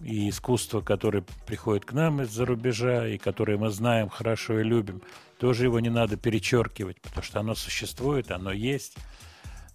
И 0.04 0.30
искусство, 0.30 0.82
которое 0.82 1.24
приходит 1.45 1.86
к 1.86 1.93
нам 1.93 2.22
из-за 2.22 2.45
рубежа, 2.45 3.08
и 3.08 3.18
которое 3.18 3.58
мы 3.58 3.70
знаем 3.70 4.10
хорошо 4.10 4.60
и 4.60 4.64
любим, 4.64 5.01
тоже 5.39 5.66
его 5.66 5.80
не 5.80 5.89
надо 5.89 6.18
перечеркивать, 6.18 7.01
потому 7.01 7.24
что 7.24 7.39
оно 7.39 7.56
существует, 7.56 8.32
оно 8.32 8.51
есть, 8.51 8.97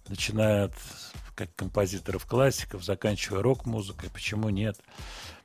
начиная 0.07 0.65
от 0.65 0.73
как 1.35 1.55
композиторов 1.55 2.25
классиков, 2.25 2.83
заканчивая 2.83 3.41
рок-музыкой, 3.41 4.09
почему 4.13 4.49
нет? 4.49 4.77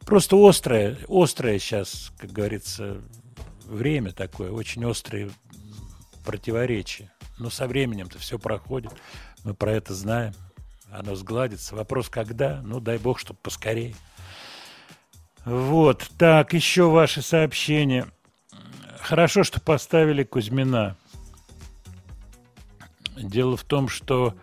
Просто 0.01 0.37
острое, 0.37 0.99
острое 1.09 1.59
сейчас, 1.59 2.13
как 2.19 2.33
говорится, 2.33 3.01
время 3.65 4.13
такое, 4.13 4.51
очень 4.51 4.85
острые 4.85 5.31
противоречия. 6.25 7.13
Но 7.39 7.49
со 7.49 7.67
временем-то 7.67 8.19
все 8.19 8.39
проходит, 8.39 8.93
мы 9.45 9.55
про 9.55 9.73
это 9.73 9.95
знаем, 9.95 10.35
оно 10.91 11.15
сгладится. 11.15 11.75
Вопрос 11.75 12.09
когда? 12.09 12.61
Ну, 12.63 12.81
дай 12.81 12.99
бог, 12.99 13.19
чтобы 13.19 13.39
поскорее. 13.43 13.95
Вот, 15.45 16.11
так, 16.17 16.55
еще 16.55 16.89
ваши 16.89 17.21
сообщения. 17.21 18.07
Хорошо, 19.01 19.45
что 19.45 19.61
поставили 19.61 20.23
Кузьмина. 20.23 20.97
Дело 23.17 23.57
в 23.57 23.65
том, 23.65 23.89
что 23.89 24.35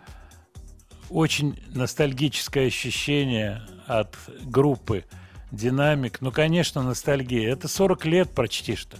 очень 1.10 1.60
ностальгическое 1.74 2.68
ощущение 2.68 3.62
от 3.86 4.16
группы 4.44 5.04
«Динамик». 5.50 6.20
Ну, 6.20 6.30
конечно, 6.30 6.82
ностальгия. 6.82 7.52
Это 7.52 7.66
40 7.66 8.04
лет 8.06 8.30
почти 8.30 8.76
что. 8.76 8.96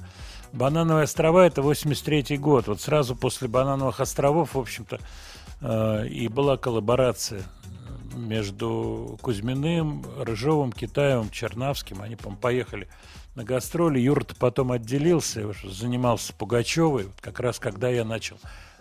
«Банановые 0.53 1.05
острова»— 1.05 1.46
это 1.46 1.62
83 1.62 2.36
год. 2.36 2.66
Вот 2.66 2.80
сразу 2.80 3.14
после 3.16 3.48
«Банановых 3.48 4.00
островов», 4.00 4.55
в 4.55 4.59
общем-то, 4.59 4.98
э, 5.61 6.09
и 6.09 6.28
была 6.28 6.59
коллаборация 6.59 7.42
между 8.15 9.19
Кузьминым, 9.23 10.05
Рыжовым, 10.19 10.73
Китаевым, 10.73 11.31
Чернавским. 11.31 12.03
Они, 12.03 12.17
по 12.17 12.31
поехали 12.31 12.89
на 13.35 13.45
гастроли. 13.45 13.99
Юра-то 13.99 14.35
потом 14.37 14.73
отделился, 14.73 15.43
занимался 15.65 16.33
Пугачевой. 16.35 17.05
Вот 17.05 17.21
как 17.21 17.41
раз 17.41 17.59
когда 17.59 17.89
я 17.89 18.05
начал 18.05 18.39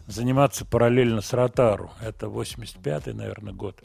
заниматься 0.08 0.66
параллельно 0.66 1.22
с 1.22 1.34
Ротару. 1.34 1.92
Это 2.02 2.28
85-й, 2.28 3.14
наверное, 3.14 3.54
год. 3.54 3.82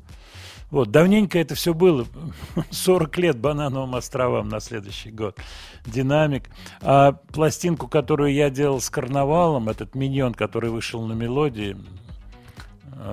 Вот, 0.71 0.91
давненько 0.91 1.39
это 1.39 1.55
все 1.55 1.75
было. 1.75 2.07
40 2.71 3.19
лет 3.19 3.39
Банановым 3.39 3.95
островам 3.95 4.49
на 4.49 4.61
следующий 4.61 5.11
год. 5.11 5.39
Динамик. 5.87 6.51
А 6.81 7.13
пластинку, 7.13 7.87
которую 7.87 8.33
я 8.33 8.51
делал 8.51 8.81
с 8.81 8.91
Карнавалом, 8.91 9.69
этот 9.69 9.95
миньон, 9.95 10.35
который 10.35 10.71
вышел 10.71 11.07
на 11.07 11.13
мелодии, 11.13 11.77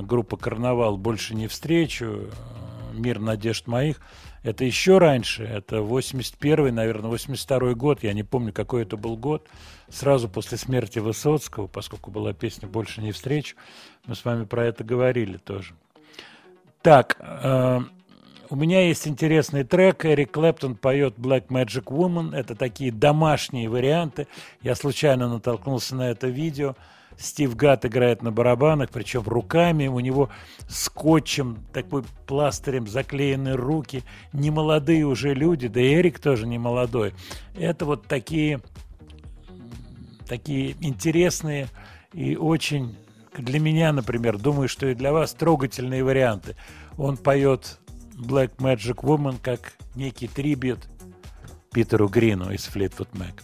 группа 0.02 0.38
Карнавал 0.38 0.98
«Больше 0.98 1.36
не 1.36 1.48
встречу», 1.48 2.06
э, 2.06 2.30
«Мир 2.94 3.20
надежд 3.20 3.68
моих», 3.68 4.02
это 4.44 4.66
еще 4.66 4.98
раньше, 4.98 5.44
это 5.44 5.78
81-й, 5.78 6.72
наверное, 6.72 7.12
82-й 7.12 7.76
год, 7.76 8.04
я 8.04 8.14
не 8.14 8.24
помню, 8.24 8.52
какой 8.52 8.84
это 8.84 8.98
был 8.98 9.16
год, 9.16 9.48
сразу 9.90 10.28
после 10.28 10.58
смерти 10.58 11.00
Высоцкого, 11.00 11.68
поскольку 11.68 12.12
была 12.12 12.34
песня 12.34 12.68
«Больше 12.68 13.02
не 13.02 13.12
встречу», 13.12 13.56
мы 14.06 14.16
с 14.16 14.26
вами 14.26 14.46
про 14.46 14.66
это 14.66 14.84
говорили 14.84 15.38
тоже. 15.38 15.76
Так, 16.82 17.18
э, 17.20 17.80
у 18.50 18.56
меня 18.56 18.86
есть 18.86 19.08
интересный 19.08 19.64
трек. 19.64 20.06
Эрик 20.06 20.32
Клэптон 20.32 20.76
поет 20.76 21.16
Black 21.18 21.48
Magic 21.48 21.86
Woman. 21.86 22.36
Это 22.36 22.56
такие 22.56 22.92
домашние 22.92 23.70
варианты. 23.70 24.28
Я 24.62 24.76
случайно 24.76 25.30
натолкнулся 25.30 25.96
на 25.96 26.10
это 26.12 26.28
видео. 26.28 26.76
Стив 27.18 27.56
Гатт 27.56 27.86
играет 27.86 28.22
на 28.22 28.32
барабанах, 28.32 28.90
причем 28.90 29.24
руками. 29.24 29.88
У 29.88 30.00
него 30.00 30.30
скотчем, 30.68 31.58
такой 31.74 32.04
пластырем 32.28 32.88
заклеены 32.88 33.54
руки. 33.54 34.04
Немолодые 34.32 35.06
уже 35.06 35.34
люди, 35.34 35.68
да 35.68 35.82
и 35.82 35.96
Эрик 35.96 36.20
тоже 36.20 36.48
не 36.48 36.58
молодой. 36.58 37.14
Это 37.56 37.86
вот 37.86 38.08
такие, 38.08 38.62
такие 40.28 40.76
интересные 40.82 41.68
и 42.14 42.36
очень 42.36 42.96
для 43.38 43.60
меня, 43.60 43.92
например, 43.92 44.38
думаю, 44.38 44.68
что 44.68 44.88
и 44.88 44.96
для 44.96 45.12
вас 45.12 45.34
трогательные 45.34 46.04
варианты. 46.04 46.56
Он 46.98 47.18
поет 47.18 47.80
Black 48.16 48.58
Magic 48.58 48.98
Woman 48.98 49.38
как 49.42 49.74
некий 49.96 50.28
трибют 50.28 50.80
Питеру 51.72 52.08
Грину 52.08 52.52
из 52.52 52.68
Fleetwood 52.68 53.10
Mac. 53.14 53.42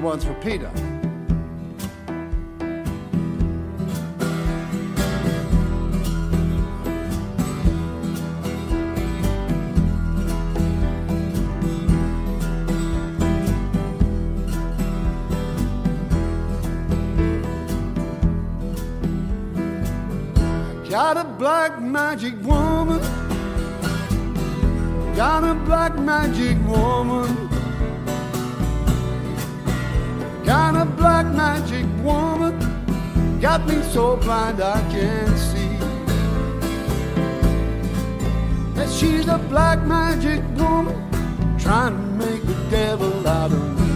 This 0.00 0.06
one's 0.06 0.24
for 0.24 0.32
Peter. 0.40 0.70
Got 20.88 21.18
a 21.18 21.24
black 21.24 21.78
magic 21.82 22.42
woman. 22.42 23.00
Got 25.14 25.44
a 25.44 25.54
black 25.66 25.98
magic 25.98 26.56
woman. 26.66 27.49
Got 30.50 30.74
a 30.74 30.84
black 30.84 31.26
magic 31.26 31.86
woman. 32.02 32.58
Got 33.40 33.68
me 33.68 33.80
so 33.92 34.16
blind 34.16 34.60
I 34.60 34.80
can't 34.90 35.38
see. 35.38 35.76
That 38.74 38.90
she's 38.90 39.28
a 39.28 39.38
black 39.48 39.86
magic 39.86 40.42
woman. 40.58 40.96
Trying 41.56 41.94
to 41.94 42.02
make 42.26 42.44
the 42.44 42.56
devil 42.68 43.28
out 43.28 43.52
of 43.52 43.62
me. 43.78 43.90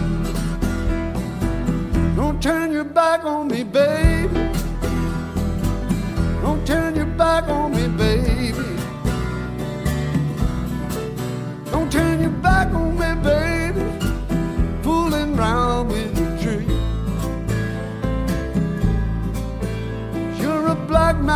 Don't 2.15 2.41
turn 2.41 2.71
your 2.71 2.85
back 2.85 3.25
on 3.25 3.49
me, 3.49 3.65
baby. 3.65 4.33
Don't 6.41 6.65
turn 6.65 6.95
your 6.95 7.11
back 7.17 7.49
on 7.49 7.75
me, 7.75 7.89
baby. 7.97 8.34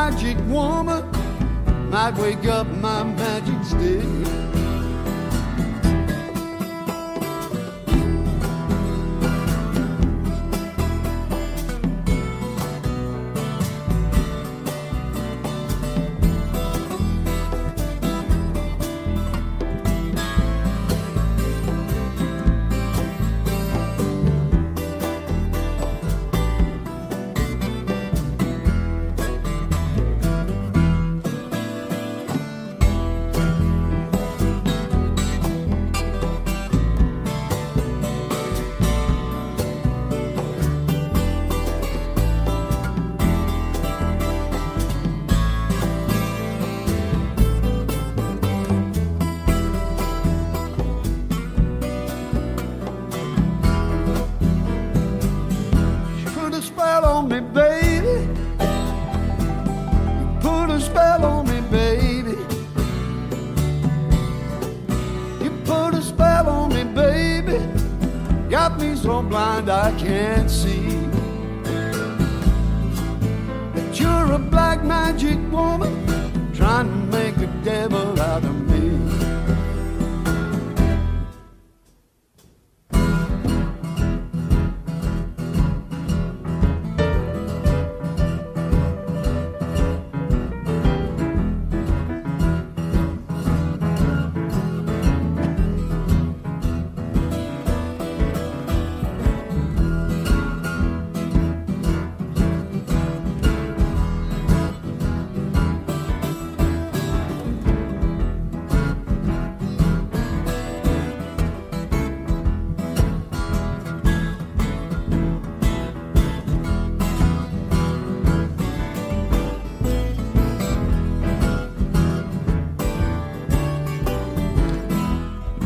Magic 0.10 0.38
woman. 0.48 1.03
Might 1.90 2.18
wake 2.18 2.45
up 2.45 2.68
my 2.68 3.03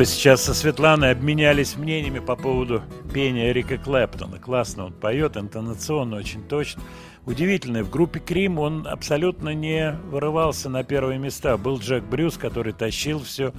бы 0.03 0.07
сейчас 0.07 0.43
со 0.43 0.53
Светланой 0.53 1.11
обменялись 1.11 1.77
мнениями 1.77 2.19
по 2.19 2.35
поводу 2.35 2.81
пения 3.13 3.51
Эрика 3.51 3.77
Клэптона. 3.77 4.38
Классно 4.38 4.88
он 4.88 4.93
поет, 4.93 5.38
интонационно, 5.38 6.17
очень 6.17 6.43
точно. 6.43 6.84
Удивительно, 7.25 7.85
в 7.85 7.89
группе 7.89 8.19
Крим 8.19 8.59
он 8.59 8.85
абсолютно 8.85 9.53
не 9.53 9.93
вырывался 10.11 10.69
на 10.69 10.84
первые 10.84 11.19
места. 11.19 11.55
Был 11.55 11.80
Джек 11.80 12.03
Брюс, 12.03 12.38
который 12.38 12.73
тащил 12.73 13.23
все. 13.23 13.53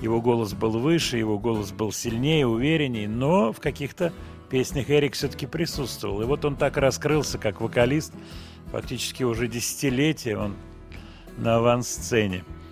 Его 0.00 0.20
голос 0.20 0.52
был 0.52 0.72
выше, 0.72 1.16
его 1.16 1.38
голос 1.38 1.70
был 1.70 1.92
сильнее, 1.92 2.44
увереннее, 2.44 3.08
но 3.08 3.52
в 3.52 3.60
каких-то 3.60 4.12
песнях 4.50 4.90
Эрик 4.90 5.14
все-таки 5.14 5.46
присутствовал. 5.46 6.22
И 6.22 6.24
вот 6.24 6.44
он 6.44 6.56
так 6.56 6.76
раскрылся, 6.76 7.38
как 7.38 7.60
вокалист, 7.60 8.12
фактически 8.72 9.22
уже 9.22 9.46
десятилетия 9.46 10.38
он 10.38 10.56
на 11.38 11.58
авансцене. 11.58 12.42
А 12.48 12.63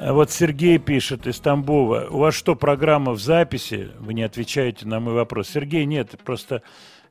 Вот 0.00 0.30
Сергей 0.30 0.78
пишет 0.78 1.26
из 1.26 1.40
Тамбова. 1.40 2.06
У 2.08 2.18
вас 2.18 2.32
что, 2.32 2.54
программа 2.54 3.12
в 3.12 3.20
записи? 3.20 3.90
Вы 3.98 4.14
не 4.14 4.22
отвечаете 4.22 4.86
на 4.86 5.00
мой 5.00 5.12
вопрос. 5.12 5.48
Сергей, 5.48 5.86
нет, 5.86 6.14
просто 6.24 6.62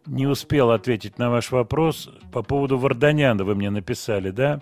не 0.05 0.25
успел 0.25 0.71
ответить 0.71 1.17
на 1.17 1.29
ваш 1.29 1.51
вопрос 1.51 2.09
по 2.31 2.43
поводу 2.43 2.77
Варданяна. 2.77 3.43
Вы 3.43 3.55
мне 3.55 3.69
написали, 3.71 4.29
да? 4.29 4.61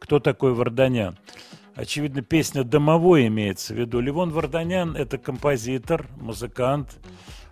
Кто 0.00 0.18
такой 0.18 0.54
Варданян? 0.54 1.16
Очевидно, 1.76 2.22
песня 2.22 2.64
«Домовой» 2.64 3.28
имеется 3.28 3.74
в 3.74 3.78
виду. 3.78 4.00
Левон 4.00 4.30
Варданян– 4.30 4.96
это 4.98 5.16
композитор, 5.16 6.08
музыкант. 6.20 6.98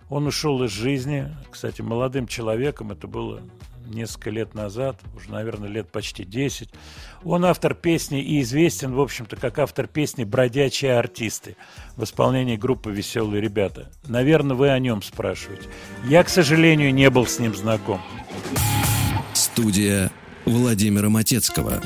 Он 0.09 0.27
ушел 0.27 0.61
из 0.63 0.71
жизни, 0.71 1.33
кстати, 1.49 1.81
молодым 1.81 2.27
человеком. 2.27 2.91
Это 2.91 3.07
было 3.07 3.41
несколько 3.87 4.29
лет 4.29 4.53
назад, 4.55 4.99
уже, 5.15 5.31
наверное, 5.31 5.69
лет 5.69 5.89
почти 5.89 6.25
10. 6.25 6.69
Он 7.23 7.45
автор 7.45 7.75
песни 7.75 8.21
и 8.21 8.41
известен, 8.41 8.93
в 8.93 8.99
общем-то, 8.99 9.35
как 9.35 9.59
автор 9.59 9.87
песни 9.87 10.23
«Бродячие 10.23 10.97
артисты» 10.97 11.55
в 11.95 12.03
исполнении 12.03 12.55
группы 12.55 12.91
«Веселые 12.91 13.41
ребята». 13.41 13.91
Наверное, 14.07 14.55
вы 14.55 14.69
о 14.69 14.79
нем 14.79 15.03
спрашиваете. 15.03 15.69
Я, 16.05 16.23
к 16.23 16.29
сожалению, 16.29 16.93
не 16.93 17.09
был 17.09 17.27
с 17.27 17.37
ним 17.39 17.55
знаком. 17.55 18.01
Студия 19.33 20.11
Владимира 20.45 21.09
Матецкого. 21.09 21.81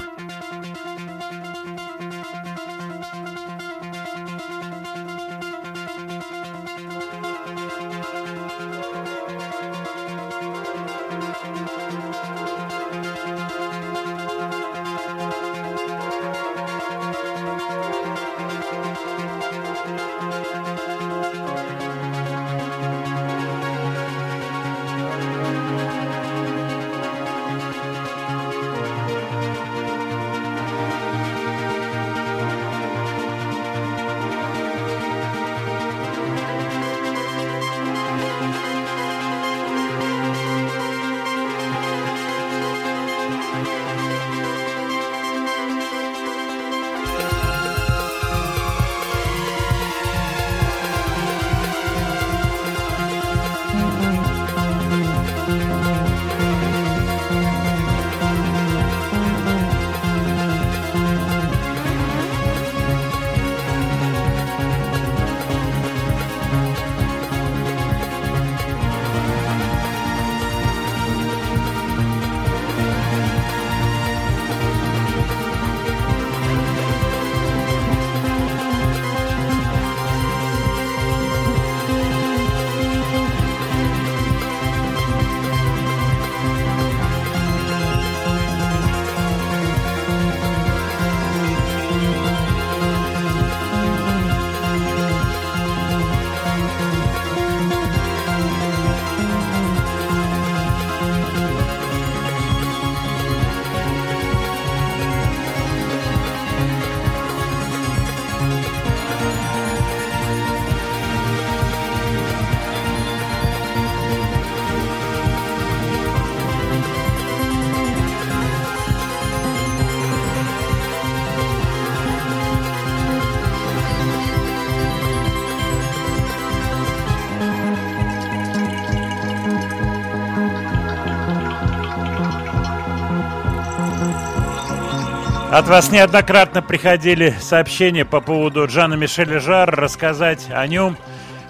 От 135.56 135.70
вас 135.70 135.90
неоднократно 135.90 136.62
приходили 136.62 137.34
сообщения 137.40 138.04
по 138.04 138.20
поводу 138.20 138.68
Жана 138.68 138.96
Мишеля 138.96 139.40
Жара, 139.40 139.72
рассказать 139.72 140.48
о 140.52 140.68
нем. 140.68 140.98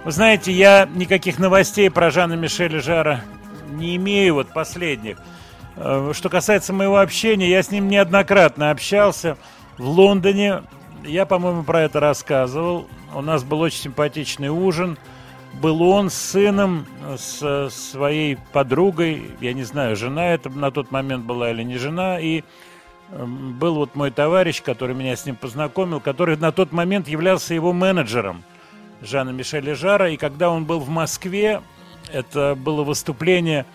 Вы 0.03 0.11
знаете, 0.11 0.51
я 0.51 0.87
никаких 0.93 1.39
новостей 1.39 1.89
про 1.89 2.11
Жана 2.11 2.33
Мишеля 2.33 2.81
Жара 2.81 3.21
не 3.71 3.95
имею, 3.95 4.35
вот 4.35 4.53
последних. 4.53 5.17
Э, 5.75 6.11
Что 6.13 6.29
касается 6.29 6.71
моего 6.71 6.99
общения, 6.99 7.49
я 7.49 7.63
с 7.63 7.71
ним 7.71 7.87
неоднократно 7.87 8.69
общался 8.69 9.37
в 9.79 9.87
Лондоне. 9.87 10.61
Я, 11.03 11.25
по-моему, 11.25 11.63
про 11.63 11.81
это 11.81 11.99
рассказывал. 11.99 12.87
У 13.11 13.21
нас 13.23 13.43
был 13.43 13.59
очень 13.59 13.81
симпатичный 13.81 14.49
ужин. 14.49 14.99
Был 15.53 15.81
он 15.81 16.11
с 16.11 16.13
сыном, 16.13 16.85
с 17.17 17.71
своей 17.71 18.37
подругой, 18.53 19.31
я 19.41 19.53
не 19.53 19.63
знаю, 19.63 19.95
жена 19.95 20.27
это 20.27 20.51
на 20.51 20.69
тот 20.69 20.91
момент 20.91 21.25
была 21.25 21.49
или 21.49 21.63
не 21.63 21.79
жена, 21.79 22.19
и 22.19 22.43
был 23.11 23.75
вот 23.75 23.95
мой 23.95 24.11
товарищ, 24.11 24.61
который 24.61 24.95
меня 24.95 25.15
с 25.15 25.25
ним 25.25 25.35
познакомил, 25.35 25.99
который 25.99 26.37
на 26.37 26.51
тот 26.51 26.71
момент 26.71 27.07
являлся 27.07 27.53
его 27.53 27.73
менеджером 27.73 28.43
Жана 29.01 29.29
Мишеля 29.29 29.75
Жара. 29.75 30.09
И 30.09 30.17
когда 30.17 30.49
он 30.49 30.65
был 30.65 30.79
в 30.79 30.89
Москве, 30.89 31.61
это 32.11 32.55
было 32.55 32.83
выступление 32.83 33.65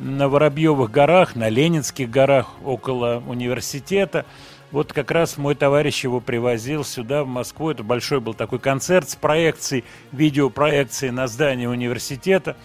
на 0.00 0.28
Воробьевых 0.28 0.90
горах, 0.90 1.36
на 1.36 1.48
Ленинских 1.48 2.10
горах, 2.10 2.50
около 2.64 3.22
университета. 3.26 4.26
Вот 4.72 4.92
как 4.92 5.10
раз 5.10 5.38
мой 5.38 5.54
товарищ 5.54 6.04
его 6.04 6.20
привозил 6.20 6.84
сюда, 6.84 7.24
в 7.24 7.28
Москву. 7.28 7.70
Это 7.70 7.82
большой 7.82 8.20
был 8.20 8.34
такой 8.34 8.58
концерт 8.58 9.08
с 9.08 9.16
проекцией, 9.16 9.84
видеопроекцией 10.12 11.12
на 11.12 11.28
здании 11.28 11.66
университета. 11.66 12.56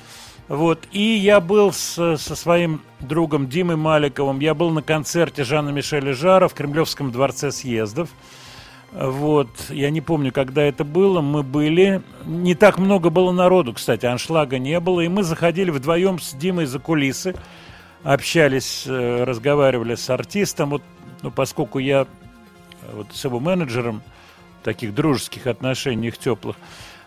Вот. 0.52 0.86
И 0.92 1.16
я 1.16 1.40
был 1.40 1.72
с, 1.72 2.18
со 2.18 2.36
своим 2.36 2.82
другом 3.00 3.48
Димой 3.48 3.78
Маликовым, 3.78 4.40
я 4.40 4.54
был 4.54 4.70
на 4.72 4.82
концерте 4.82 5.46
Жана 5.46 5.70
Мишеля 5.70 6.14
Жара 6.14 6.50
в 6.50 6.54
Кремлевском 6.54 7.10
дворце 7.10 7.54
съездов. 7.54 8.10
Вот, 8.92 9.48
я 9.70 9.90
не 9.92 10.02
помню, 10.02 10.34
когда 10.34 10.64
это 10.64 10.84
было, 10.84 11.22
мы 11.22 11.44
были, 11.44 12.02
не 12.26 12.54
так 12.54 12.80
много 12.80 13.10
было 13.10 13.32
народу, 13.32 13.72
кстати, 13.72 14.06
аншлага 14.06 14.60
не 14.60 14.78
было, 14.82 15.00
и 15.00 15.08
мы 15.08 15.24
заходили 15.24 15.72
вдвоем 15.72 16.20
с 16.20 16.34
Димой 16.34 16.66
за 16.66 16.80
кулисы, 16.80 17.34
общались, 18.04 18.84
э, 18.86 19.24
разговаривали 19.24 19.96
с 19.96 20.10
артистом, 20.10 20.72
вот, 20.72 20.84
ну, 21.22 21.32
поскольку 21.32 21.80
я 21.80 22.02
э, 22.02 22.06
вот 22.92 23.08
с 23.14 23.24
его 23.24 23.40
менеджером 23.40 24.02
таких 24.64 24.94
дружеских 24.94 25.48
отношениях 25.48 26.18
теплых, 26.18 26.58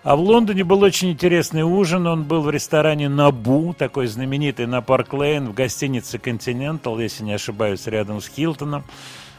а 0.05 0.17
в 0.17 0.21
Лондоне 0.21 0.65
был 0.65 0.83
очень 0.83 1.13
интересный 1.13 1.63
ужин. 1.63 2.07
Он 2.07 2.25
был 2.25 2.43
в 2.43 2.51
ресторане 2.51 3.09
Набу, 3.09 3.75
такой 3.77 4.07
знаменитый 4.07 4.67
на 4.67 4.83
Парк 4.83 5.15
Лейн, 5.15 5.49
в 5.49 5.55
гостинице 5.55 6.19
Continental, 6.19 7.03
если 7.03 7.25
не 7.25 7.33
ошибаюсь, 7.33 7.87
рядом 7.87 8.21
с 8.21 8.29
Хилтоном. 8.29 8.85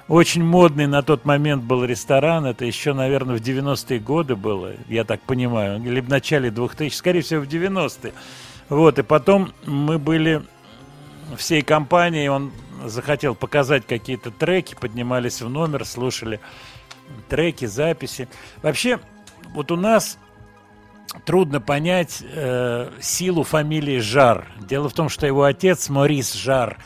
очень 0.07 0.43
модный 0.43 0.87
на 0.87 1.03
тот 1.03 1.23
момент 1.23 1.63
был 1.63 1.85
ресторан. 1.85 2.47
Это 2.47 2.65
еще, 2.65 2.93
наверное, 2.93 3.37
в 3.37 3.41
90-е 3.41 3.99
годы 3.99 4.35
было, 4.35 4.71
я 4.89 5.03
так 5.03 5.21
понимаю. 5.21 5.83
Или 5.83 5.99
в 5.99 6.09
начале 6.09 6.49
2000 6.49 6.95
скорее 6.95 7.21
всего, 7.21 7.41
в 7.41 7.47
90-е. 7.47 8.13
Вот, 8.69 8.97
и 8.97 9.03
потом 9.03 9.53
мы 9.67 9.99
были 9.99 10.41
всей 11.37 11.61
компанией, 11.61 12.29
он 12.29 12.51
захотел 12.83 13.35
показать 13.35 13.85
какие-то 13.85 14.31
треки, 14.31 14.73
поднимались 14.73 15.43
в 15.43 15.49
номер, 15.49 15.85
слушали 15.85 16.39
треки, 17.29 17.65
записи. 17.65 18.27
Вообще, 18.63 18.99
вот 19.53 19.71
у 19.71 19.75
нас 19.75 20.17
трудно 21.25 21.61
понять 21.61 22.21
э, 22.21 22.89
силу 23.01 23.43
фамилии 23.43 23.99
Жар. 23.99 24.47
Дело 24.59 24.89
в 24.89 24.93
том, 24.93 25.09
что 25.09 25.25
его 25.25 25.43
отец 25.43 25.89
Морис 25.89 26.33
Жар 26.33 26.77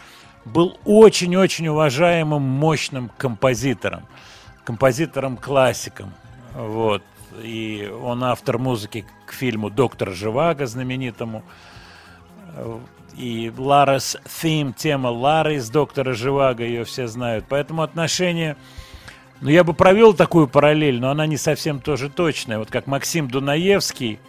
был 0.45 0.77
очень-очень 0.85 1.67
уважаемым, 1.67 2.41
мощным 2.41 3.09
композитором, 3.17 4.05
композитором-классиком. 4.65 6.13
Вот. 6.53 7.03
И 7.41 7.91
он 8.01 8.23
автор 8.23 8.57
музыки 8.57 9.05
к 9.25 9.33
фильму 9.33 9.69
«Доктор 9.69 10.11
Живаго» 10.11 10.65
знаменитому. 10.65 11.43
И 13.15 13.51
Ларас 13.57 14.17
Theme, 14.25 14.73
тема 14.75 15.07
Лары 15.07 15.55
из 15.55 15.69
«Доктора 15.69 16.13
Живаго», 16.13 16.63
ее 16.63 16.83
все 16.83 17.07
знают. 17.07 17.45
Поэтому 17.49 17.81
отношения... 17.81 18.57
Ну, 19.41 19.49
я 19.49 19.63
бы 19.63 19.73
провел 19.73 20.13
такую 20.13 20.47
параллель, 20.47 20.99
но 20.99 21.11
она 21.11 21.25
не 21.25 21.37
совсем 21.37 21.79
тоже 21.79 22.09
точная. 22.09 22.59
Вот 22.59 22.69
как 22.69 22.87
Максим 22.87 23.29
Дунаевский 23.29 24.19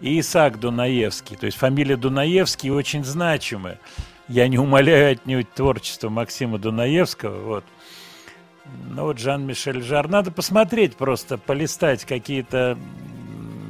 и 0.00 0.20
Исаак 0.20 0.60
Дунаевский. 0.60 1.36
То 1.36 1.46
есть 1.46 1.58
фамилия 1.58 1.96
Дунаевский 1.96 2.70
очень 2.70 3.04
значимая. 3.04 3.78
Я 4.28 4.46
не 4.46 4.58
умоляю 4.58 5.12
отнюдь 5.12 5.52
творчество 5.52 6.08
Максима 6.10 6.58
Дунаевского. 6.58 7.42
Вот. 7.42 7.64
Ну 8.88 9.02
вот 9.02 9.18
Жан-Мишель 9.18 9.82
Жар. 9.82 10.08
Надо 10.08 10.30
посмотреть 10.30 10.96
просто, 10.96 11.38
полистать 11.38 12.04
какие-то, 12.04 12.78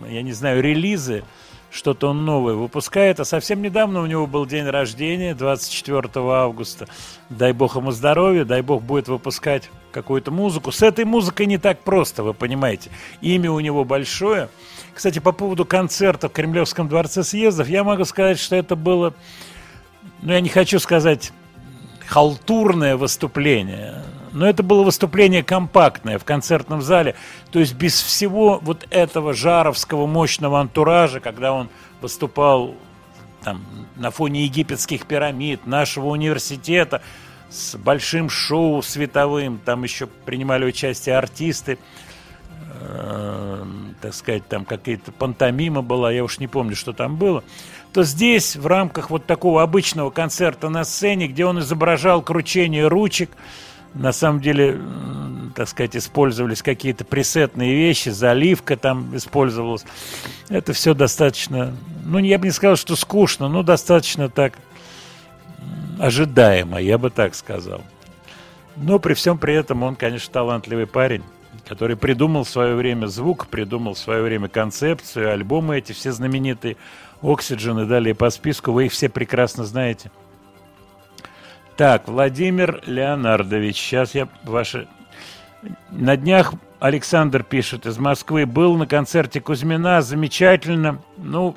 я 0.08 0.22
не 0.22 0.32
знаю, 0.32 0.62
релизы, 0.62 1.24
что-то 1.72 2.08
он 2.08 2.24
новое 2.24 2.54
выпускает. 2.54 3.18
А 3.18 3.24
совсем 3.24 3.62
недавно 3.62 4.00
у 4.02 4.06
него 4.06 4.26
был 4.26 4.46
день 4.46 4.66
рождения, 4.66 5.34
24 5.34 6.08
августа. 6.16 6.86
Дай 7.30 7.52
бог 7.52 7.76
ему 7.76 7.90
здоровья, 7.90 8.44
дай 8.44 8.60
бог 8.60 8.82
будет 8.82 9.08
выпускать 9.08 9.70
какую-то 9.90 10.30
музыку. 10.30 10.70
С 10.70 10.82
этой 10.82 11.04
музыкой 11.04 11.46
не 11.46 11.58
так 11.58 11.80
просто, 11.80 12.22
вы 12.22 12.34
понимаете. 12.34 12.90
Имя 13.22 13.50
у 13.50 13.60
него 13.60 13.84
большое. 13.84 14.48
Кстати, 14.94 15.18
по 15.18 15.32
поводу 15.32 15.64
концерта 15.64 16.28
в 16.28 16.32
Кремлевском 16.32 16.88
дворце 16.88 17.22
съездов, 17.22 17.68
я 17.68 17.84
могу 17.84 18.04
сказать, 18.04 18.38
что 18.38 18.54
это 18.54 18.76
было, 18.76 19.14
ну, 20.20 20.32
я 20.32 20.40
не 20.40 20.50
хочу 20.50 20.78
сказать 20.78 21.32
халтурное 22.06 22.96
выступление, 22.96 24.02
но 24.32 24.48
это 24.48 24.62
было 24.62 24.82
выступление 24.82 25.42
компактное 25.42 26.18
в 26.18 26.24
концертном 26.24 26.82
зале, 26.82 27.14
то 27.50 27.58
есть 27.58 27.74
без 27.74 28.00
всего 28.00 28.58
вот 28.62 28.86
этого 28.90 29.34
жаровского 29.34 30.06
мощного 30.06 30.60
антуража, 30.60 31.20
когда 31.20 31.52
он 31.52 31.68
выступал 32.00 32.74
там, 33.42 33.62
на 33.96 34.10
фоне 34.10 34.44
египетских 34.44 35.06
пирамид, 35.06 35.66
нашего 35.66 36.06
университета, 36.06 37.02
с 37.50 37.76
большим 37.76 38.30
шоу 38.30 38.82
световым, 38.82 39.58
там 39.58 39.82
еще 39.82 40.06
принимали 40.06 40.64
участие 40.64 41.18
артисты, 41.18 41.78
э, 42.80 43.64
так 44.00 44.14
сказать, 44.14 44.48
там 44.48 44.64
какая-то 44.64 45.12
пантомима 45.12 45.82
была, 45.82 46.10
я 46.10 46.24
уж 46.24 46.38
не 46.38 46.48
помню, 46.48 46.74
что 46.74 46.92
там 46.92 47.16
было, 47.16 47.44
то 47.92 48.04
здесь 48.04 48.56
в 48.56 48.66
рамках 48.66 49.10
вот 49.10 49.26
такого 49.26 49.62
обычного 49.62 50.10
концерта 50.10 50.70
на 50.70 50.84
сцене, 50.84 51.28
где 51.28 51.44
он 51.44 51.58
изображал 51.60 52.22
кручение 52.22 52.88
ручек, 52.88 53.30
на 53.94 54.12
самом 54.12 54.40
деле, 54.40 54.80
так 55.54 55.68
сказать, 55.68 55.96
использовались 55.96 56.62
какие-то 56.62 57.04
пресетные 57.04 57.74
вещи, 57.74 58.08
заливка 58.08 58.76
там 58.76 59.14
использовалась. 59.16 59.84
Это 60.48 60.72
все 60.72 60.94
достаточно, 60.94 61.74
ну, 62.04 62.18
я 62.18 62.38
бы 62.38 62.46
не 62.46 62.52
сказал, 62.52 62.76
что 62.76 62.96
скучно, 62.96 63.48
но 63.48 63.62
достаточно 63.62 64.28
так 64.28 64.54
ожидаемо, 65.98 66.80
я 66.80 66.98
бы 66.98 67.10
так 67.10 67.34
сказал. 67.34 67.82
Но 68.76 68.98
при 68.98 69.14
всем 69.14 69.38
при 69.38 69.54
этом 69.54 69.82
он, 69.82 69.96
конечно, 69.96 70.32
талантливый 70.32 70.86
парень, 70.86 71.22
который 71.68 71.96
придумал 71.96 72.44
в 72.44 72.48
свое 72.48 72.74
время 72.74 73.06
звук, 73.06 73.46
придумал 73.46 73.94
в 73.94 73.98
свое 73.98 74.22
время 74.22 74.48
концепцию, 74.48 75.32
альбомы 75.32 75.78
эти 75.78 75.92
все 75.92 76.12
знаменитые, 76.12 76.76
Oxygen 77.20 77.84
и 77.84 77.86
далее 77.86 78.14
по 78.14 78.30
списку, 78.30 78.72
вы 78.72 78.86
их 78.86 78.92
все 78.92 79.08
прекрасно 79.08 79.64
знаете. 79.64 80.10
Так, 81.76 82.06
Владимир 82.06 82.82
Леонардович, 82.86 83.76
сейчас 83.76 84.14
я 84.14 84.28
ваши... 84.44 84.88
На 85.90 86.16
днях 86.18 86.52
Александр 86.80 87.44
пишет 87.44 87.86
из 87.86 87.96
Москвы, 87.98 88.44
был 88.44 88.76
на 88.76 88.86
концерте 88.86 89.40
Кузьмина, 89.40 90.02
замечательно. 90.02 91.00
Ну, 91.16 91.56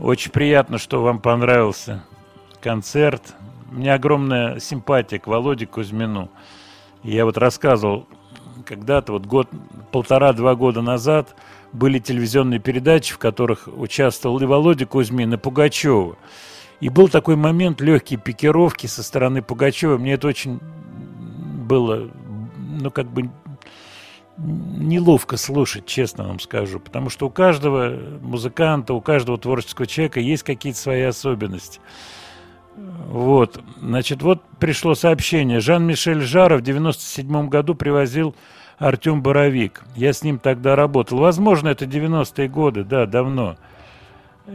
очень 0.00 0.30
приятно, 0.30 0.78
что 0.78 1.02
вам 1.02 1.18
понравился 1.18 2.02
концерт. 2.62 3.34
У 3.70 3.74
меня 3.74 3.94
огромная 3.94 4.58
симпатия 4.58 5.18
к 5.18 5.26
Володе 5.26 5.66
Кузьмину. 5.66 6.30
Я 7.02 7.26
вот 7.26 7.36
рассказывал 7.36 8.06
когда-то, 8.64 9.12
вот 9.12 9.26
год, 9.26 9.48
полтора-два 9.92 10.54
года 10.54 10.80
назад, 10.80 11.36
были 11.72 11.98
телевизионные 11.98 12.58
передачи, 12.58 13.12
в 13.12 13.18
которых 13.18 13.68
участвовал 13.68 14.38
и 14.40 14.46
Володя 14.46 14.86
Кузьмин, 14.86 15.34
и 15.34 15.36
Пугачева. 15.36 16.16
И 16.80 16.88
был 16.88 17.08
такой 17.08 17.36
момент 17.36 17.80
легкие 17.80 18.18
пикировки 18.18 18.86
со 18.86 19.02
стороны 19.02 19.42
Пугачева. 19.42 19.98
Мне 19.98 20.14
это 20.14 20.28
очень 20.28 20.60
было, 21.66 22.10
ну, 22.80 22.90
как 22.90 23.06
бы 23.06 23.30
неловко 24.38 25.36
слушать, 25.36 25.84
честно 25.86 26.24
вам 26.24 26.40
скажу. 26.40 26.80
Потому 26.80 27.10
что 27.10 27.26
у 27.26 27.30
каждого 27.30 27.92
музыканта, 28.22 28.94
у 28.94 29.00
каждого 29.00 29.38
творческого 29.38 29.86
человека 29.86 30.20
есть 30.20 30.42
какие-то 30.42 30.78
свои 30.78 31.02
особенности. 31.02 31.80
Вот, 32.76 33.60
значит, 33.80 34.22
вот 34.22 34.42
пришло 34.58 34.94
сообщение. 34.94 35.60
Жан-Мишель 35.60 36.22
Жара 36.22 36.56
в 36.56 36.62
97 36.62 37.48
году 37.48 37.74
привозил 37.74 38.34
Артем 38.78 39.22
Боровик. 39.22 39.84
Я 39.96 40.14
с 40.14 40.22
ним 40.22 40.38
тогда 40.38 40.76
работал. 40.76 41.18
Возможно, 41.18 41.68
это 41.68 41.84
90-е 41.84 42.48
годы, 42.48 42.84
да, 42.84 43.04
давно. 43.04 43.56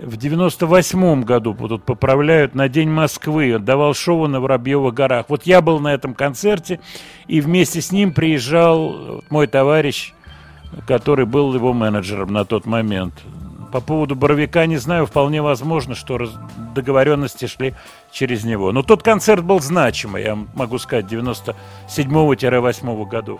В 0.03 0.17
98 0.17 1.23
году 1.23 1.53
тут 1.53 1.83
поправляют 1.83 2.53
на 2.53 2.67
День 2.67 2.89
Москвы. 2.89 3.55
Он 3.55 3.63
давал 3.63 3.93
шоу 3.93 4.27
на 4.27 4.41
Воробьевых 4.41 4.93
горах. 4.93 5.27
Вот 5.29 5.43
я 5.43 5.61
был 5.61 5.79
на 5.79 5.93
этом 5.93 6.13
концерте, 6.13 6.81
и 7.27 7.39
вместе 7.39 7.79
с 7.79 7.93
ним 7.93 8.13
приезжал 8.13 9.23
мой 9.29 9.47
товарищ, 9.47 10.13
который 10.85 11.25
был 11.25 11.53
его 11.53 11.71
менеджером 11.71 12.33
на 12.33 12.43
тот 12.43 12.65
момент. 12.65 13.13
По 13.71 13.79
поводу 13.79 14.15
Боровика 14.15 14.65
не 14.65 14.77
знаю, 14.77 15.05
вполне 15.05 15.41
возможно, 15.41 15.95
что 15.95 16.29
договоренности 16.73 17.45
шли 17.45 17.73
через 18.11 18.43
него. 18.43 18.73
Но 18.73 18.83
тот 18.83 19.01
концерт 19.01 19.45
был 19.45 19.61
значимый, 19.61 20.23
я 20.23 20.37
могу 20.55 20.77
сказать, 20.77 21.05
97-8 21.05 23.07
годов. 23.07 23.39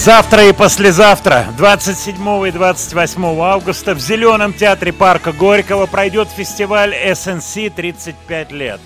Завтра 0.00 0.48
и 0.48 0.54
послезавтра, 0.54 1.44
27 1.58 2.14
и 2.48 2.50
28 2.50 3.22
августа, 3.38 3.94
в 3.94 4.00
Зеленом 4.00 4.54
театре 4.54 4.94
парка 4.94 5.30
Горького 5.30 5.84
пройдет 5.84 6.28
фестиваль 6.28 6.94
SNC 6.94 7.70
35 7.76 8.50
лет, 8.50 8.80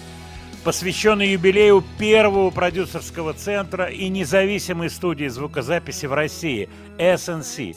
посвященный 0.64 1.28
юбилею 1.28 1.84
первого 2.00 2.50
продюсерского 2.50 3.32
центра 3.32 3.84
и 3.84 4.08
независимой 4.08 4.90
студии 4.90 5.28
звукозаписи 5.28 6.06
в 6.06 6.14
России 6.14 6.68
SNC. 6.98 7.76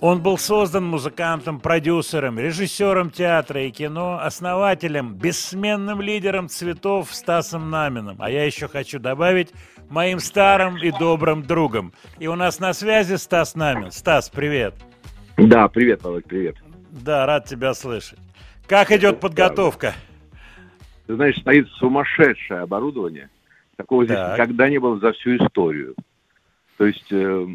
Он 0.00 0.22
был 0.22 0.38
создан 0.38 0.84
музыкантом, 0.84 1.58
продюсером, 1.58 2.38
режиссером 2.38 3.10
театра 3.10 3.64
и 3.64 3.70
кино, 3.72 4.20
основателем, 4.22 5.14
бессменным 5.14 6.00
лидером 6.00 6.48
цветов 6.48 7.12
Стасом 7.12 7.70
Наминым. 7.70 8.16
А 8.20 8.30
я 8.30 8.44
еще 8.44 8.66
хочу 8.68 9.00
добавить 9.00 9.50
моим 9.90 10.20
старым 10.20 10.78
и 10.78 10.90
добрым 10.90 11.42
другом. 11.42 11.92
И 12.18 12.26
у 12.26 12.36
нас 12.36 12.60
на 12.60 12.72
связи 12.72 13.16
Стас 13.16 13.54
Намин. 13.54 13.90
Стас, 13.90 14.30
привет. 14.30 14.74
Да, 15.36 15.68
привет, 15.68 16.02
Володь, 16.02 16.24
привет. 16.24 16.56
Да, 16.90 17.26
рад 17.26 17.44
тебя 17.46 17.74
слышать. 17.74 18.18
Как 18.66 18.90
идет 18.92 19.20
подготовка? 19.20 19.94
Ты 21.06 21.16
знаешь, 21.16 21.36
стоит 21.40 21.68
сумасшедшее 21.70 22.60
оборудование. 22.60 23.28
Такого 23.76 24.04
здесь 24.04 24.16
Так. 24.16 24.34
никогда 24.34 24.68
не 24.68 24.78
было 24.78 24.98
за 24.98 25.12
всю 25.12 25.36
историю. 25.36 25.94
То 26.76 26.86
есть 26.86 27.10
э, 27.10 27.46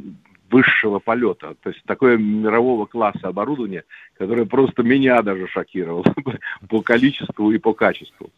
высшего 0.50 1.00
полета. 1.00 1.56
То 1.62 1.70
есть 1.70 1.84
такое 1.86 2.18
мирового 2.18 2.86
класса 2.86 3.28
оборудование, 3.28 3.84
которое 4.18 4.46
просто 4.46 4.84
меня 4.84 5.22
даже 5.22 5.48
шокировало 5.48 6.04
по 6.70 6.82
количеству 6.82 7.52
и 7.52 7.58
по 7.58 7.74
качеству. 7.74 8.30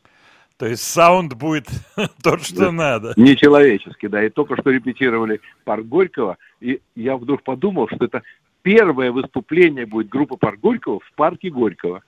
То 0.57 0.65
есть 0.67 0.83
саунд 0.83 1.33
будет 1.35 1.67
тот, 2.23 2.43
что 2.43 2.55
Да. 2.65 2.71
надо. 2.71 3.13
Нечеловеческий, 3.15 4.09
да. 4.09 4.23
И 4.23 4.29
только 4.29 4.59
что 4.59 4.71
репетировали 4.71 5.39
парк 5.65 5.85
Горького, 5.85 6.37
и 6.59 6.81
я 6.95 7.15
вдруг 7.17 7.43
подумал, 7.43 7.87
что 7.93 8.05
это 8.05 8.23
первое 8.63 9.11
выступление 9.11 9.85
будет 9.85 10.09
группы 10.09 10.35
парк 10.35 10.59
Горького 10.59 10.99
в 10.99 11.11
парке 11.15 11.49
Горького. 11.49 12.01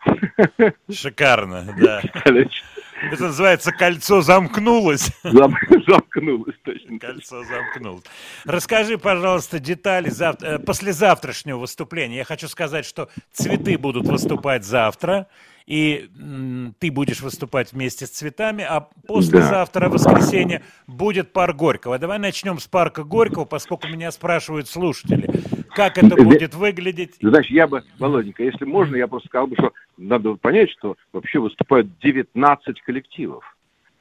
Шикарно, 0.91 1.75
да. 1.79 2.01
Это 2.25 3.23
называется 3.23 3.71
«Кольцо 3.71 4.21
замкнулось». 4.21 5.09
Зам- 5.23 5.53
Замкнулось, 5.87 6.55
точно. 6.63 6.99
Кольцо 6.99 7.43
замкнулось. 7.45 8.03
Расскажи, 8.45 8.97
пожалуйста, 8.97 9.59
детали 9.59 10.09
завтра, 10.09 10.47
э, 10.47 10.59
послезавтрашнего 10.59 11.59
выступления. 11.59 12.17
Я 12.17 12.23
хочу 12.25 12.49
сказать, 12.49 12.85
что 12.85 13.07
цветы 13.31 13.77
будут 13.77 14.05
выступать 14.07 14.65
завтра, 14.65 15.27
и 15.69 16.09
м, 16.19 16.73
ты 16.79 16.91
будешь 16.91 17.21
выступать 17.21 17.73
вместе 17.73 18.07
с 18.07 18.09
цветами, 18.09 18.65
а 18.67 18.89
послезавтра, 19.07 19.87
воскресенье, 19.87 20.63
будет 20.87 21.31
парк 21.31 21.55
Горького. 21.55 21.99
Давай 21.99 22.17
начнем 22.17 22.57
с 22.57 22.67
парка 22.67 23.03
Горького, 23.03 23.45
поскольку 23.45 23.87
меня 23.87 24.11
спрашивают 24.11 24.67
слушатели, 24.67 25.29
как 25.75 25.99
это 25.99 26.15
Э, 26.19 26.23
будет 26.23 26.55
выглядеть. 26.55 27.17
Знаешь, 27.21 27.47
я 27.51 27.67
бы, 27.67 27.83
Володенька, 27.99 28.43
если 28.43 28.65
можно, 28.65 28.95
я 28.95 29.07
просто 29.07 29.29
сказал 29.29 29.45
бы, 29.45 29.55
что 29.57 29.71
надо 29.97 30.33
понять, 30.35 30.71
что 30.71 30.97
вообще 31.13 31.37
выступают 31.37 31.87
19 31.99 32.81
коллективов. 32.81 33.43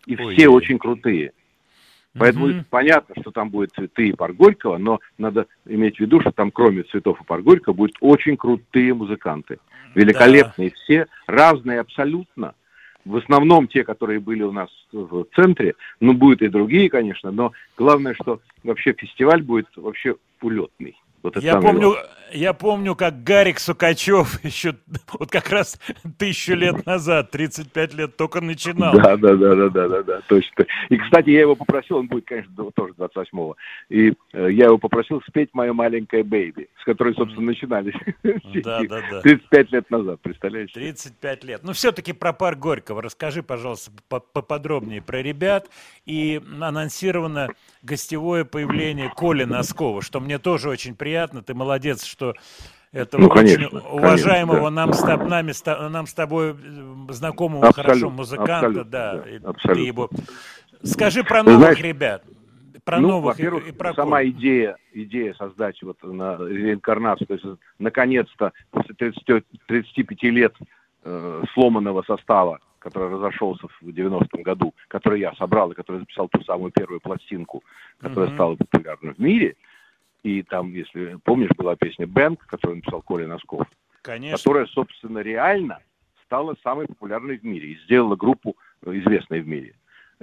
И 0.06 0.16
Ой. 0.16 0.34
все 0.34 0.48
очень 0.48 0.78
крутые. 0.78 1.32
Поэтому 2.18 2.48
Мгм. 2.48 2.64
понятно, 2.70 3.14
что 3.20 3.30
там 3.30 3.50
будет 3.50 3.72
цветы 3.72 4.08
и 4.08 4.12
парк 4.12 4.36
Горького, 4.36 4.78
но 4.78 5.00
надо 5.18 5.46
иметь 5.66 5.96
в 5.96 6.00
виду, 6.00 6.20
что 6.20 6.32
там 6.32 6.50
кроме 6.50 6.82
цветов 6.84 7.20
и 7.20 7.24
парк 7.24 7.42
Горького 7.44 7.74
будут 7.74 7.96
очень 8.00 8.36
крутые 8.36 8.94
музыканты. 8.94 9.58
Великолепные 9.94 10.70
все, 10.70 11.06
разные 11.26 11.80
абсолютно. 11.80 12.54
В 13.04 13.16
основном 13.16 13.68
те, 13.68 13.84
которые 13.84 14.20
были 14.20 14.42
у 14.42 14.52
нас 14.52 14.68
в 14.92 15.24
центре, 15.34 15.74
ну, 16.00 16.12
будут 16.12 16.42
и 16.42 16.48
другие, 16.48 16.90
конечно, 16.90 17.30
но 17.30 17.52
главное, 17.76 18.14
что 18.14 18.40
вообще 18.64 18.92
фестиваль 18.92 19.42
будет 19.42 19.68
вообще 19.76 20.16
улетный. 20.42 20.96
Вот 21.22 21.36
это 21.36 21.44
Я 21.44 21.60
помню, 21.60 21.80
главное. 21.90 22.06
я 22.32 22.52
помню, 22.52 22.94
как 22.94 23.24
Гарик 23.24 23.58
Сукачев 23.58 24.42
еще 24.44 24.74
вот 25.18 25.30
как 25.30 25.50
раз 25.50 25.78
тысячу 26.16 26.54
лет 26.54 26.86
назад, 26.86 27.30
35 27.30 27.94
лет, 27.94 28.16
только 28.16 28.40
начинал. 28.40 28.94
Да, 28.94 29.16
да, 29.16 29.34
да, 29.34 29.54
да, 29.54 29.68
да, 29.68 29.88
да, 29.88 30.02
да, 30.02 30.20
точно. 30.28 30.66
И, 30.88 30.96
кстати, 30.96 31.30
я 31.30 31.40
его 31.40 31.56
попросил, 31.56 31.98
он 31.98 32.06
будет, 32.06 32.26
конечно, 32.26 32.52
тоже 32.74 32.94
28-го, 32.96 33.56
и 33.88 34.12
э, 34.32 34.48
я 34.52 34.66
его 34.66 34.78
попросил 34.78 35.20
спеть 35.26 35.50
«Мое 35.52 35.72
маленькое 35.72 36.22
бэйби», 36.22 36.68
с 36.80 36.84
которой, 36.84 37.14
собственно, 37.14 37.46
начинались 37.46 37.94
все 38.22 38.60
Да, 38.62 38.80
да, 38.88 39.00
да. 39.10 39.20
35 39.22 39.72
лет 39.72 39.90
назад, 39.90 40.20
представляешь? 40.20 40.70
35 40.72 41.44
лет. 41.44 41.60
Ну, 41.64 41.72
все-таки 41.72 42.12
про 42.12 42.32
парк 42.32 42.58
Горького. 42.58 43.02
Расскажи, 43.02 43.42
пожалуйста, 43.42 43.90
по- 44.08 44.20
поподробнее 44.20 45.02
про 45.02 45.20
ребят. 45.20 45.68
И 46.06 46.40
анонсировано 46.60 47.48
гостевое 47.82 48.44
появление 48.44 49.10
Коли 49.14 49.44
Носкова, 49.44 50.00
что 50.02 50.20
мне 50.20 50.38
тоже 50.38 50.68
очень 50.68 50.94
приятно. 50.94 51.07
Ты 51.42 51.54
молодец, 51.54 52.04
что 52.04 52.34
этого 52.92 53.22
Ну, 53.22 53.28
очень 53.28 53.56
конечно, 53.56 53.80
уважаемого 53.90 54.70
конечно, 54.70 54.70
да. 54.70 54.86
нам, 54.86 54.92
с, 54.92 55.02
нами, 55.28 55.52
с 55.52 55.88
нам 55.90 56.06
с 56.06 56.14
тобой 56.14 56.52
э, 56.52 57.12
знакомого 57.12 57.66
Абсолютно, 57.68 57.82
хорошо 57.92 58.10
музыканта, 58.10 58.54
абсолютно, 58.66 58.84
да, 58.84 59.14
да, 59.16 59.30
и 59.30 59.38
ты 59.38 59.46
абсолютно. 59.46 59.82
его. 59.82 60.10
Скажи 60.82 61.24
про 61.24 61.42
новых 61.42 61.58
знаешь, 61.60 61.80
ребят. 61.80 62.24
Про 62.84 63.00
ну, 63.00 63.08
новых 63.08 63.38
и- 63.38 63.42
во-первых, 63.42 63.68
и, 63.68 63.72
про 63.72 63.92
сама 63.94 64.18
Колю. 64.18 64.30
идея, 64.30 64.76
идея 64.92 65.34
создать 65.34 65.82
вот 65.82 65.98
на 66.02 66.36
реинкарнацию, 66.38 67.26
то 67.26 67.34
есть 67.34 67.44
наконец-то 67.78 68.52
после 68.70 68.94
30, 68.94 69.44
35 69.66 70.22
лет 70.30 70.54
э, 71.04 71.42
сломанного 71.52 72.02
состава, 72.06 72.60
который 72.78 73.10
разошелся 73.10 73.66
в 73.82 73.86
90-м 73.88 74.42
году, 74.42 74.74
который 74.88 75.20
я 75.20 75.34
собрал 75.34 75.70
и 75.72 75.74
который 75.74 76.00
записал 76.00 76.28
ту 76.28 76.42
самую 76.44 76.70
первую 76.72 77.00
пластинку, 77.00 77.62
которая 78.00 78.28
Мгм. 78.28 78.36
стала 78.36 78.54
популярна 78.56 79.12
в 79.12 79.18
мире. 79.18 79.56
И 80.22 80.42
там, 80.42 80.72
если 80.72 81.18
помнишь, 81.24 81.50
была 81.56 81.76
песня 81.76 82.06
«Бэнк», 82.06 82.46
которую 82.46 82.76
написал 82.76 83.02
Коля 83.02 83.26
Носков, 83.26 83.66
Конечно. 84.02 84.36
которая, 84.36 84.66
собственно, 84.66 85.18
реально 85.18 85.80
стала 86.24 86.56
самой 86.62 86.86
популярной 86.86 87.38
в 87.38 87.44
мире 87.44 87.72
и 87.72 87.78
сделала 87.84 88.16
группу 88.16 88.56
э, 88.84 88.98
известной 88.98 89.40
в 89.40 89.48
мире. 89.48 89.74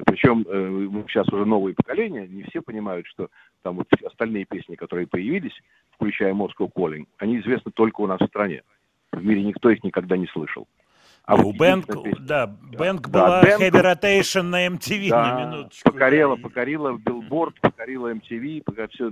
Причем 0.06 0.46
э, 0.48 1.04
сейчас 1.08 1.28
уже 1.30 1.46
новые 1.46 1.74
поколения, 1.74 2.28
не 2.28 2.44
все 2.44 2.62
понимают, 2.62 3.08
что 3.08 3.30
там 3.64 3.78
вот 3.78 3.88
остальные 4.04 4.46
песни, 4.46 4.76
которые 4.76 5.08
появились, 5.08 5.58
включая 5.92 6.34
Moscow 6.34 6.70
Calling, 6.72 7.08
они 7.18 7.40
известны 7.40 7.72
только 7.72 8.02
у 8.02 8.08
нас 8.08 8.20
в 8.20 8.28
стране. 8.28 8.64
В 9.12 9.24
мире 9.24 9.44
никто 9.44 9.70
их 9.70 9.84
никогда 9.84 10.18
не 10.18 10.28
слышал. 10.28 10.68
А 11.26 11.36
у 11.36 11.54
Bang, 11.54 11.88
да, 12.20 12.48
Bang 12.78 13.10
Да, 13.10 13.20
была 13.20 13.44
Bang- 13.44 13.60
Heavy 13.60 13.82
Rotation 13.82 14.44
на 14.44 14.68
MTV 14.68 15.10
да, 15.10 15.34
на 15.34 15.46
минуточку. 15.46 15.92
покорила, 15.92 16.36
покорила 16.36 16.98
Билборд, 16.98 17.60
покорила 17.62 18.14
MTV, 18.14 18.62
пока 18.64 18.88
все 18.90 19.12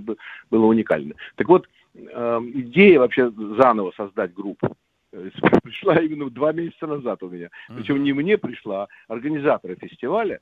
было 0.50 0.66
уникально. 0.66 1.14
Так 1.34 1.48
вот, 1.48 1.68
э, 1.94 2.40
идея 2.54 3.00
вообще 3.00 3.30
заново 3.30 3.92
создать 3.96 4.32
группу 4.32 4.76
э, 5.12 5.30
пришла 5.64 5.96
именно 5.96 6.30
два 6.30 6.52
месяца 6.52 6.86
назад 6.86 7.22
у 7.24 7.28
меня. 7.28 7.48
Причем 7.68 8.02
не 8.02 8.12
мне 8.12 8.38
пришла, 8.38 8.86
а 9.08 9.14
организаторы 9.14 9.74
фестиваля. 9.74 10.38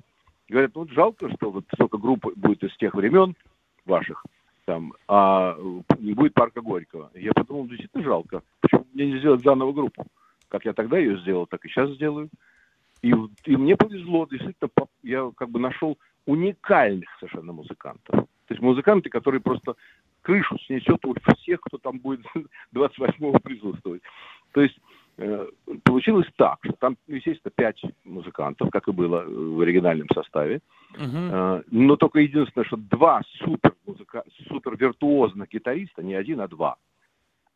Говорят, 0.49 0.73
ну 0.75 0.83
вот 0.83 0.91
жалко, 0.91 1.31
что 1.37 1.51
вот 1.51 1.65
столько 1.73 1.97
групп 1.97 2.27
будет 2.37 2.63
из 2.65 2.77
тех 2.77 2.95
времен 2.95 3.35
ваших, 3.87 4.23
там, 4.67 4.93
а 5.09 5.57
не 5.99 6.13
будет 6.13 6.35
парка 6.35 6.61
Горького. 6.61 7.11
Я 7.15 7.33
подумал, 7.33 7.67
действительно 7.67 8.05
жалко. 8.05 8.43
Почему 8.61 8.87
мне 8.93 9.13
не 9.13 9.19
сделать 9.19 9.43
заново 9.43 9.73
группу? 9.73 10.07
Как 10.53 10.67
я 10.67 10.75
тогда 10.75 10.99
ее 10.99 11.19
сделал, 11.21 11.47
так 11.47 11.65
и 11.65 11.69
сейчас 11.69 11.89
сделаю. 11.93 12.29
И, 13.01 13.11
и 13.47 13.57
мне 13.57 13.75
повезло, 13.75 14.29
действительно, 14.31 14.69
я 15.03 15.33
как 15.35 15.49
бы 15.49 15.59
нашел 15.59 15.97
уникальных 16.27 17.09
совершенно 17.19 17.55
музыкантов. 17.55 18.15
То 18.15 18.51
есть 18.51 18.61
музыканты, 18.61 19.09
которые 19.09 19.41
просто 19.41 19.77
крышу 20.21 20.59
снесет 20.67 21.03
у 21.07 21.15
всех, 21.37 21.63
кто 21.63 21.79
там 21.79 22.01
будет 22.01 22.21
28-го 22.75 23.39
присутствовать. 23.39 24.03
То 24.53 24.61
есть 24.61 24.79
э, 25.17 25.47
получилось 25.85 26.29
так, 26.37 26.59
что 26.63 26.75
там, 26.75 26.99
естественно, 27.07 27.51
пять 27.57 27.83
музыкантов, 28.05 28.69
как 28.71 28.89
и 28.89 28.93
было 28.93 29.25
в 29.27 29.59
оригинальном 29.63 30.09
составе. 30.15 30.61
Э, 30.99 31.63
Но 31.71 31.97
только 31.97 32.19
единственное, 32.19 32.67
что 32.67 32.77
два 32.77 33.23
супер, 33.39 33.75
музыка... 33.87 34.23
супер 34.49 34.77
виртуозных 34.77 35.49
гитариста, 35.49 36.03
не 36.03 36.13
один, 36.13 36.43
а 36.43 36.47
два. 36.47 36.77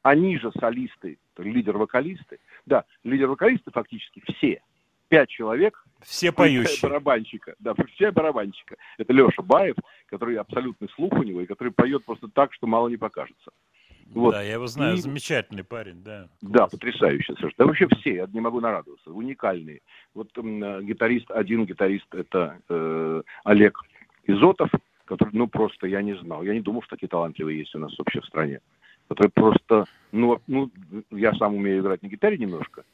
Они 0.07 0.39
же 0.39 0.53
солисты, 0.53 1.19
лидер-вокалисты. 1.37 2.39
Да, 2.65 2.85
лидер-вокалисты 3.03 3.73
фактически 3.73 4.23
все. 4.29 4.63
Пять 5.09 5.31
человек. 5.31 5.85
Все 6.01 6.31
поющие. 6.31 6.79
барабанщика. 6.81 7.57
Да, 7.59 7.75
включая 7.75 8.13
барабанщика. 8.13 8.77
Это 8.99 9.13
Леша 9.13 9.43
Баев, 9.43 9.75
который 10.07 10.37
абсолютный 10.37 10.89
слух 10.91 11.13
у 11.15 11.25
него, 11.25 11.41
и 11.41 11.47
который 11.47 11.73
поет 11.73 12.05
просто 12.05 12.29
так, 12.29 12.55
что 12.55 12.69
мало 12.69 12.87
не 12.87 12.97
покажется. 12.97 13.51
Вот. 14.11 14.31
Да, 14.31 14.43
я 14.43 14.53
его 14.53 14.69
знаю, 14.69 14.95
И- 14.95 15.01
замечательный 15.01 15.65
парень, 15.65 16.05
да. 16.05 16.29
Да, 16.41 16.69
потрясающе 16.69 17.35
совершенно. 17.35 17.55
Да 17.59 17.67
вообще 17.67 17.89
все, 17.99 18.15
я 18.15 18.29
не 18.33 18.39
могу 18.39 18.61
нарадоваться, 18.61 19.11
уникальные. 19.11 19.81
Вот 20.15 20.29
э, 20.37 20.83
гитарист, 20.83 21.29
один 21.33 21.67
гитарист, 21.67 22.15
это 22.15 22.61
э, 22.69 23.23
Олег 23.43 23.81
Изотов, 24.29 24.71
который, 25.05 25.31
ну, 25.33 25.49
просто 25.49 25.89
я 25.89 26.01
не 26.03 26.15
знал. 26.15 26.45
Я 26.45 26.55
не 26.55 26.61
думал, 26.61 26.83
что 26.83 26.95
такие 26.95 27.09
талантливые 27.09 27.59
есть 27.59 27.75
у 27.75 27.81
нас 27.81 27.97
вообще 27.99 28.21
в 28.21 28.27
стране. 28.27 28.61
Который 29.09 29.31
просто, 29.31 29.85
ну, 30.13 30.41
ну, 30.47 30.71
я 31.11 31.33
сам 31.35 31.55
умею 31.55 31.81
играть 31.81 32.03
на 32.03 32.09
гитаре 32.09 32.39
немножко, 32.39 32.85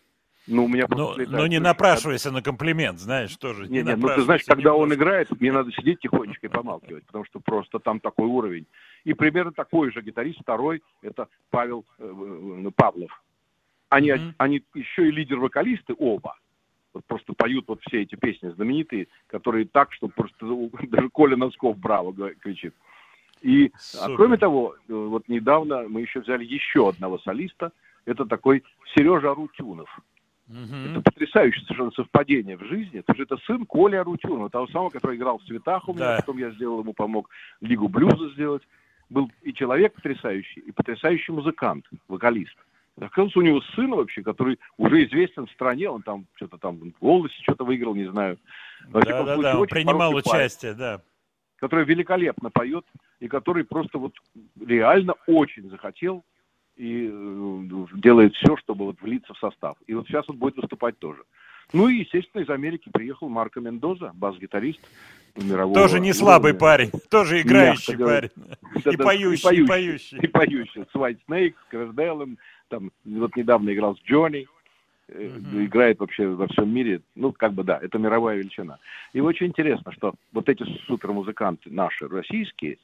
но 0.46 0.64
у 0.64 0.68
меня 0.68 0.86
просто 0.86 1.04
Но, 1.04 1.14
слетает 1.14 1.38
но 1.38 1.46
не 1.46 1.60
напрашивайся 1.60 2.32
на 2.32 2.42
комплимент, 2.42 2.98
знаешь, 2.98 3.36
тоже. 3.36 3.68
Не, 3.68 3.82
не, 3.82 3.96
ну 3.96 4.08
ты 4.08 4.22
знаешь, 4.22 4.42
когда 4.44 4.74
он 4.74 4.92
играет, 4.92 5.28
мне 5.40 5.52
надо 5.52 5.70
сидеть 5.72 6.00
тихонечко 6.00 6.46
и 6.46 6.50
помалкивать, 6.50 7.04
потому 7.06 7.24
что 7.24 7.38
просто 7.38 7.78
там 7.78 8.00
такой 8.00 8.26
уровень. 8.26 8.66
И 9.04 9.14
примерно 9.14 9.52
такой 9.52 9.92
же 9.92 10.02
гитарист, 10.02 10.40
второй, 10.40 10.82
это 11.00 11.28
Павел 11.50 11.84
э, 11.98 12.64
э, 12.66 12.70
Павлов. 12.74 13.22
Они, 13.88 14.12
они 14.38 14.62
еще 14.74 15.08
и 15.08 15.12
лидер-вокалисты 15.12 15.94
оба. 15.98 16.36
Вот 16.92 17.04
просто 17.06 17.34
поют 17.34 17.66
вот 17.68 17.80
все 17.86 18.02
эти 18.02 18.16
песни 18.16 18.48
знаменитые, 18.48 19.08
которые 19.28 19.66
так, 19.66 19.92
что 19.92 20.08
просто 20.08 20.46
даже 20.88 21.08
Коля 21.10 21.36
Носков 21.36 21.78
браво 21.78 22.12
кричит. 22.40 22.74
И 23.42 23.72
а 24.00 24.14
кроме 24.16 24.36
того, 24.36 24.74
э, 24.88 24.92
вот 24.92 25.28
недавно 25.28 25.88
мы 25.88 26.00
еще 26.00 26.20
взяли 26.20 26.44
еще 26.44 26.88
одного 26.88 27.18
солиста. 27.18 27.72
Это 28.04 28.24
такой 28.24 28.62
Сережа 28.94 29.30
Арутюнов. 29.32 29.88
Это 30.48 31.00
потрясающее 31.00 31.62
совершенно 31.64 31.92
совпадение 31.92 32.56
в 32.56 32.64
жизни. 32.64 33.00
Это 33.00 33.14
же 33.14 33.22
это 33.22 33.36
сын 33.46 33.64
Коли 33.64 33.96
Арутюнова, 33.96 34.50
того 34.50 34.66
самого, 34.68 34.90
который 34.90 35.16
играл 35.16 35.38
в 35.38 35.44
«Цветах» 35.44 35.88
у 35.88 35.94
меня, 35.94 36.08
Да. 36.08 36.16
потом 36.16 36.38
я 36.38 36.50
сделал 36.50 36.80
ему, 36.80 36.92
помог 36.92 37.30
Лигу 37.60 37.88
блюза 37.88 38.28
сделать. 38.34 38.62
Был 39.08 39.30
и 39.42 39.52
человек 39.52 39.94
потрясающий, 39.94 40.60
и 40.60 40.72
потрясающий 40.72 41.32
музыкант, 41.32 41.86
вокалист. 42.08 42.56
Оказывается, 43.00 43.38
у 43.38 43.42
него 43.42 43.62
сын 43.74 43.90
вообще, 43.90 44.22
который 44.22 44.58
уже 44.76 45.04
известен 45.06 45.46
в 45.46 45.50
стране, 45.52 45.88
он 45.88 46.02
там 46.02 46.26
что-то 46.34 46.58
там 46.58 46.76
в 46.76 47.00
голосе 47.00 47.34
что-то 47.42 47.64
выиграл, 47.64 47.94
не 47.94 48.10
знаю. 48.10 48.38
Да, 48.88 49.00
да, 49.00 49.36
да, 49.36 49.58
он 49.58 49.66
принимал 49.66 50.12
парень 50.12 50.26
участие, 50.26 50.74
да. 50.74 51.00
Который 51.62 51.84
великолепно 51.84 52.50
поет 52.50 52.84
и 53.20 53.28
который 53.28 53.62
просто 53.62 53.96
вот 53.96 54.14
реально 54.60 55.14
очень 55.28 55.70
захотел 55.70 56.24
и 56.74 57.08
э, 57.08 57.86
делает 57.94 58.34
все, 58.34 58.56
чтобы 58.56 58.86
вот 58.86 59.00
влиться 59.00 59.32
в 59.32 59.38
состав. 59.38 59.76
И 59.86 59.94
вот 59.94 60.08
сейчас 60.08 60.28
он 60.28 60.38
будет 60.38 60.56
выступать 60.56 60.98
тоже. 60.98 61.22
Ну 61.72 61.86
и, 61.86 61.98
естественно, 61.98 62.42
из 62.42 62.50
Америки 62.50 62.90
приехал 62.92 63.28
Марко 63.28 63.60
Мендоза, 63.60 64.10
бас-гитарист 64.12 64.80
мирового 65.36 65.72
Тоже 65.72 66.00
не 66.00 66.12
слабый 66.12 66.50
уровня. 66.50 66.60
парень, 66.60 66.90
тоже 67.08 67.40
играющий 67.42 67.94
Мягко 67.96 68.04
парень. 68.06 68.30
Да, 68.84 68.90
И 68.90 68.96
да, 68.96 69.04
поющий, 69.04 69.62
и 69.62 69.64
поющий. 69.64 70.18
И 70.18 70.26
поющий. 70.26 70.84
С 70.92 70.94
White 70.96 71.20
Snake, 71.28 71.54
с 71.70 71.94
Dell'ом, 71.94 72.38
там 72.70 72.90
вот 73.04 73.36
недавно 73.36 73.72
играл 73.72 73.94
с 73.96 74.00
Джонни, 74.00 74.48
э, 75.12 75.64
играет 75.64 76.00
вообще 76.00 76.28
во 76.28 76.46
всем 76.48 76.72
мире. 76.72 77.00
Ну, 77.14 77.32
как 77.32 77.52
бы 77.52 77.64
да, 77.64 77.78
это 77.80 77.98
мировая 77.98 78.38
величина. 78.38 78.78
И 79.12 79.20
очень 79.20 79.46
интересно, 79.46 79.92
что 79.92 80.14
вот 80.32 80.48
эти 80.48 80.64
супермузыканты 80.86 81.70
наши, 81.70 82.08
российские, 82.08 82.78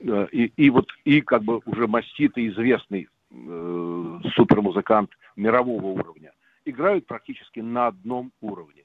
э, 0.00 0.26
и, 0.32 0.52
и 0.56 0.70
вот 0.70 0.86
и 1.04 1.20
как 1.20 1.42
бы 1.42 1.60
уже 1.66 1.86
маститый, 1.86 2.48
известный 2.48 3.08
э, 3.30 4.20
супермузыкант 4.34 5.10
мирового 5.36 5.86
уровня, 5.86 6.32
играют 6.64 7.06
практически 7.06 7.60
на 7.60 7.88
одном 7.88 8.32
уровне. 8.40 8.84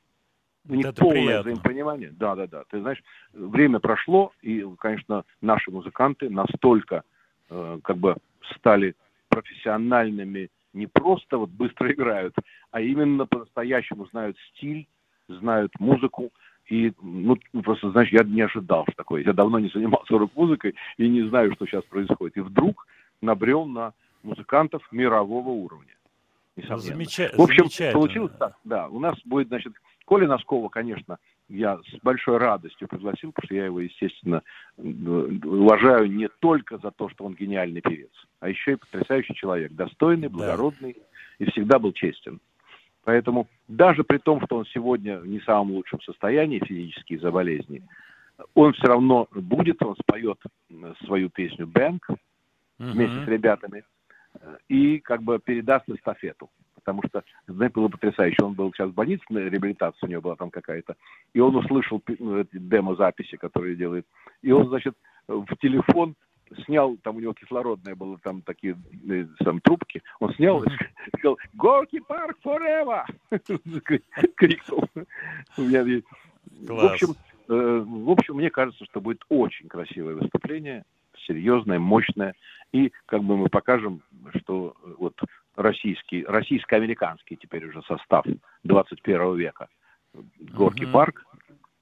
У 0.68 0.76
них 0.76 0.86
это 0.86 1.02
полное 1.02 1.22
приятно. 1.22 1.42
взаимопонимание. 1.42 2.12
Да, 2.12 2.36
да, 2.36 2.48
да. 2.48 2.64
Ты 2.70 2.80
знаешь, 2.80 3.04
время 3.34 3.80
прошло, 3.80 4.32
и, 4.42 4.66
конечно, 4.80 5.26
наши 5.42 5.72
музыканты 5.72 6.30
настолько 6.30 7.04
э, 7.50 7.80
как 7.84 7.98
бы 7.98 8.16
стали 8.56 8.96
профессиональными, 9.28 10.50
не 10.74 10.88
просто 10.88 11.38
вот 11.38 11.50
быстро 11.50 11.92
играют, 11.92 12.36
а 12.72 12.82
именно 12.82 13.26
по-настоящему 13.26 14.06
знают 14.08 14.38
стиль, 14.52 14.88
знают 15.28 15.72
музыку. 15.80 16.32
И, 16.70 16.94
ну, 17.02 17.38
просто, 17.64 17.92
знаешь, 17.92 18.10
я 18.10 18.24
не 18.24 18.42
ожидал 18.42 18.84
что 18.84 18.94
такое. 18.96 19.24
Я 19.24 19.34
давно 19.34 19.60
не 19.60 19.70
занимался 19.70 20.18
рок-музыкой 20.18 20.76
и 20.98 21.08
не 21.10 21.22
знаю, 21.28 21.54
что 21.56 21.66
сейчас 21.66 21.84
происходит. 21.84 22.38
И 22.38 22.42
вдруг 22.42 22.88
набрел 23.22 23.66
на 23.66 23.94
музыкантов 24.24 24.82
мирового 24.92 25.50
уровня. 25.50 25.94
Несомненно. 26.56 26.82
замеча- 26.82 27.32
В 27.36 27.42
общем, 27.42 27.64
получилось 27.94 28.32
так, 28.40 28.56
да. 28.64 28.88
У 28.88 29.00
нас 29.00 29.16
будет, 29.26 29.48
значит, 29.50 29.74
Коля 30.06 30.28
Носкова, 30.28 30.70
конечно, 30.70 31.18
я 31.54 31.78
с 31.78 32.00
большой 32.02 32.38
радостью 32.38 32.88
пригласил, 32.88 33.32
потому 33.32 33.46
что 33.46 33.56
я 33.56 33.66
его, 33.66 33.80
естественно, 33.80 34.42
э, 34.78 34.82
уважаю 34.82 36.12
не 36.12 36.28
только 36.28 36.78
за 36.80 36.92
то, 36.92 37.10
что 37.10 37.26
он 37.26 37.36
гениальный 37.36 37.82
певец, 37.82 38.12
а 38.40 38.50
еще 38.50 38.74
и 38.74 38.76
потрясающий 38.76 39.36
человек, 39.36 39.72
достойный, 39.74 40.30
благородный 40.30 40.98
и 41.38 41.46
всегда 41.52 41.80
был 41.80 41.94
честен. 41.94 42.40
Поэтому 43.04 43.48
даже 43.68 44.04
при 44.04 44.18
том, 44.18 44.42
что 44.46 44.58
он 44.58 44.66
сегодня 44.66 45.22
не 45.24 45.40
в 45.40 45.44
самом 45.44 45.72
лучшем 45.72 46.02
состоянии 46.02 46.60
физически 46.60 47.14
из-за 47.14 47.32
болезни, 47.32 47.84
он 48.56 48.74
все 48.74 48.88
равно 48.88 49.28
будет, 49.32 49.82
он 49.84 49.96
споет 49.96 50.40
м, 50.72 50.96
свою 51.06 51.30
песню 51.30 51.68
«Бэнк» 51.68 52.08
вместе 52.80 53.24
с 53.26 53.28
ребятами 53.28 53.84
э, 54.40 54.58
и 54.70 55.00
как 55.00 55.22
бы 55.22 55.40
передаст 55.40 55.88
эстафету. 55.88 56.50
Потому 56.84 57.02
что, 57.08 57.24
знаете, 57.48 57.74
было 57.74 57.88
потрясающе. 57.88 58.44
Он 58.44 58.54
был 58.54 58.72
сейчас 58.74 58.90
в 58.90 58.94
больнице, 58.94 59.24
на 59.30 59.40
реабилитации 59.40 60.06
у 60.06 60.10
него 60.10 60.22
была 60.22 60.36
там 60.36 60.50
какая-то. 60.52 60.96
И 61.34 61.40
он 61.40 61.56
услышал 61.56 62.02
ну, 62.20 62.40
эти 62.40 62.58
демо-записи, 62.58 63.38
которые 63.38 63.76
делает. 63.76 64.06
И 64.42 64.52
он, 64.52 64.68
значит, 64.68 64.96
в 65.28 65.56
телефон 65.58 66.16
снял, 66.66 66.98
там 66.98 67.18
у 67.18 67.20
него 67.20 67.34
кислородное 67.34 67.96
было, 67.96 68.18
там 68.20 68.42
такие 68.42 68.78
э, 69.10 69.26
там, 69.40 69.60
трубки. 69.62 70.02
Он 70.20 70.34
снял 70.36 70.64
и 70.64 70.70
сказал, 71.18 71.38
Горки 71.54 72.00
парк 72.00 72.38
forever! 72.44 73.06
Крикнул. 74.36 74.90
В 75.58 76.86
общем, 76.86 77.16
э, 77.50 77.84
в 77.86 78.10
общем, 78.10 78.36
мне 78.36 78.50
кажется, 78.50 78.86
что 78.86 79.02
будет 79.02 79.24
очень 79.30 79.68
красивое 79.68 80.16
выступление, 80.16 80.84
серьезное, 81.28 81.80
мощное. 81.80 82.36
И 82.72 82.92
как 83.06 83.24
бы 83.24 83.38
мы 83.38 83.50
покажем, 83.50 84.02
что 84.36 84.76
э, 84.84 84.94
вот 84.98 85.20
российский, 85.56 86.24
российско-американский 86.26 87.36
теперь 87.36 87.66
уже 87.68 87.82
состав 87.84 88.26
21 88.64 89.36
века. 89.36 89.68
Горки 90.40 90.86
парк. 90.86 91.26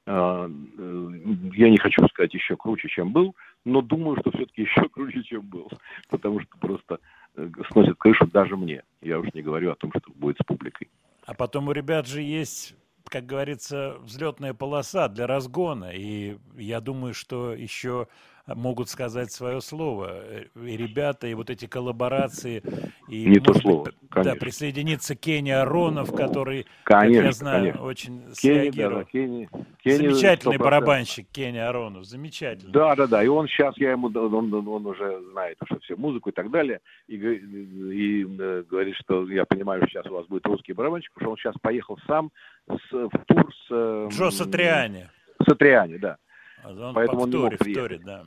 э, 0.08 0.50
э, 0.78 1.12
Я 1.54 1.70
не 1.70 1.78
хочу 1.78 2.06
сказать 2.08 2.34
еще 2.34 2.56
круче, 2.56 2.88
чем 2.88 3.12
был, 3.12 3.36
но 3.66 3.82
думаю, 3.82 4.18
что 4.20 4.32
все-таки 4.32 4.64
еще 4.64 4.88
круче, 4.90 5.24
чем 5.24 5.42
был. 5.42 5.70
Потому 6.10 6.40
что 6.40 6.58
просто 6.58 7.00
э, 7.36 7.50
сносит 7.72 7.98
крышу 7.98 8.26
даже 8.28 8.56
мне. 8.56 8.84
Я 9.02 9.20
уж 9.20 9.28
не 9.34 9.42
говорю 9.42 9.72
о 9.72 9.76
том, 9.76 9.92
что 9.92 10.12
будет 10.16 10.38
с 10.38 10.46
публикой. 10.46 10.90
А 11.26 11.34
потом 11.34 11.68
у 11.68 11.72
ребят 11.72 12.08
же 12.08 12.22
есть, 12.22 12.76
как 13.06 13.26
говорится, 13.26 13.98
взлетная 14.02 14.54
полоса 14.54 15.08
для 15.08 15.28
разгона. 15.28 15.92
И 15.94 16.38
я 16.56 16.82
думаю, 16.82 17.14
что 17.14 17.54
еще 17.54 18.08
могут 18.48 18.90
сказать 18.90 19.32
свое 19.32 19.62
слово. 19.62 20.10
Э, 20.24 20.46
И 20.56 20.78
ребята, 20.78 21.28
и 21.28 21.34
вот 21.34 21.50
эти 21.50 21.66
коллаборации. 21.68 22.64
И, 23.08 23.26
Не 23.26 23.40
то 23.40 23.54
быть, 23.54 23.62
слово, 23.62 23.84
п- 23.86 23.92
конечно. 24.10 24.34
Да, 24.34 24.40
присоединится 24.40 25.16
Кенни 25.16 25.52
Аронов, 25.52 26.14
который, 26.14 26.66
как 26.84 27.02
Конечно, 27.02 27.24
я 27.26 27.32
знаю, 27.32 27.64
конечно. 27.64 27.84
очень 27.84 28.14
Кенни, 28.14 28.26
да, 28.28 28.34
среагировал. 28.36 28.98
да, 29.00 29.04
Кенни, 29.06 29.50
Кенни 29.84 30.08
Замечательный 30.08 30.56
100%. 30.56 30.60
барабанщик 30.60 31.28
Кенни 31.32 31.58
Аронов, 31.58 32.06
замечательный. 32.06 32.72
Да, 32.72 32.96
да, 32.96 33.08
да. 33.08 33.24
И 33.24 33.28
он 33.28 33.48
сейчас, 33.48 33.78
я 33.78 33.92
ему, 33.92 34.08
он, 34.08 34.54
он- 34.54 34.86
уже 34.86 35.22
знает, 35.32 35.58
что 35.66 35.80
все 35.80 35.96
музыку 35.96 36.30
и 36.30 36.34
так 36.34 36.50
далее, 36.52 36.80
и, 37.08 37.18
г- 37.18 37.36
и, 37.36 38.24
э, 38.40 38.64
говорит, 38.70 38.96
что 38.96 39.28
я 39.30 39.46
понимаю, 39.46 39.82
что 39.84 39.90
сейчас 39.92 40.06
у 40.08 40.14
вас 40.16 40.26
будет 40.28 40.46
русский 40.46 40.74
барабанщик, 40.74 41.12
потому 41.14 41.38
что 41.38 41.50
он 41.50 41.54
сейчас 41.54 41.62
поехал 41.62 41.98
сам 42.08 42.32
с, 42.68 42.92
в 42.92 43.10
тур 43.28 43.54
с... 43.54 43.68
э, 43.70 44.08
Джо 44.12 44.30
Сатриани. 44.32 45.08
Сатриани, 45.48 45.98
да. 45.98 46.18
А 46.64 46.94
Поэтому 46.94 47.20
по 47.20 47.24
он 47.24 47.30
не 47.30 47.38
мог 47.38 47.54
вторе, 47.54 47.74
вторе, 47.74 48.00
приехать. 48.00 48.06
да. 48.06 48.24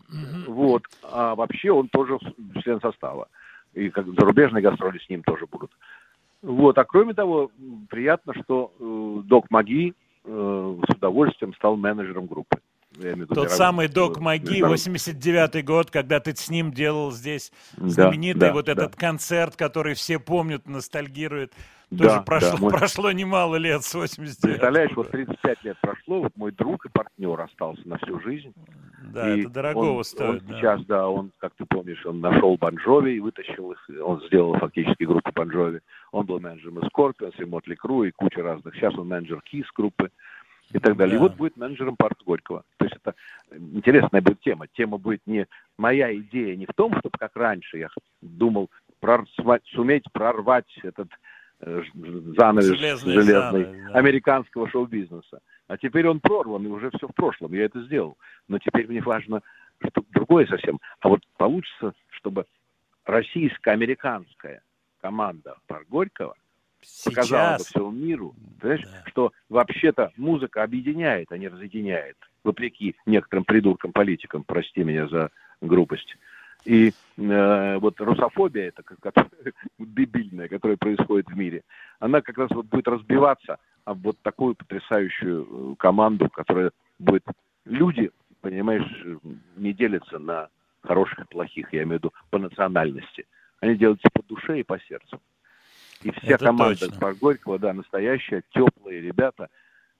Вот. 0.47 0.83
А 1.03 1.35
вообще 1.35 1.71
он 1.71 1.89
тоже 1.89 2.19
член 2.63 2.81
состава. 2.81 3.29
И 3.75 3.91
как 3.91 4.07
зарубежные 4.07 4.63
гастроли 4.63 4.99
с 4.99 5.09
ним 5.09 5.23
тоже 5.23 5.47
будут. 5.47 5.71
Вот. 6.43 6.77
А 6.79 6.85
кроме 6.85 7.15
того, 7.15 7.51
приятно, 7.89 8.35
что 8.45 8.73
э, 8.79 9.23
Док 9.27 9.51
Маги 9.51 9.95
э, 10.25 10.77
с 10.89 10.95
удовольствием 10.95 11.55
стал 11.55 11.77
менеджером 11.77 12.27
группы. 12.27 12.59
Виду 12.97 13.35
Тот 13.35 13.51
самый 13.51 13.89
Док 13.89 14.21
Маги, 14.21 14.61
международным. 14.61 14.95
89-й 14.95 15.63
год, 15.63 15.91
когда 15.91 16.21
ты 16.21 16.35
с 16.37 16.49
ним 16.49 16.71
делал 16.73 17.11
здесь 17.11 17.51
Да, 17.77 17.89
знаменитый 17.89 18.41
да, 18.49 18.53
вот 18.53 18.67
да. 18.67 18.73
этот 18.73 18.95
концерт, 18.95 19.57
который 19.57 19.95
все 19.95 20.19
помнят, 20.19 20.69
ностальгируют. 20.69 21.53
Да, 21.97 22.05
Тоже 22.05 22.17
да, 22.17 22.23
прошло, 22.23 22.59
мой- 22.59 22.71
прошло 22.73 23.13
немало 23.13 23.57
лет 23.57 23.83
с 23.85 23.95
89 23.95 24.41
Представляешь, 24.41 24.91
вот 24.97 25.11
35 25.11 25.65
лет 25.65 25.77
прошло, 25.81 26.23
вот 26.23 26.33
мой 26.37 26.53
друг 26.53 26.87
и 26.87 26.89
партнер 26.89 27.41
остался 27.41 27.87
на 27.89 27.99
всю 27.99 28.21
жизнь. 28.21 28.53
Да, 29.13 29.35
И 29.35 29.43
это 29.43 29.51
дорогого 29.51 29.99
он, 29.99 30.05
стоит. 30.05 30.43
он 30.43 30.49
да. 30.49 30.55
сейчас, 30.59 30.85
да, 30.87 31.09
он, 31.09 31.31
как 31.39 31.53
ты 31.55 31.65
помнишь, 31.67 32.05
он 32.05 32.21
нашел 32.21 32.57
Bon 32.57 32.82
Jovi 32.82 33.15
и 33.17 33.21
вытащил 33.21 33.73
их, 33.73 33.89
он 34.03 34.21
сделал 34.27 34.55
фактически 34.59 35.05
группу 35.05 35.31
Bon 35.33 35.51
Jovi. 35.51 35.81
Он 36.11 36.27
был 36.27 36.41
менеджером 36.41 36.81
и 36.81 36.87
Scorpions, 36.89 37.35
и 37.39 37.45
Mötley 37.45 37.75
Crüe, 37.75 38.05
и 38.05 38.11
куча 38.11 38.43
разных. 38.43 38.75
Сейчас 38.75 38.95
он 38.97 39.09
менеджер 39.09 39.41
Kiss 39.43 39.67
группы 39.77 40.11
и 40.73 40.79
так 40.79 40.97
далее. 40.97 41.15
И 41.17 41.19
Да. 41.19 41.23
вот 41.23 41.37
будет 41.37 41.57
менеджером 41.57 41.95
парка 41.97 42.25
Горького. 42.25 42.65
То 42.79 42.87
есть 42.87 42.97
это 42.97 43.15
интересная 43.53 44.23
будет 44.23 44.41
тема. 44.41 44.67
Тема 44.73 44.99
будет 44.99 45.21
не 45.27 45.47
моя 45.79 46.13
идея 46.17 46.57
не 46.57 46.67
в 46.67 46.73
том, 46.75 46.93
чтобы 46.99 47.17
как 47.19 47.37
раньше 47.37 47.79
я 47.79 47.89
думал 48.23 48.71
прор- 49.01 49.27
суметь 49.75 50.05
прорвать 50.13 50.67
этот 50.83 51.09
занавес 51.65 52.67
Железный 52.67 53.15
железный 53.15 53.65
занавес, 53.65 53.93
да. 53.93 53.99
американского 53.99 54.69
шоу-бизнеса. 54.69 55.41
А 55.67 55.77
теперь 55.79 56.07
он 56.07 56.21
прорван, 56.21 56.67
и 56.67 56.69
уже 56.69 56.91
все 56.91 57.09
в 57.09 57.15
прошлом. 57.15 57.53
Я 57.55 57.65
это 57.65 57.83
сделал. 57.83 58.19
Но 58.49 58.59
теперь 58.59 58.87
мне 58.87 59.01
важно 59.01 59.43
что 59.89 60.05
другое 60.11 60.47
совсем. 60.47 60.79
А 61.01 61.09
вот 61.09 61.21
получится, 61.37 61.95
чтобы 62.11 62.47
российско-американская 63.05 64.63
команда 65.01 65.57
Парк 65.67 65.87
Горького 65.89 66.35
показала 67.05 67.55
бы 67.55 67.59
Сейчас. 67.59 67.67
всему 67.69 67.91
миру, 67.91 68.35
понимаешь, 68.61 68.87
что 69.07 69.33
вообще-то 69.49 70.13
музыка 70.17 70.63
объединяет, 70.63 71.33
а 71.33 71.39
не 71.39 71.49
разъединяет, 71.49 72.17
вопреки 72.43 72.95
некоторым 73.07 73.45
придуркам-политикам, 73.45 74.45
прости 74.45 74.85
меня 74.85 75.09
за 75.09 75.31
грубость. 75.61 76.17
И 76.65 76.93
э, 77.17 77.77
вот 77.79 78.01
русофобия, 78.01 78.69
это 78.69 78.83
как- 78.83 79.29
дебильная, 79.79 80.49
которая 80.49 80.77
происходит 80.77 81.29
в 81.29 81.37
мире, 81.37 81.63
она 81.99 82.23
как 82.23 82.39
раз 82.39 82.51
вот 82.51 82.67
будет 82.67 82.89
разбиваться 82.89 83.59
об 83.85 84.03
вот 84.03 84.19
такую 84.23 84.55
потрясающую 84.55 85.47
э, 85.73 85.75
команду, 85.79 86.29
которая 86.31 86.71
будет... 86.99 87.25
Люди, 87.67 88.11
понимаешь, 88.41 89.05
не 89.57 89.73
делятся 89.73 90.19
на 90.19 90.49
хороших 90.83 91.21
и 91.21 91.25
плохих, 91.25 91.73
я 91.73 91.83
имею 91.83 91.99
в 91.99 92.03
виду 92.03 92.13
по 92.31 92.39
национальности. 92.39 93.27
Они 93.61 93.77
делятся 93.77 94.09
по 94.13 94.23
душе 94.23 94.61
и 94.61 94.63
по 94.63 94.79
сердцу. 94.81 95.21
И 96.03 96.11
вся 96.11 96.35
Это 96.35 96.47
команда. 96.47 96.93
Парк 97.01 97.19
Горького, 97.19 97.59
да, 97.59 97.73
настоящая, 97.73 98.43
теплые 98.51 99.01
ребята. 99.01 99.49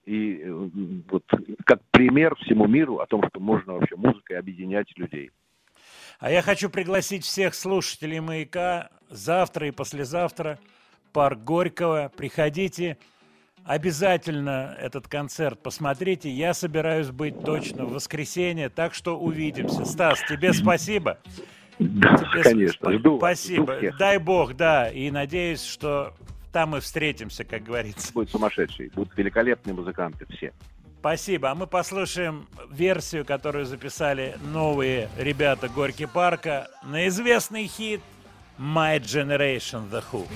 И 0.05 0.41
э, 0.43 0.69
вот 1.09 1.23
как 1.65 1.81
пример 1.91 2.35
всему 2.35 2.67
миру 2.67 2.97
о 2.97 3.07
том, 3.07 3.23
что 3.27 3.39
можно 3.39 3.73
вообще 3.73 3.95
музыкой 3.95 4.37
объединять 4.37 4.95
людей. 4.97 5.31
А 6.19 6.31
я 6.31 6.41
хочу 6.41 6.69
пригласить 6.69 7.23
всех 7.25 7.53
слушателей 7.55 8.19
«Маяка» 8.19 8.89
завтра 9.09 9.67
и 9.67 9.71
послезавтра. 9.71 10.59
Парк 11.13 11.39
Горького. 11.43 12.11
Приходите. 12.15 12.97
Обязательно 13.63 14.75
этот 14.79 15.07
концерт 15.07 15.61
посмотрите. 15.61 16.29
Я 16.29 16.53
собираюсь 16.53 17.09
быть 17.09 17.43
точно 17.43 17.85
в 17.85 17.93
воскресенье, 17.93 18.69
так 18.69 18.93
что 18.93 19.17
увидимся. 19.19 19.85
Стас, 19.85 20.19
тебе 20.29 20.53
спасибо. 20.53 21.17
Да, 21.79 22.15
Тебе 22.15 22.43
конечно, 22.43 22.87
сп- 22.89 22.97
жду 22.99 23.17
Спасибо. 23.17 23.77
жду. 23.79 23.97
Дай 23.97 24.17
бог, 24.17 24.55
да. 24.55 24.89
И 24.89 25.11
надеюсь, 25.11 25.63
что 25.63 26.13
там 26.53 26.69
мы 26.69 26.79
встретимся, 26.79 27.43
как 27.43 27.63
говорится. 27.63 28.13
Будет 28.13 28.29
сумасшедший, 28.29 28.91
будут 28.95 29.17
великолепные 29.17 29.73
музыканты 29.73 30.25
все. 30.37 30.53
Спасибо. 31.05 31.51
А 31.51 31.53
мы 31.53 31.67
послушаем 31.67 32.47
версию, 32.71 33.25
которую 33.25 33.67
записали 33.67 34.39
новые 34.41 35.07
ребята 35.19 35.69
Горьки 35.69 36.07
Парка 36.07 36.67
на 36.81 37.07
известный 37.09 37.67
хит 37.67 38.01
My 38.57 38.99
Generation 38.99 39.87
The 39.91 40.03
Who. 40.11 40.27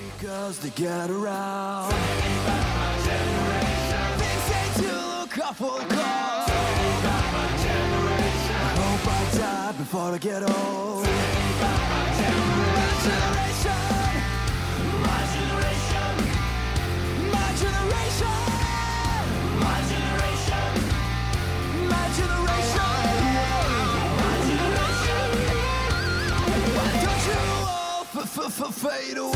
Before 9.76 10.14
I 10.14 10.18
get 10.18 10.42
old. 10.44 10.99
Fade 28.48 29.18
away? 29.18 29.32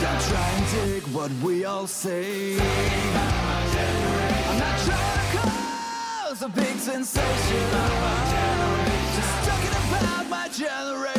Don't 0.00 0.20
try 0.28 0.48
and 0.56 0.66
dig 0.92 1.04
what 1.14 1.30
we 1.42 1.64
all 1.64 1.86
say. 1.86 2.58
I'm 2.58 4.58
not 4.58 4.78
trying 4.84 5.14
to 5.14 5.20
cause 5.38 6.42
a 6.42 6.48
big 6.48 6.76
sensation. 6.78 7.70
Just 9.16 9.48
talking 9.48 9.74
about 9.88 10.24
my 10.28 10.48
generation. 10.48 11.17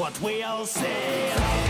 What 0.00 0.18
we 0.22 0.42
all 0.42 0.64
say. 0.64 1.69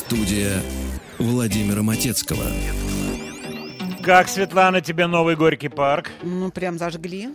Студия 0.00 0.62
Владимира 1.18 1.82
Матецкого. 1.82 2.42
Как, 4.02 4.28
Светлана, 4.28 4.80
тебе 4.80 5.06
новый 5.06 5.36
Горький 5.36 5.68
парк? 5.68 6.10
Ну, 6.22 6.50
прям 6.50 6.78
зажгли. 6.78 7.28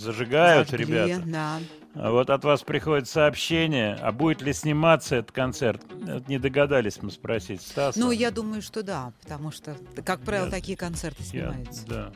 Зажигают 0.00 0.68
Зажгли, 0.68 0.84
ребята. 0.84 1.22
да. 1.24 1.58
А 1.94 2.10
Вот 2.10 2.28
от 2.30 2.42
вас 2.42 2.62
приходит 2.62 3.08
сообщение, 3.08 3.94
а 4.02 4.10
будет 4.10 4.42
ли 4.42 4.52
сниматься 4.52 5.14
этот 5.14 5.30
концерт? 5.30 5.80
Это 6.02 6.24
Не 6.26 6.40
догадались 6.40 6.98
мы 7.00 7.12
спросить 7.12 7.62
Стаса. 7.62 8.00
Ну, 8.00 8.10
я 8.10 8.32
думаю, 8.32 8.62
что 8.62 8.82
да, 8.82 9.12
потому 9.22 9.52
что, 9.52 9.76
как 10.04 10.22
правило, 10.22 10.46
Я- 10.46 10.50
такие 10.50 10.76
концерты 10.76 11.22
Я- 11.22 11.28
снимаются. 11.52 11.86
да. 11.86 12.12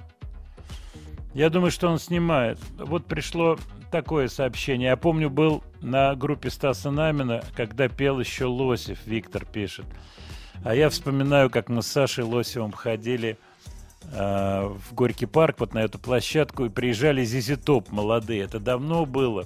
Я 1.32 1.48
думаю, 1.48 1.70
что 1.70 1.86
он 1.88 2.00
снимает. 2.00 2.58
Вот 2.76 3.06
пришло 3.06 3.56
такое 3.90 4.28
сообщение. 4.28 4.88
Я 4.88 4.96
помню, 4.96 5.30
был 5.30 5.62
на 5.80 6.14
группе 6.14 6.50
Стаса 6.50 6.90
Намина, 6.90 7.42
когда 7.54 7.88
пел 7.88 8.20
еще 8.20 8.46
Лосев, 8.46 8.98
Виктор 9.06 9.44
пишет. 9.44 9.86
А 10.64 10.74
я 10.74 10.88
вспоминаю, 10.90 11.50
как 11.50 11.68
мы 11.68 11.82
с 11.82 11.86
Сашей 11.86 12.24
Лосевым 12.24 12.72
ходили 12.72 13.38
э, 14.12 14.68
в 14.68 14.94
Горький 14.94 15.26
парк, 15.26 15.56
вот 15.58 15.74
на 15.74 15.78
эту 15.78 15.98
площадку, 15.98 16.64
и 16.64 16.68
приезжали 16.68 17.24
Зизи 17.24 17.56
Топ 17.56 17.90
молодые. 17.90 18.42
Это 18.42 18.58
давно 18.58 19.06
было. 19.06 19.44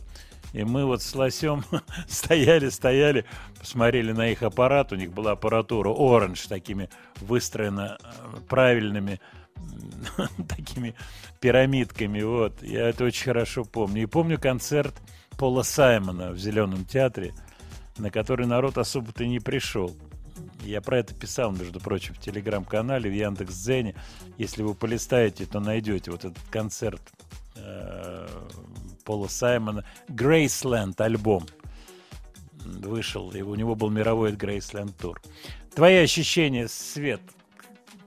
И 0.53 0.65
мы 0.65 0.85
вот 0.85 1.03
с 1.03 1.15
Лосем 1.15 1.65
стояли, 2.09 2.69
стояли, 2.71 3.25
посмотрели 3.59 4.13
на 4.13 4.31
их 4.31 4.43
аппарат. 4.43 4.93
У 4.93 4.97
них 4.97 5.13
была 5.13 5.33
аппаратура 5.33 5.91
Orange, 5.91 6.49
такими 6.49 6.89
выстроена 7.21 7.99
э, 8.03 8.41
правильными 8.49 9.21
такими 10.49 10.95
пирамидками. 11.41 12.23
Вот. 12.23 12.63
Я 12.63 12.89
это 12.89 13.05
очень 13.05 13.25
хорошо 13.25 13.65
помню. 13.65 14.03
И 14.03 14.07
помню 14.07 14.39
концерт 14.39 14.95
Пола 15.39 15.63
Саймона 15.63 16.33
в 16.33 16.39
Зеленом 16.39 16.85
театре, 16.85 17.33
на 17.99 18.11
который 18.11 18.47
народ 18.47 18.79
особо-то 18.79 19.27
не 19.27 19.41
пришел. 19.41 19.95
Я 20.63 20.81
про 20.81 20.99
это 20.99 21.15
писал, 21.15 21.53
между 21.53 21.81
прочим, 21.81 22.15
в 22.15 22.19
телеграм-канале, 22.19 23.11
в 23.11 23.15
Яндекс.Дзене. 23.15 23.95
Если 24.37 24.63
вы 24.63 24.75
полистаете, 24.75 25.47
то 25.47 25.61
найдете 25.61 26.11
вот 26.11 26.25
этот 26.25 26.43
концерт 26.51 27.01
э, 27.57 28.29
Пола 29.05 29.29
Саймона. 29.29 29.85
Грейсленд 30.09 31.01
альбом 31.01 31.47
вышел, 32.65 33.31
и 33.31 33.41
у 33.43 33.55
него 33.55 33.75
был 33.75 33.91
мировой 33.91 34.33
Грейсленд 34.33 34.97
тур. 34.97 35.21
Твои 35.75 35.97
ощущения, 35.97 36.69
Свет, 36.69 37.23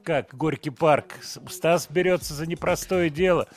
как 0.04 0.36
Горький 0.36 0.70
парк? 0.70 1.16
Стас 1.50 1.88
берется 1.90 2.34
за 2.34 2.46
непростое 2.46 3.10
дело. 3.10 3.48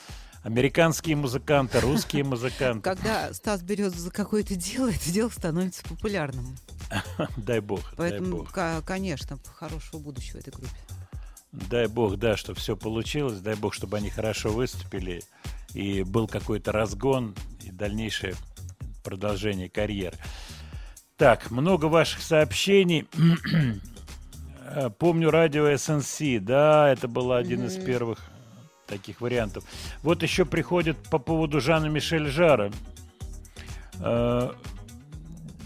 Американские 0.43 1.15
музыканты, 1.17 1.79
русские 1.81 2.23
музыканты. 2.23 2.81
Когда 2.81 3.33
Стас 3.33 3.61
берет 3.61 3.93
за 3.93 4.11
какое-то 4.11 4.55
дело, 4.55 4.89
это 4.89 5.11
дело 5.11 5.29
становится 5.29 5.83
популярным. 5.83 6.55
Дай 7.37 7.59
бог, 7.59 7.81
дай 7.97 8.11
Поэтому, 8.11 8.37
бог. 8.37 8.51
ка- 8.51 8.81
конечно, 8.85 9.37
хорошего 9.55 9.99
будущего 9.99 10.37
этой 10.37 10.51
группе. 10.51 10.69
Дай 11.51 11.87
бог, 11.87 12.17
да, 12.17 12.37
чтобы 12.37 12.59
все 12.59 12.77
получилось. 12.77 13.39
Дай 13.39 13.55
бог, 13.55 13.73
чтобы 13.73 13.97
они 13.97 14.09
хорошо 14.09 14.49
выступили. 14.49 15.21
И 15.73 16.03
был 16.03 16.27
какой-то 16.27 16.71
разгон 16.71 17.35
и 17.61 17.71
дальнейшее 17.71 18.35
продолжение 19.03 19.69
карьеры. 19.69 20.17
Так, 21.17 21.51
много 21.51 21.85
ваших 21.85 22.21
сообщений. 22.21 23.07
Э, 24.69 24.89
Помню 24.89 25.31
радио 25.31 25.67
SNC. 25.69 26.39
Да, 26.39 26.89
это 26.91 27.07
был 27.07 27.31
один 27.33 27.65
из 27.65 27.77
Мгм. 27.77 27.85
первых 27.85 28.19
таких 28.85 29.21
вариантов. 29.21 29.63
Вот 30.03 30.23
еще 30.23 30.45
приходит 30.45 30.97
по 31.09 31.19
поводу 31.19 31.59
Жана 31.59 31.87
Мишель 31.87 32.27
Жара. 32.27 32.71
Э, 33.99 34.51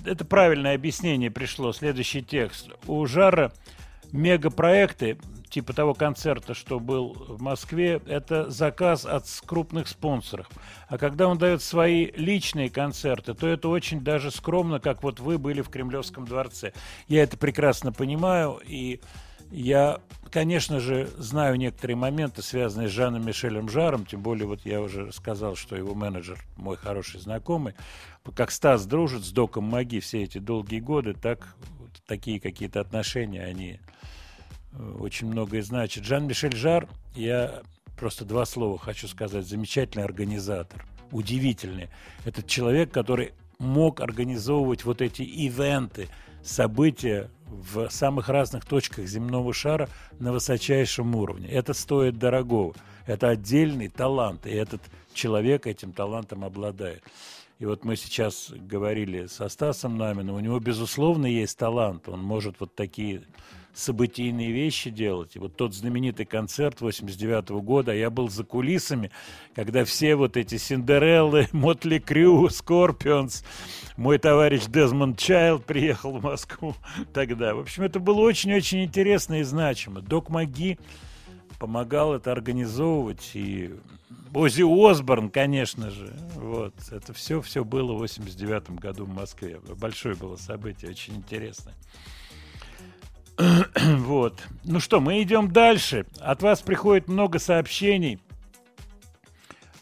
Это 0.03 0.25
правильное 0.25 0.73
объяснение 0.73 1.29
пришло. 1.29 1.71
Следующий 1.73 2.23
текст. 2.23 2.69
У 2.87 3.05
Жара 3.05 3.51
мегапроекты, 4.11 5.19
типа 5.51 5.73
того 5.73 5.93
концерта, 5.93 6.53
что 6.53 6.79
был 6.79 7.13
в 7.13 7.41
Москве, 7.41 8.01
это 8.07 8.49
заказ 8.49 9.05
от 9.05 9.25
крупных 9.45 9.87
спонсоров. 9.87 10.49
А 10.87 10.97
когда 10.97 11.27
он 11.27 11.37
дает 11.37 11.61
свои 11.61 12.11
личные 12.15 12.69
концерты, 12.69 13.33
то 13.33 13.47
это 13.47 13.67
очень 13.67 14.01
даже 14.01 14.31
скромно, 14.31 14.79
как 14.79 15.03
вот 15.03 15.19
вы 15.19 15.37
были 15.37 15.61
в 15.61 15.69
Кремлевском 15.69 16.25
дворце. 16.25 16.73
Я 17.07 17.23
это 17.23 17.37
прекрасно 17.37 17.91
понимаю, 17.91 18.59
и 18.65 19.01
я, 19.51 19.99
конечно 20.31 20.79
же, 20.79 21.09
знаю 21.17 21.57
некоторые 21.57 21.97
моменты, 21.97 22.41
связанные 22.41 22.87
с 22.87 22.91
Жаном 22.91 23.25
Мишелем 23.25 23.69
Жаром, 23.69 24.05
тем 24.05 24.21
более 24.21 24.47
вот 24.47 24.61
я 24.65 24.81
уже 24.81 25.11
сказал, 25.11 25.57
что 25.57 25.75
его 25.75 25.93
менеджер 25.93 26.39
мой 26.55 26.77
хороший 26.77 27.19
знакомый. 27.19 27.73
Как 28.35 28.51
Стас 28.51 28.85
дружит 28.85 29.25
с 29.25 29.31
Доком 29.31 29.65
Маги 29.65 29.99
все 29.99 30.23
эти 30.23 30.37
долгие 30.37 30.79
годы, 30.79 31.13
так 31.13 31.55
такие 32.07 32.39
какие-то 32.39 32.79
отношения, 32.79 33.43
они 33.43 33.79
очень 34.99 35.27
многое 35.27 35.61
значат. 35.61 36.05
Жан-Мишель 36.05 36.55
Жар, 36.55 36.87
я 37.15 37.61
просто 37.97 38.25
два 38.25 38.45
слова 38.45 38.77
хочу 38.77 39.07
сказать, 39.07 39.45
замечательный 39.45 40.03
организатор, 40.03 40.85
удивительный. 41.11 41.89
Этот 42.25 42.47
человек, 42.47 42.91
который 42.91 43.33
мог 43.59 44.01
организовывать 44.01 44.85
вот 44.85 45.01
эти 45.01 45.21
ивенты, 45.21 46.07
события 46.43 47.29
в 47.45 47.89
самых 47.89 48.29
разных 48.29 48.65
точках 48.65 49.05
земного 49.05 49.53
шара 49.53 49.89
на 50.19 50.31
высочайшем 50.31 51.15
уровне. 51.15 51.47
Это 51.49 51.73
стоит 51.73 52.17
дорогого. 52.17 52.73
Это 53.05 53.29
отдельный 53.29 53.89
талант, 53.89 54.47
и 54.47 54.51
этот 54.51 54.81
человек 55.13 55.67
этим 55.67 55.91
талантом 55.91 56.43
обладает. 56.43 57.03
И 57.59 57.65
вот 57.65 57.83
мы 57.83 57.95
сейчас 57.95 58.51
говорили 58.51 59.27
со 59.27 59.47
Стасом 59.49 59.97
Наминым, 59.97 60.35
у 60.35 60.39
него, 60.39 60.59
безусловно, 60.59 61.27
есть 61.27 61.57
талант. 61.57 62.09
Он 62.09 62.19
может 62.19 62.59
вот 62.59 62.73
такие 62.73 63.21
событийные 63.73 64.51
вещи 64.51 64.89
делать. 64.89 65.35
И 65.35 65.39
вот 65.39 65.55
тот 65.55 65.73
знаменитый 65.73 66.25
концерт 66.25 66.81
89 66.81 67.49
года, 67.61 67.91
а 67.91 67.95
я 67.95 68.09
был 68.09 68.29
за 68.29 68.43
кулисами, 68.43 69.11
когда 69.55 69.85
все 69.85 70.15
вот 70.15 70.37
эти 70.37 70.57
Синдереллы, 70.57 71.47
Mötley 71.51 71.99
Crüe, 71.99 72.49
Скорпионс, 72.49 73.43
мой 73.97 74.17
товарищ 74.17 74.65
Дезмонд 74.65 75.17
Чайлд 75.17 75.65
приехал 75.65 76.17
в 76.17 76.23
Москву 76.23 76.75
тогда. 77.13 77.55
В 77.55 77.59
общем, 77.59 77.83
это 77.83 77.99
было 77.99 78.21
очень-очень 78.21 78.83
интересно 78.83 79.39
и 79.39 79.43
значимо. 79.43 80.01
Док 80.01 80.29
Маги 80.29 80.77
помогал 81.59 82.15
это 82.15 82.31
организовывать, 82.31 83.31
и 83.35 83.71
Ози 84.33 84.63
Осборн, 84.63 85.29
конечно 85.29 85.89
же. 85.91 86.13
Вот. 86.35 86.73
Это 86.89 87.13
все, 87.13 87.41
все 87.41 87.63
было 87.63 87.93
в 87.93 87.99
89 87.99 88.71
году 88.71 89.05
в 89.05 89.09
Москве. 89.09 89.59
Большое 89.77 90.15
было 90.15 90.37
событие, 90.37 90.89
очень 90.89 91.15
интересное. 91.15 91.75
Вот. 93.97 94.41
Ну 94.63 94.79
что, 94.79 94.99
мы 94.99 95.21
идем 95.21 95.51
дальше. 95.51 96.05
От 96.19 96.41
вас 96.41 96.61
приходит 96.61 97.07
много 97.07 97.39
сообщений 97.39 98.19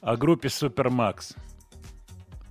о 0.02 0.16
группе 0.16 0.50
Супермакс 0.50 1.36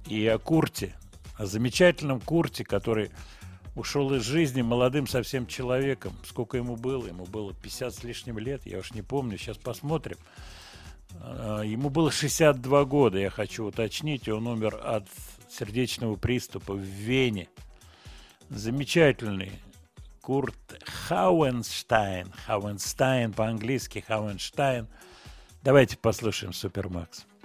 и 0.07 0.27
о 0.27 0.39
Курте, 0.39 0.95
о 1.37 1.47
замечательном 1.47 2.21
Курте, 2.21 2.65
который 2.65 3.11
ушел 3.75 4.13
из 4.15 4.23
жизни 4.23 4.63
молодым 4.63 5.07
совсем 5.07 5.47
человеком. 5.47 6.13
Сколько 6.25 6.57
ему 6.57 6.77
было? 6.77 7.07
Ему 7.07 7.25
было 7.25 7.55
50 7.55 7.95
с 7.95 8.05
лишним 8.05 8.39
лет, 8.39 8.67
я 8.67 8.79
уж 8.79 8.93
не 8.93 9.03
помню, 9.03 9.39
сейчас 9.39 9.57
посмотрим. 9.57 10.17
А, 11.21 11.63
Ему 11.63 11.89
было 11.89 12.11
62 12.11 12.85
года, 12.85 13.19
я 13.19 13.31
хочу 13.31 13.65
уточнить, 13.67 14.29
и 14.29 14.33
он 14.33 14.47
умер 14.47 14.81
от 14.83 15.07
сердечного 15.49 16.17
приступа 16.17 16.75
в 16.75 16.81
Вене. 16.81 17.49
Замечательный 18.51 19.53
Курт 20.29 20.85
Хауенштайн. 20.85 22.31
Хауенштайн 22.45 23.33
по-английски, 23.33 24.05
Хауенштайн. 24.07 24.87
Давайте 25.65 25.97
послушаем 25.97 26.53
Супермакс. 26.53 27.25
Rastaman 27.25 27.38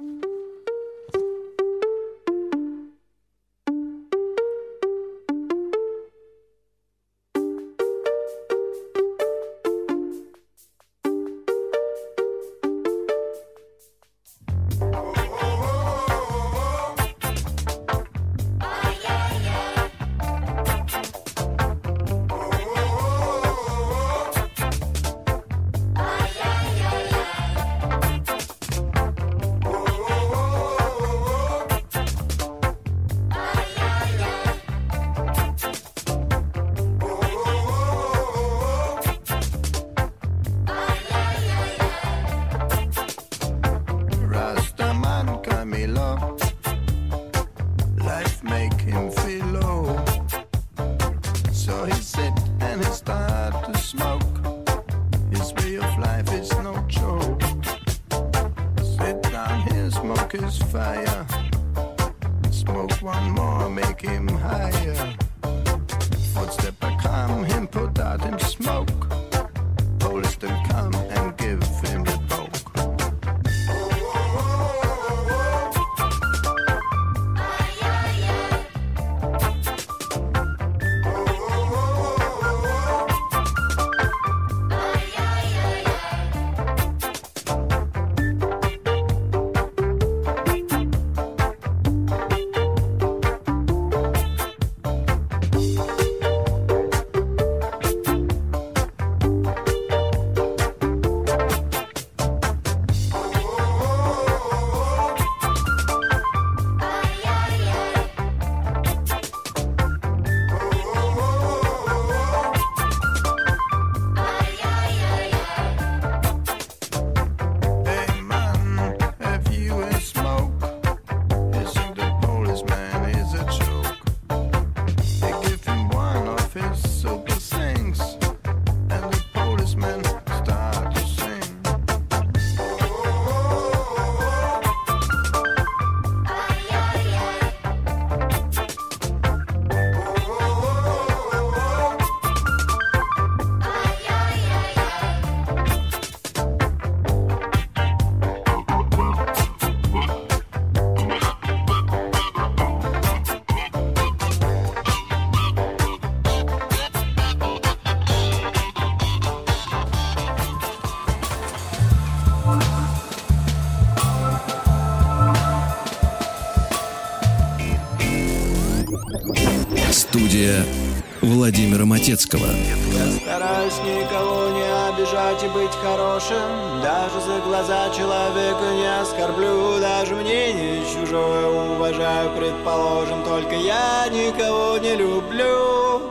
Матецкого. 172.13 172.45
Я 172.45 173.11
стараюсь 173.11 173.77
никого 173.79 174.49
не 174.49 174.67
обижать 174.87 175.43
и 175.43 175.47
быть 175.47 175.73
хорошим. 175.81 176.81
Даже 176.83 177.19
за 177.21 177.39
глаза 177.39 177.89
человека 177.89 178.71
не 178.75 179.01
оскорблю. 179.01 179.79
Даже 179.79 180.13
мнение 180.13 180.83
чужое 180.93 181.47
уважаю, 181.47 182.29
предположим 182.37 183.23
Только 183.23 183.55
я 183.55 184.05
никого 184.11 184.77
не 184.77 184.95
люблю. 184.95 186.01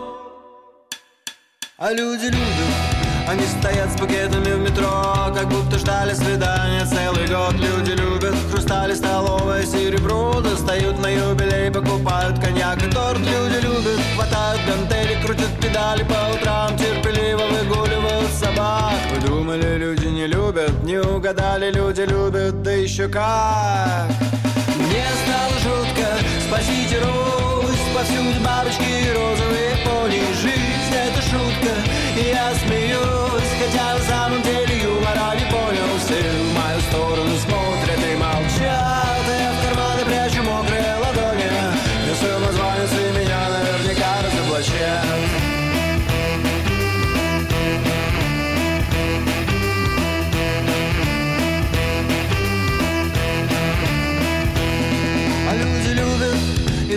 А 1.79 1.93
люди 1.93 2.27
любят. 2.27 3.03
Они 3.29 3.47
стоят 3.47 3.91
с 3.93 4.01
букетами 4.01 4.55
в 4.55 4.59
метро, 4.59 5.33
как 5.33 5.49
будто 5.49 5.79
ждали 5.79 6.13
свидания 6.15 6.85
целый 6.85 7.29
год. 7.29 7.55
Люди 7.55 7.93
любят 7.93 8.35
хрустали, 8.51 8.95
столовое 8.95 9.65
серебро, 9.65 10.41
достают 10.41 10.99
на 10.99 11.07
юбилей, 11.07 11.71
покупают 11.71 12.41
коньяк 12.41 12.82
педали 15.93 16.05
по 16.05 16.35
утрам, 16.35 16.77
терпеливо 16.77 17.43
выгуливают 17.47 18.31
собак. 18.33 18.95
Вы 19.13 19.27
думали, 19.27 19.77
люди 19.77 20.07
не 20.07 20.27
любят, 20.27 20.83
не 20.83 20.99
угадали, 20.99 21.71
люди 21.71 22.03
любят, 22.03 22.63
да 22.63 22.73
еще 22.73 23.09
как. 23.09 24.11
Мне 24.77 25.05
стало 25.25 25.59
жутко, 25.63 26.07
спасите 26.47 26.99
Русь, 26.99 27.87
повсюду 27.95 28.41
бабочки 28.45 28.83
и 28.83 29.13
розовые 29.13 29.77
пони. 29.85 30.23
Жизнь 30.41 30.95
это 30.95 31.23
шутка, 31.23 31.73
и 32.17 32.31
я 32.31 32.53
смеюсь, 32.65 33.53
хотя 33.61 33.95
на 33.95 34.01
самом 34.01 34.43
деле 34.43 34.83
юмора 34.83 35.35
не 35.35 35.45
понял. 35.51 35.89
Все 35.99 36.21
в 36.21 36.55
мою 36.55 36.81
сторону 36.91 37.37
смотрят 37.39 37.82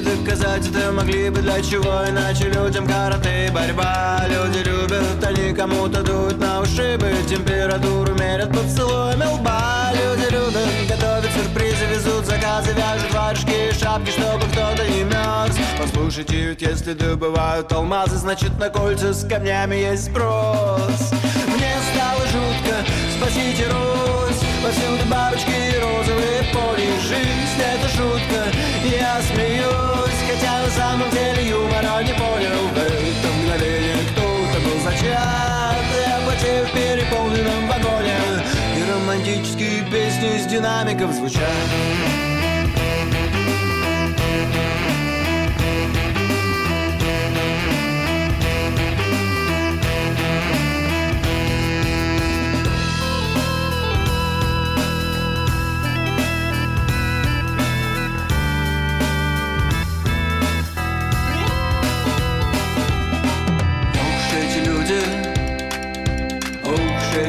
доказать 0.05 0.67
это 0.67 0.91
могли 0.91 1.29
бы 1.29 1.41
для 1.41 1.61
чего. 1.61 2.07
Иначе 2.07 2.45
людям 2.45 2.87
карате 2.87 3.47
и 3.47 3.51
борьба. 3.51 4.21
Люди 4.29 4.59
любят, 4.59 5.23
они 5.25 5.53
кому-то 5.53 6.03
дуют 6.03 6.39
на 6.39 6.61
ушибы. 6.61 7.11
Температуру 7.27 8.13
мерят 8.13 8.51
поцелуями 8.51 9.25
лба. 9.25 9.91
Люди 9.93 10.31
любят, 10.31 10.67
готовят 10.87 11.31
сюрпризы 11.33 11.85
Везут 11.85 12.25
заказы, 12.25 12.71
вяжут 12.73 13.13
варежки 13.13 13.69
и 13.69 13.73
шапки 13.73 14.11
Чтобы 14.11 14.45
кто-то 14.51 14.87
не 14.87 15.03
мерз. 15.03 15.57
Послушайте, 15.79 16.35
ведь 16.35 16.61
если 16.61 16.93
добывают 16.93 17.71
алмазы 17.71 18.17
Значит 18.17 18.57
на 18.59 18.69
кольца 18.69 19.13
с 19.13 19.27
камнями 19.27 19.75
есть 19.75 20.05
спрос. 20.11 21.11
Мне 21.47 21.73
стало 21.93 22.21
жутко, 22.27 22.75
спасите 23.17 23.67
Русь 23.67 24.34
Повсюду 24.65 25.05
бабочки 25.05 25.77
розовые 25.79 26.41
поли 26.51 26.89
Жизнь 26.99 27.61
это 27.61 27.87
шутка, 27.87 28.51
я 28.83 29.21
смеюсь 29.21 30.19
Хотя 30.27 30.63
на 30.63 30.69
самом 30.71 31.07
деле 31.11 31.49
юмора 31.49 32.01
не 32.01 32.13
понял. 32.13 32.67
В 32.73 32.77
это 32.79 33.27
мгновение 33.41 33.97
кто-то 34.11 34.59
был 34.65 34.79
зачат 34.83 35.85
Я 36.07 36.19
потею 36.25 36.65
в 36.65 36.71
переполненном 36.71 37.67
вагоне. 37.67 38.17
И 38.75 38.91
романтические 38.91 39.83
песни 39.83 40.35
из 40.35 40.47
динамиков 40.47 41.13
звучат 41.13 42.34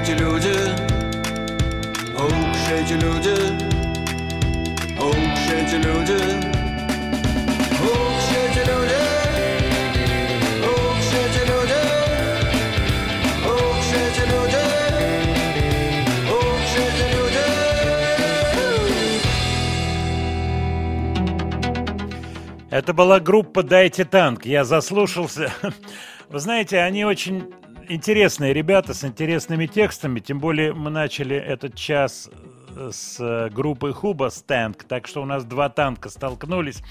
эти 0.09 0.13
люди, 0.21 0.55
уж 2.15 2.71
эти 2.71 2.93
люди, 2.93 3.35
уж 5.01 5.51
эти 5.51 5.75
люди. 5.85 6.47
Это 22.71 22.93
была 22.93 23.19
группа 23.19 23.65
«Дайте 23.65 24.05
танк». 24.05 24.45
Я 24.45 24.65
заслушался. 24.65 25.53
Вы 26.29 26.39
знаете, 26.39 26.79
они 26.79 27.05
очень 27.05 27.53
интересные 27.89 28.53
ребята 28.53 28.95
с 28.95 29.05
интересными 29.05 29.67
текстами. 29.67 30.21
Тем 30.21 30.39
более 30.39 30.73
мы 30.73 30.91
начали 30.91 31.37
этот 31.37 31.75
час 31.75 32.29
э, 32.75 32.91
с 32.93 33.17
э, 33.21 33.51
группой 33.51 33.93
Хуба 33.93 34.31
с 34.31 34.43
так 34.89 35.07
что 35.07 35.23
у 35.23 35.25
нас 35.25 35.45
два 35.45 35.69
танка 35.69 36.09
столкнулись. 36.09 36.83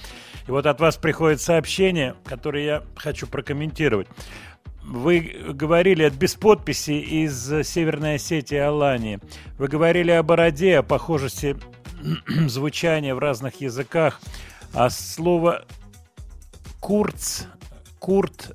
И 0.46 0.50
вот 0.50 0.66
от 0.66 0.80
вас 0.80 0.96
приходит 0.96 1.40
сообщение, 1.40 2.14
которое 2.24 2.64
я 2.64 2.82
хочу 2.96 3.26
прокомментировать. 3.26 4.08
Вы 4.82 5.34
говорили 5.52 6.04
от 6.04 6.14
без 6.14 6.34
подписи 6.34 6.92
из 6.92 7.52
э, 7.52 7.64
Северной 7.64 8.16
Осетии 8.16 8.58
Алании. 8.58 9.18
Вы 9.58 9.68
говорили 9.68 10.10
о 10.10 10.22
бороде, 10.22 10.78
о 10.78 10.82
похожести 10.82 11.56
звучания 12.46 13.14
в 13.14 13.18
разных 13.18 13.60
языках. 13.60 14.20
А 14.72 14.90
слово 14.90 15.64
Курц, 16.80 17.44
Курт, 17.98 18.54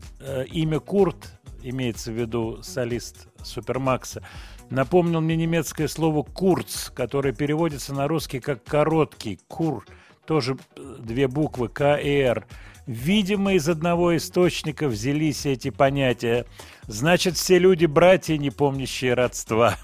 имя 0.51 0.79
Курт, 0.79 1.30
имеется 1.63 2.11
в 2.11 2.15
виду 2.15 2.61
солист 2.63 3.27
Супермакса, 3.43 4.23
напомнил 4.69 5.21
мне 5.21 5.35
немецкое 5.35 5.87
слово 5.87 6.23
«курц», 6.23 6.89
которое 6.89 7.33
переводится 7.33 7.93
на 7.93 8.07
русский 8.07 8.39
как 8.39 8.63
«короткий», 8.63 9.39
«кур», 9.47 9.85
тоже 10.25 10.57
э, 10.75 10.95
две 10.99 11.27
буквы 11.27 11.67
«К» 11.67 11.97
и 11.97 12.09
«Р». 12.09 12.47
Видимо, 12.87 13.53
из 13.53 13.69
одного 13.69 14.17
источника 14.17 14.87
взялись 14.87 15.45
эти 15.45 15.69
понятия. 15.69 16.45
Значит, 16.87 17.37
все 17.37 17.59
люди 17.59 17.85
братья, 17.85 18.37
не 18.37 18.49
помнящие 18.49 19.13
родства. 19.13 19.77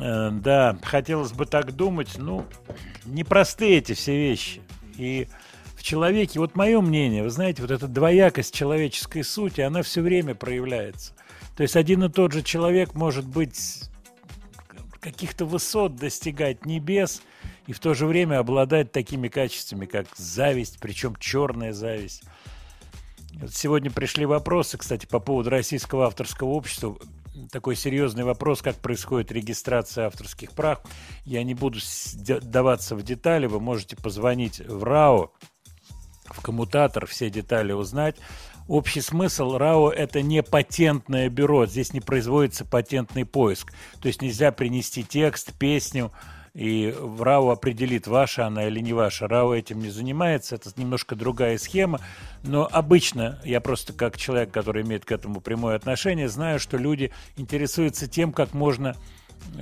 Э, 0.00 0.30
Да, 0.30 0.76
хотелось 0.82 1.32
бы 1.32 1.46
так 1.46 1.72
думать. 1.72 2.16
Ну, 2.18 2.44
непростые 3.04 3.78
эти 3.78 3.94
все 3.94 4.16
вещи. 4.16 4.60
И 4.96 5.28
человеке, 5.86 6.40
вот 6.40 6.56
мое 6.56 6.80
мнение, 6.80 7.22
вы 7.22 7.30
знаете, 7.30 7.62
вот 7.62 7.70
эта 7.70 7.86
двоякость 7.86 8.52
человеческой 8.52 9.22
сути, 9.22 9.60
она 9.60 9.82
все 9.82 10.02
время 10.02 10.34
проявляется. 10.34 11.14
То 11.56 11.62
есть 11.62 11.76
один 11.76 12.02
и 12.04 12.08
тот 12.08 12.32
же 12.32 12.42
человек 12.42 12.94
может 12.94 13.24
быть 13.24 13.84
каких-то 15.00 15.44
высот 15.44 15.94
достигать 15.94 16.66
небес 16.66 17.22
и 17.68 17.72
в 17.72 17.78
то 17.78 17.94
же 17.94 18.06
время 18.06 18.40
обладать 18.40 18.90
такими 18.90 19.28
качествами, 19.28 19.86
как 19.86 20.06
зависть, 20.16 20.78
причем 20.80 21.14
черная 21.20 21.72
зависть. 21.72 22.24
Сегодня 23.48 23.90
пришли 23.90 24.26
вопросы, 24.26 24.78
кстати, 24.78 25.06
по 25.06 25.20
поводу 25.20 25.50
российского 25.50 26.06
авторского 26.06 26.48
общества. 26.48 26.96
Такой 27.52 27.76
серьезный 27.76 28.24
вопрос, 28.24 28.60
как 28.60 28.74
происходит 28.76 29.30
регистрация 29.30 30.06
авторских 30.06 30.50
прав. 30.52 30.80
Я 31.24 31.44
не 31.44 31.54
буду 31.54 31.78
даваться 32.42 32.96
в 32.96 33.02
детали. 33.02 33.46
Вы 33.46 33.60
можете 33.60 33.94
позвонить 33.94 34.58
в 34.60 34.82
РАО, 34.82 35.32
в 36.28 36.40
коммутатор, 36.40 37.06
все 37.06 37.30
детали 37.30 37.72
узнать. 37.72 38.16
Общий 38.68 39.00
смысл 39.00 39.56
РАО– 39.56 39.90
это 39.96 40.22
не 40.22 40.42
патентное 40.42 41.28
бюро, 41.28 41.66
здесь 41.66 41.92
не 41.92 42.00
производится 42.00 42.64
патентный 42.64 43.24
поиск. 43.24 43.72
То 44.00 44.08
есть 44.08 44.22
нельзя 44.22 44.50
принести 44.50 45.04
текст, 45.04 45.52
песню, 45.52 46.10
и 46.52 46.92
РАО 47.18 47.50
определит, 47.50 48.06
ваша 48.06 48.46
она 48.46 48.66
или 48.66 48.80
не 48.80 48.94
ваша. 48.94 49.28
РАО 49.28 49.54
этим 49.54 49.78
не 49.80 49.90
занимается, 49.90 50.54
это 50.54 50.70
немножко 50.76 51.14
другая 51.14 51.58
схема. 51.58 52.00
Но 52.42 52.66
обычно, 52.70 53.38
я 53.44 53.60
просто 53.60 53.92
как 53.92 54.16
человек, 54.16 54.52
который 54.52 54.82
имеет 54.82 55.04
к 55.04 55.12
этому 55.12 55.40
прямое 55.40 55.76
отношение, 55.76 56.28
знаю, 56.28 56.58
что 56.58 56.78
люди 56.78 57.12
интересуются 57.36 58.08
тем, 58.08 58.32
как 58.32 58.54
можно 58.54 58.96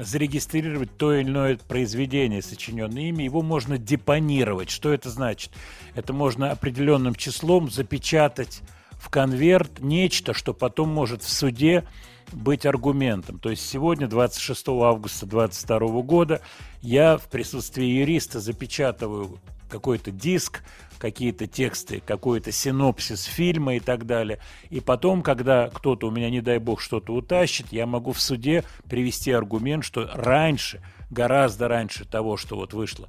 зарегистрировать 0.01 0.97
то 0.97 1.15
или 1.15 1.29
иное 1.29 1.59
произведение, 1.69 2.43
сочиненное 2.43 3.05
ими, 3.05 3.23
его 3.23 3.43
можно 3.43 3.79
депонировать. 3.79 4.71
Что 4.71 4.93
это 4.93 5.11
значит? 5.11 5.51
Это 5.95 6.13
можно 6.13 6.51
определенным 6.51 7.15
числом 7.15 7.71
запечатать 7.71 8.61
в 8.99 9.09
конверт 9.11 9.81
нечто, 9.81 10.35
что 10.35 10.55
потом 10.55 10.89
может 10.89 11.23
в 11.23 11.29
суде 11.29 11.85
быть 12.33 12.67
аргументом. 12.67 13.39
То 13.39 13.51
есть 13.51 13.69
сегодня, 13.69 14.07
26 14.07 14.69
августа 14.69 15.27
2022 15.27 16.03
года, 16.03 16.41
я 16.81 17.17
в 17.17 17.29
присутствии 17.29 17.85
юриста 17.85 18.41
запечатываю 18.41 19.39
какой-то 19.75 20.13
диск, 20.13 20.63
какие-то 20.99 21.49
тексты, 21.49 22.01
какой-то 22.07 22.53
синопсис 22.53 23.25
фильма 23.25 23.75
и 23.75 23.81
так 23.81 24.07
далее. 24.07 24.39
И 24.71 24.79
потом, 24.79 25.21
когда 25.23 25.69
кто-то 25.69 26.07
у 26.07 26.11
меня, 26.13 26.31
не 26.31 26.41
дай 26.41 26.59
бог, 26.59 26.81
что-то 26.81 27.13
утащит, 27.13 27.73
я 27.73 27.85
могу 27.85 28.13
в 28.13 28.21
суде 28.21 28.63
привести 28.89 29.33
аргумент, 29.33 29.85
что 29.85 30.09
раньше, 30.15 30.81
гораздо 31.11 31.67
раньше 31.67 32.05
того, 32.05 32.37
что 32.37 32.55
вот 32.55 32.73
вышло 32.73 33.09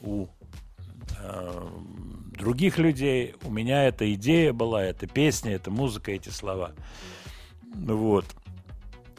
у 0.00 0.28
э, 1.20 1.68
других 2.38 2.78
людей, 2.78 3.34
у 3.42 3.50
меня 3.50 3.84
эта 3.84 4.10
идея 4.14 4.54
была, 4.54 4.82
эта 4.82 5.06
песня, 5.06 5.52
эта 5.52 5.70
музыка, 5.70 6.10
эти 6.10 6.30
слова. 6.30 6.72
Вот. 7.74 8.24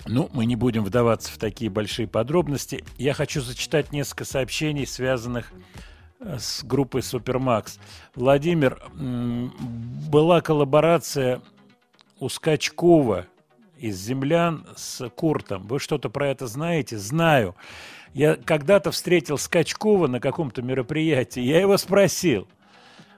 Ну, 0.08 0.28
мы 0.34 0.46
не 0.48 0.56
будем 0.56 0.84
вдаваться 0.84 1.32
в 1.32 1.38
такие 1.38 1.70
большие 1.70 2.08
подробности. 2.08 2.84
Я 2.98 3.14
хочу 3.14 3.42
зачитать 3.42 3.92
несколько 3.92 4.26
сообщений, 4.26 4.88
связанных 4.88 5.54
э, 5.54 5.84
с 6.38 6.64
группой 6.64 7.04
Супермакс. 7.04 7.80
Владимир, 8.16 8.82
была 8.94 10.42
коллаборация 10.42 11.42
у 12.20 12.30
Скачкова 12.30 13.28
из 13.78 13.98
«Землян» 13.98 14.66
с 14.76 15.10
Куртом. 15.10 15.64
Вы 15.68 15.80
что-то 15.80 16.10
про 16.10 16.30
это 16.30 16.48
знаете? 16.48 16.98
Знаю. 16.98 17.56
Я 18.14 18.36
когда-то 18.36 18.92
встретил 18.92 19.38
Скачкова 19.38 20.08
на 20.08 20.20
каком-то 20.20 20.62
мероприятии. 20.62 21.42
Я 21.42 21.60
его 21.60 21.78
спросил. 21.78 22.48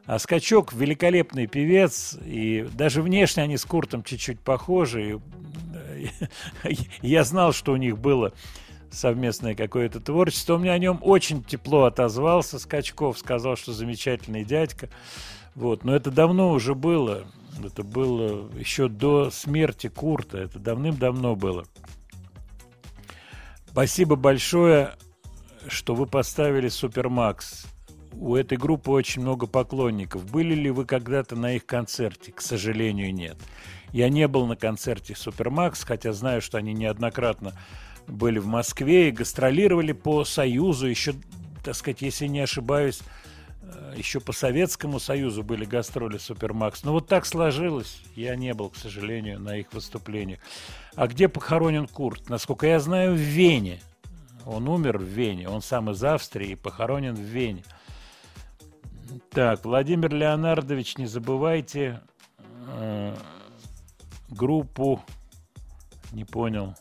А 0.05 0.19
Скачок 0.19 0.71
великолепный 0.73 1.47
певец, 1.47 2.17
и 2.23 2.67
даже 2.73 3.01
внешне 3.01 3.43
они 3.43 3.57
с 3.57 3.65
Куртом 3.65 4.03
чуть-чуть 4.03 4.39
похожи. 4.39 5.09
И, 5.09 6.09
э, 6.63 6.69
Я 7.01 7.23
знал, 7.23 7.53
что 7.53 7.73
у 7.73 7.75
них 7.75 7.97
было 7.97 8.31
совместное 8.91 9.55
какое-то 9.55 9.99
творчество. 9.99 10.55
Он 10.55 10.61
мне 10.61 10.71
о 10.71 10.77
нем 10.77 10.99
очень 11.01 11.43
тепло 11.43 11.83
отозвался, 11.83 12.59
Скачков, 12.59 13.17
сказал, 13.17 13.55
что 13.55 13.73
замечательный 13.73 14.43
дядька. 14.43 14.89
Вот. 15.55 15.83
Но 15.83 15.95
это 15.95 16.11
давно 16.11 16.51
уже 16.51 16.75
было. 16.75 17.25
Это 17.63 17.83
было 17.83 18.49
еще 18.53 18.87
до 18.87 19.29
смерти 19.31 19.87
Курта. 19.87 20.37
Это 20.37 20.59
давным-давно 20.59 21.35
было. 21.35 21.65
Спасибо 23.69 24.15
большое, 24.15 24.95
что 25.67 25.95
вы 25.95 26.05
поставили 26.05 26.69
Супермакс. 26.69 27.65
У 28.13 28.35
этой 28.35 28.57
группы 28.57 28.91
очень 28.91 29.21
много 29.21 29.47
поклонников. 29.47 30.25
Были 30.31 30.55
ли 30.55 30.71
вы 30.71 30.85
когда-то 30.85 31.35
на 31.35 31.53
их 31.53 31.65
концерте? 31.65 32.31
К 32.31 32.39
сожалению, 32.39 33.13
нет. 33.13 33.37
Я 33.91 34.09
не 34.09 34.27
был 34.27 34.45
на 34.45 34.55
концерте 34.55 35.15
Супермакс, 35.15 35.83
хотя 35.83 36.13
знаю, 36.13 36.41
что 36.41 36.57
они 36.57 36.73
неоднократно 36.73 37.53
были 38.07 38.39
в 38.39 38.47
Москве 38.47 39.09
и 39.09 39.11
гастролировали 39.11 39.91
по 39.91 40.23
Союзу. 40.23 40.87
Еще, 40.87 41.13
так 41.63 41.75
сказать, 41.75 42.01
если 42.01 42.27
не 42.27 42.39
ошибаюсь, 42.39 43.01
э, 43.61 43.93
еще 43.97 44.19
по 44.19 44.33
Советскому 44.33 44.99
Союзу 44.99 45.43
были 45.43 45.65
гастроли 45.65 46.17
Супермакс. 46.17 46.83
Но 46.83 46.91
вот 46.91 47.07
так 47.07 47.25
сложилось. 47.25 48.01
Я 48.15 48.35
не 48.35 48.53
был, 48.53 48.69
к 48.69 48.77
сожалению, 48.77 49.39
на 49.39 49.57
их 49.57 49.73
выступлениях. 49.73 50.39
А 50.95 51.07
где 51.07 51.27
похоронен 51.27 51.87
Курт? 51.87 52.29
Насколько 52.29 52.67
я 52.67 52.79
знаю, 52.79 53.13
в 53.13 53.19
Вене. 53.19 53.81
Он 54.45 54.67
умер 54.67 54.99
в 54.99 55.03
Вене. 55.03 55.49
Он 55.49 55.61
сам 55.61 55.89
из 55.89 56.03
Австрии 56.03 56.51
и 56.51 56.55
похоронен 56.55 57.15
в 57.15 57.19
Вене. 57.19 57.63
Так, 59.31 59.65
Владимир 59.65 60.13
Леонардович, 60.13 60.97
не 60.97 61.05
забывайте 61.05 62.01
э, 62.67 63.15
группу, 64.29 65.01
не 66.11 66.25
понял. 66.25 66.75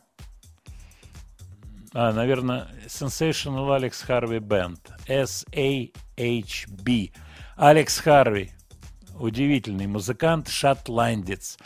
А, 1.96 2.12
наверное, 2.12 2.66
Sensational 2.88 3.78
Alex 3.78 4.04
Harvey 4.08 4.40
Band. 4.40 4.80
S-A-H-B. 5.06 7.10
Алекс 7.56 7.98
Харви. 8.00 8.50
Удивительный 9.16 9.86
музыкант, 9.86 10.48
шотландец. 10.48 11.56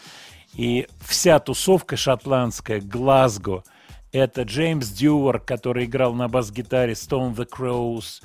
И 0.55 0.87
вся 1.01 1.39
тусовка 1.39 1.97
шотландская, 1.97 2.81
Глазго, 2.81 3.65
это 4.13 4.43
Джеймс 4.43 4.89
Дьюар, 4.89 5.41
который 5.41 5.87
играл 5.87 6.13
на 6.13 6.29
бас-гитаре 6.29 6.93
Stone 6.93 7.35
the 7.35 7.49
Crows, 7.49 8.23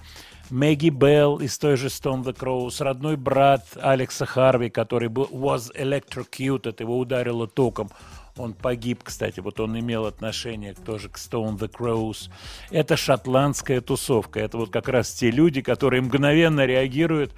Мэгги 0.49 0.89
Белл 0.89 1.37
из 1.37 1.57
той 1.57 1.77
же 1.77 1.87
Stone 1.87 2.23
the 2.23 2.37
Crows, 2.37 2.83
родной 2.83 3.15
брат 3.15 3.65
Алекса 3.81 4.25
Харви, 4.25 4.69
который 4.69 5.07
был 5.07 5.29
was 5.31 5.73
electrocuted, 5.75 6.75
его 6.79 6.97
ударило 6.97 7.47
током. 7.47 7.89
Он 8.35 8.53
погиб, 8.53 9.03
кстати, 9.03 9.39
вот 9.41 9.59
он 9.59 9.79
имел 9.79 10.07
отношение 10.07 10.73
тоже 10.73 11.07
к 11.07 11.17
Stone 11.17 11.59
the 11.59 11.69
Crows. 11.69 12.31
Это 12.71 12.97
шотландская 12.97 13.79
тусовка. 13.79 14.39
Это 14.39 14.57
вот 14.57 14.71
как 14.71 14.87
раз 14.87 15.11
те 15.13 15.29
люди, 15.29 15.61
которые 15.61 16.01
мгновенно 16.01 16.65
реагируют, 16.65 17.33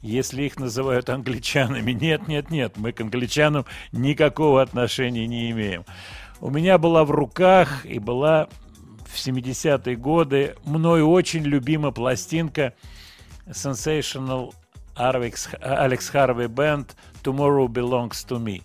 если 0.00 0.44
их 0.44 0.58
называют 0.58 1.10
англичанами. 1.10 1.92
Нет, 1.92 2.28
нет, 2.28 2.50
нет, 2.50 2.76
мы 2.76 2.92
к 2.92 3.00
англичанам 3.02 3.66
никакого 3.92 4.62
отношения 4.62 5.26
не 5.26 5.50
имеем. 5.50 5.84
У 6.40 6.50
меня 6.50 6.78
была 6.78 7.04
в 7.04 7.10
руках 7.10 7.84
и 7.84 7.98
была 7.98 8.48
в 9.06 9.16
70-е 9.16 9.96
годы 9.96 10.54
мной 10.64 11.02
очень 11.02 11.42
любима 11.42 11.90
пластинка 11.90 12.72
Sensational 13.46 14.54
Alex, 14.96 15.48
Harvey 15.60 16.48
Band 16.48 16.90
Tomorrow 17.22 17.68
Belongs 17.68 18.24
to 18.26 18.38
Me. 18.38 18.62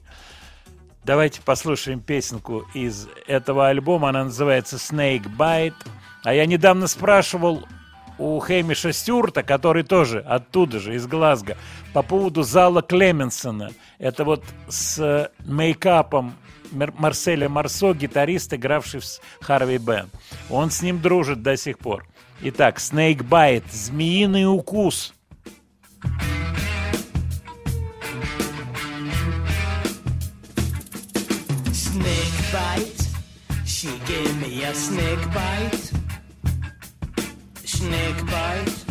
Давайте 1.05 1.41
послушаем 1.41 1.99
песенку 1.99 2.65
из 2.73 3.07
этого 3.27 3.67
альбома. 3.67 4.09
Она 4.09 4.25
называется 4.25 4.77
Snake 4.77 5.25
Bite. 5.37 5.73
А 6.23 6.33
я 6.33 6.45
недавно 6.45 6.87
спрашивал 6.87 7.67
у 8.17 8.39
Хэмиша 8.39 8.93
Стюарта, 8.93 9.43
который 9.43 9.83
тоже 9.83 10.19
оттуда 10.19 10.79
же, 10.79 10.95
из 10.95 11.05
Глазго, 11.05 11.57
по 11.93 12.03
поводу 12.03 12.43
зала 12.43 12.81
Клеменсона. 12.81 13.71
Это 13.99 14.23
вот 14.23 14.45
с 14.69 15.29
мейкапом 15.39 16.35
Мер- 16.71 16.93
Марселя 16.97 17.49
Марсо, 17.49 17.93
гитарист, 17.93 18.53
игравший 18.53 19.01
в 19.01 19.43
Харви 19.43 19.77
Бен. 19.79 20.09
Он 20.49 20.71
с 20.71 20.81
ним 20.81 21.01
дружит 21.01 21.41
до 21.41 21.57
сих 21.57 21.79
пор. 21.79 22.05
Итак, 22.41 22.77
Snake 22.77 23.27
Bite, 23.27 23.65
змеиный 23.69 24.45
укус. 24.45 25.13
She 33.83 33.99
gave 34.05 34.41
me 34.41 34.63
a 34.63 34.73
snake 34.73 35.33
bite. 35.33 35.91
Snake 37.65 38.25
bite. 38.27 38.85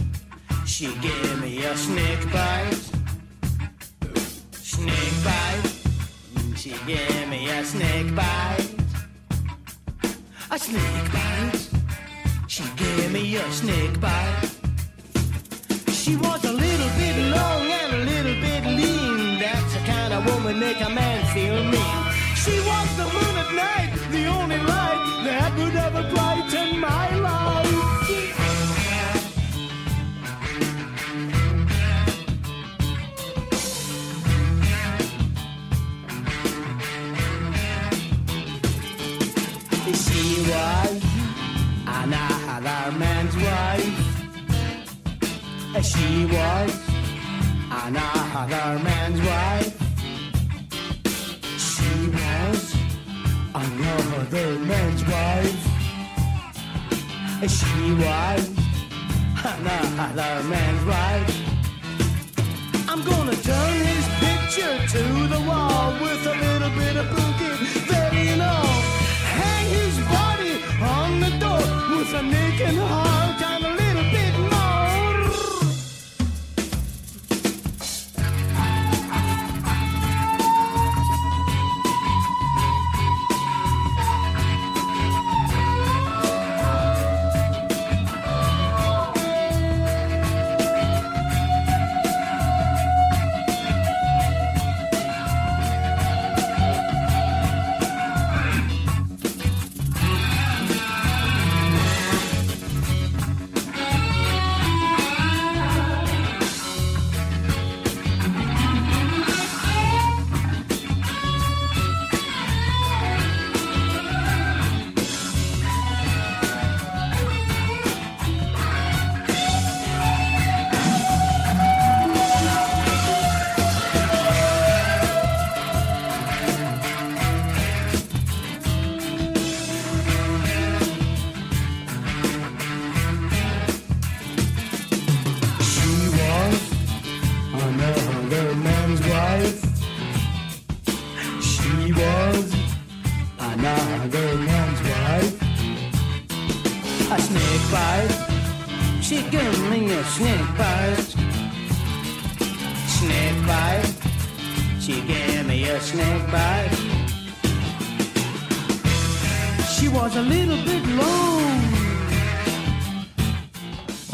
She 0.67 0.89
gave 1.01 1.41
me 1.41 1.65
a 1.65 1.75
snake 1.75 2.31
bite. 2.31 2.85
Snake 4.53 5.17
bite. 5.25 5.73
She 6.57 6.75
gave 6.87 7.27
me 7.31 7.49
a 7.49 7.65
snake 7.65 8.15
bite. 8.15 8.69
A 10.51 10.59
snake 10.59 11.09
bite. 11.11 11.69
She 12.47 12.65
gave 12.77 13.13
me 13.13 13.37
a 13.37 13.51
snake 13.51 13.99
bite. 13.99 14.51
She 15.89 16.17
was 16.17 16.45
a 16.45 16.53
little 16.53 16.91
bit 17.01 17.17
long 17.35 17.63
and 17.81 17.93
a 17.95 18.05
little 18.11 18.39
bit 18.43 18.63
lean. 18.67 19.39
That's 19.39 19.73
the 19.73 19.81
kind 19.91 20.13
of 20.13 20.27
woman 20.27 20.61
make 20.61 20.83
a 20.83 20.91
man 20.91 21.25
feel 21.33 21.65
mean. 21.65 22.12
She 22.45 22.59
was 22.59 22.97
the 22.97 23.05
moon 23.05 23.37
at 23.39 23.55
night, 23.55 23.93
the 24.11 24.27
only 24.27 24.59
light 24.59 25.23
that 25.27 25.57
would 25.59 25.77
ever 25.77 26.03
brighten 26.13 26.81
my 26.81 27.15
life. 27.15 27.69
She 40.05 40.41
was 40.51 41.03
another 41.87 42.99
man's 42.99 43.37
wife. 43.37 43.99
She 45.85 46.27
was 46.27 46.73
another 47.71 48.79
man's 48.83 49.21
wife. 49.21 49.82
Another 53.83 54.59
man's 54.61 55.05
wife. 55.05 55.61
She 57.49 57.93
was 58.03 58.51
another 59.45 60.49
man's 60.49 60.85
wife. 60.85 61.31
I'm 62.89 63.03
gonna 63.05 63.37
turn 63.51 63.75
his 63.91 64.07
picture 64.25 64.77
to 64.95 65.03
the 65.35 65.41
wall 65.49 65.93
with 66.01 66.27
a 66.27 66.37
little 66.45 66.71
bit 66.81 66.97
of 66.97 67.07
boogie, 67.07 67.87
there 67.89 68.15
you 68.15 68.37
know. 68.37 68.63
Hang 69.39 69.67
his 69.79 69.97
body 70.15 70.55
on 70.97 71.21
the 71.21 71.31
door 71.45 71.97
with 71.97 72.15
a 72.15 72.23
naked 72.23 72.77
heart 72.77 73.12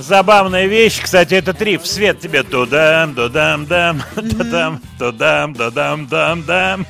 Забавная 0.09 0.65
вещь, 0.65 1.03
кстати, 1.03 1.35
этот 1.35 1.61
риф. 1.61 1.87
Свет 1.87 2.19
тебе 2.19 2.43
тудам, 2.43 3.15
тудам, 3.15 3.67
дам, 3.67 4.03
тудам, 4.15 4.81
тудам, 4.99 5.55
тудам, 5.55 6.07
дам, 6.07 6.43
дам. 6.45 6.87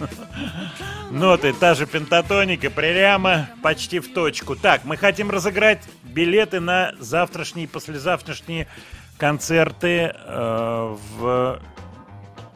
Ноты, 1.10 1.52
та 1.52 1.74
же 1.74 1.86
пентатоника, 1.86 2.70
прямо 2.70 3.48
почти 3.60 3.98
в 3.98 4.14
точку. 4.14 4.54
Так, 4.54 4.84
мы 4.84 4.96
хотим 4.96 5.32
разыграть 5.32 5.82
билеты 6.04 6.60
на 6.60 6.94
завтрашние 7.00 7.64
и 7.64 7.66
послезавтрашние 7.66 8.68
концерты 9.16 10.14
э, 10.14 10.96
в 11.18 11.60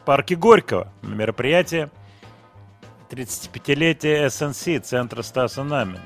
парке 0.05 0.37
Горького 0.37 0.93
мероприятие 1.01 1.89
35-летие 3.09 4.29
СНС, 4.29 4.87
Центра 4.87 5.23
Стаса 5.23 5.65
Намина. 5.65 5.99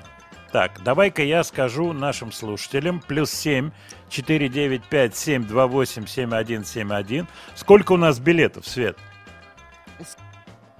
Так, 0.51 0.81
давай-ка 0.83 1.21
я 1.21 1.43
скажу 1.43 1.93
нашим 1.93 2.31
слушателям. 2.31 3.03
Плюс 3.05 3.29
7 3.31 3.69
495 4.09 5.15
728 5.15 6.07
7171. 6.07 7.27
Сколько 7.55 7.91
у 7.93 7.97
нас 7.97 8.19
билетов, 8.19 8.67
Свет? 8.67 8.97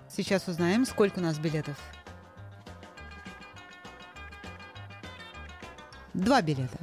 Сейчас 0.10 0.48
узнаем, 0.48 0.86
сколько 0.86 1.20
у 1.20 1.22
нас 1.22 1.38
билетов. 1.38 1.76
Два 6.14 6.42
билета. 6.42 6.78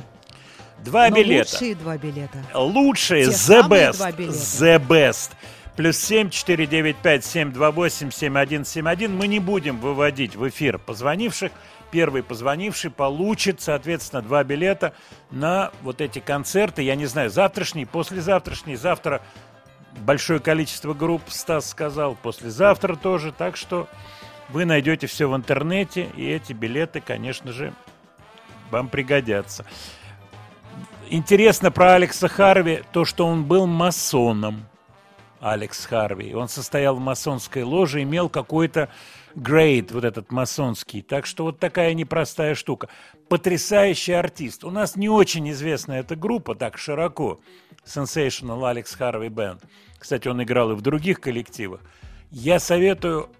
Два 0.84 1.08
Но 1.08 1.16
билета. 1.16 1.50
Лучшие 1.50 1.74
два 1.74 1.96
билета. 1.96 2.38
Лучшие, 2.54 3.24
Те 3.26 3.30
the 3.30 3.68
best, 3.68 3.96
два 3.96 4.12
билета. 4.12 4.34
the 4.34 4.78
best. 4.86 5.30
Плюс 5.76 5.96
7 5.98 6.30
495 6.30 7.24
728 7.24 8.10
7171. 8.12 9.16
Мы 9.16 9.26
не 9.26 9.40
будем 9.40 9.80
выводить 9.80 10.36
в 10.36 10.48
эфир 10.48 10.78
позвонивших. 10.78 11.50
Первый 11.94 12.24
позвонивший 12.24 12.90
получит, 12.90 13.60
соответственно, 13.60 14.20
два 14.20 14.42
билета 14.42 14.94
на 15.30 15.70
вот 15.82 16.00
эти 16.00 16.18
концерты. 16.18 16.82
Я 16.82 16.96
не 16.96 17.06
знаю, 17.06 17.30
завтрашний, 17.30 17.84
послезавтрашний. 17.84 18.74
Завтра 18.74 19.22
большое 20.00 20.40
количество 20.40 20.92
групп, 20.92 21.22
Стас 21.28 21.70
сказал, 21.70 22.16
послезавтра 22.20 22.96
тоже. 22.96 23.30
Так 23.30 23.56
что 23.56 23.86
вы 24.48 24.64
найдете 24.64 25.06
все 25.06 25.30
в 25.30 25.36
интернете, 25.36 26.10
и 26.16 26.28
эти 26.28 26.52
билеты, 26.52 27.00
конечно 27.00 27.52
же, 27.52 27.72
вам 28.72 28.88
пригодятся. 28.88 29.64
Интересно 31.10 31.70
про 31.70 31.94
Алекса 31.94 32.26
Харви 32.26 32.82
то, 32.90 33.04
что 33.04 33.24
он 33.24 33.44
был 33.44 33.68
масоном. 33.68 34.66
Алекс 35.40 35.86
Харви. 35.86 36.34
Он 36.34 36.48
состоял 36.48 36.96
в 36.96 37.00
масонской 37.00 37.62
ложе, 37.62 38.02
имел 38.02 38.28
какой-то 38.28 38.88
грейд, 39.36 39.92
вот 39.92 40.04
этот 40.04 40.30
масонский. 40.32 41.02
Так 41.02 41.26
что 41.26 41.44
вот 41.44 41.58
такая 41.58 41.94
непростая 41.94 42.54
штука. 42.54 42.88
Потрясающий 43.28 44.12
артист. 44.12 44.64
У 44.64 44.70
нас 44.70 44.96
не 44.96 45.08
очень 45.08 45.50
известна 45.50 45.94
эта 45.94 46.16
группа 46.16 46.54
так 46.54 46.78
широко. 46.78 47.40
Sensational 47.84 48.60
Alex 48.60 48.98
Harvey 48.98 49.28
Band. 49.28 49.62
Кстати, 49.98 50.28
он 50.28 50.42
играл 50.42 50.72
и 50.72 50.74
в 50.74 50.82
других 50.82 51.20
коллективах. 51.20 51.80
Я 52.30 52.58
советую 52.58 53.30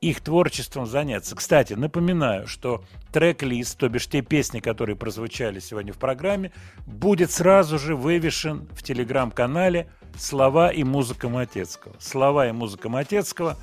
их 0.00 0.20
творчеством 0.20 0.86
заняться. 0.86 1.34
Кстати, 1.34 1.72
напоминаю, 1.72 2.46
что 2.46 2.84
трек-лист, 3.12 3.78
то 3.78 3.88
бишь 3.88 4.06
те 4.06 4.20
песни, 4.20 4.60
которые 4.60 4.94
прозвучали 4.94 5.58
сегодня 5.58 5.92
в 5.92 5.98
программе, 5.98 6.52
будет 6.86 7.30
сразу 7.30 7.78
же 7.78 7.96
вывешен 7.96 8.68
в 8.72 8.82
телеграм-канале 8.82 9.88
«Слова 10.18 10.70
и 10.70 10.84
музыка 10.84 11.28
Матецкого». 11.28 11.94
«Слова 11.98 12.48
и 12.48 12.52
музыка 12.52 12.88
Матецкого» 12.88 13.56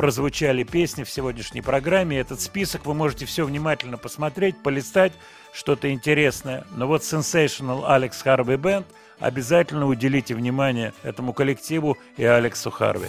прозвучали 0.00 0.62
песни 0.62 1.04
в 1.04 1.10
сегодняшней 1.10 1.60
программе. 1.60 2.18
Этот 2.18 2.40
список 2.40 2.86
вы 2.86 2.94
можете 2.94 3.26
все 3.26 3.44
внимательно 3.44 3.98
посмотреть, 3.98 4.56
полистать, 4.62 5.12
что-то 5.52 5.92
интересное. 5.92 6.64
Но 6.74 6.86
вот 6.86 7.02
Sensational 7.02 7.86
Alex 7.86 8.12
Harvey 8.24 8.56
Band 8.56 8.86
обязательно 9.18 9.86
уделите 9.86 10.34
внимание 10.34 10.94
этому 11.02 11.34
коллективу 11.34 11.98
и 12.16 12.24
Алексу 12.24 12.70
Харви. 12.70 13.08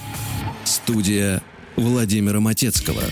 Студия 0.65 1.41
Владимира 1.77 2.41
Матецкого. 2.41 3.03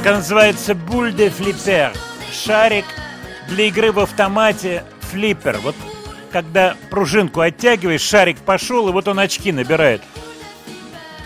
Песенка 0.00 0.16
называется 0.16 0.74
«Буль 0.74 1.12
де 1.12 1.28
флиппер». 1.28 1.92
Шарик 2.32 2.86
для 3.48 3.64
игры 3.64 3.92
в 3.92 3.98
автомате 4.00 4.82
флиппер. 5.00 5.58
Вот 5.58 5.76
когда 6.32 6.74
пружинку 6.88 7.40
оттягиваешь, 7.40 8.00
шарик 8.00 8.38
пошел, 8.38 8.88
и 8.88 8.92
вот 8.92 9.08
он 9.08 9.18
очки 9.18 9.52
набирает. 9.52 10.00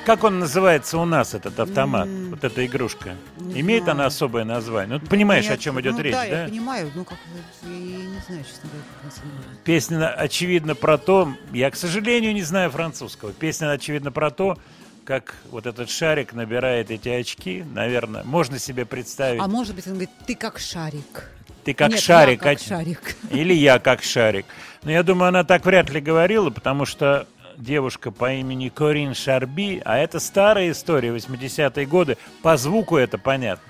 Как 0.05 0.25
он 0.25 0.41
называется 0.41 0.99
у 0.99 1.05
нас, 1.05 1.35
этот 1.35 1.61
автомат, 1.61 2.09
вот 2.09 2.43
эта 2.43 2.67
игрушка? 2.67 3.15
Не 3.39 3.61
Имеет 3.61 3.85
знаю. 3.85 3.97
она 3.97 4.07
особое 4.07 4.43
название? 4.43 4.95
Ну, 4.95 4.99
ты 4.99 5.07
понимаешь, 5.07 5.45
Нет, 5.45 5.55
о 5.55 5.59
чем 5.59 5.81
идет 5.81 5.95
ну 5.95 6.01
речь, 6.03 6.13
да? 6.15 6.27
да? 6.29 6.43
я 6.43 6.49
понимаю, 6.49 6.91
ну 6.97 7.05
как, 7.05 7.19
я 7.63 7.69
не 7.69 8.21
знаю, 8.27 8.43
честно 8.43 8.71
говоря. 8.71 9.55
Песня, 9.63 10.09
очевидно, 10.09 10.75
про 10.75 10.99
то... 10.99 11.33
Я, 11.53 11.71
к 11.71 11.77
сожалению, 11.77 12.35
не 12.35 12.43
знаю 12.43 12.73
французского. 12.73 13.33
Песня, 13.33 13.71
очевидно, 13.71 14.11
про 14.11 14.33
то, 14.33 14.59
как 15.05 15.35
вот 15.51 15.67
этот 15.67 15.91
шарик 15.91 16.33
набирает 16.33 16.91
эти 16.91 17.09
очки. 17.09 17.63
Наверное, 17.63 18.25
можно 18.25 18.59
себе 18.59 18.85
представить. 18.85 19.41
А 19.41 19.47
может 19.47 19.75
быть, 19.75 19.87
он 19.87 19.95
говорит, 19.95 20.11
ты 20.27 20.35
как 20.35 20.59
шарик. 20.59 21.31
Ты 21.65 21.73
как 21.75 21.91
Нет, 21.93 22.01
шарик. 22.01 22.43
я 22.45 22.51
как 22.51 22.61
а- 22.61 22.65
шарик. 22.65 23.17
Или 23.31 23.55
я 23.55 23.79
как 23.79 24.03
шарик. 24.03 24.47
Но 24.83 24.91
я 24.91 25.03
думаю, 25.03 25.29
она 25.29 25.45
так 25.45 25.65
вряд 25.65 25.91
ли 25.91 26.01
говорила, 26.01 26.51
потому 26.51 26.85
что 26.85 27.27
девушка 27.57 28.11
по 28.11 28.33
имени 28.33 28.69
Корин 28.69 29.15
Шарби, 29.15 29.81
а 29.85 29.97
это 29.97 30.21
старая 30.21 30.71
история, 30.73 31.11
80-е 31.11 31.87
годы, 31.87 32.19
по 32.43 32.57
звуку 32.57 32.97
это 32.97 33.17
понятно. 33.17 33.65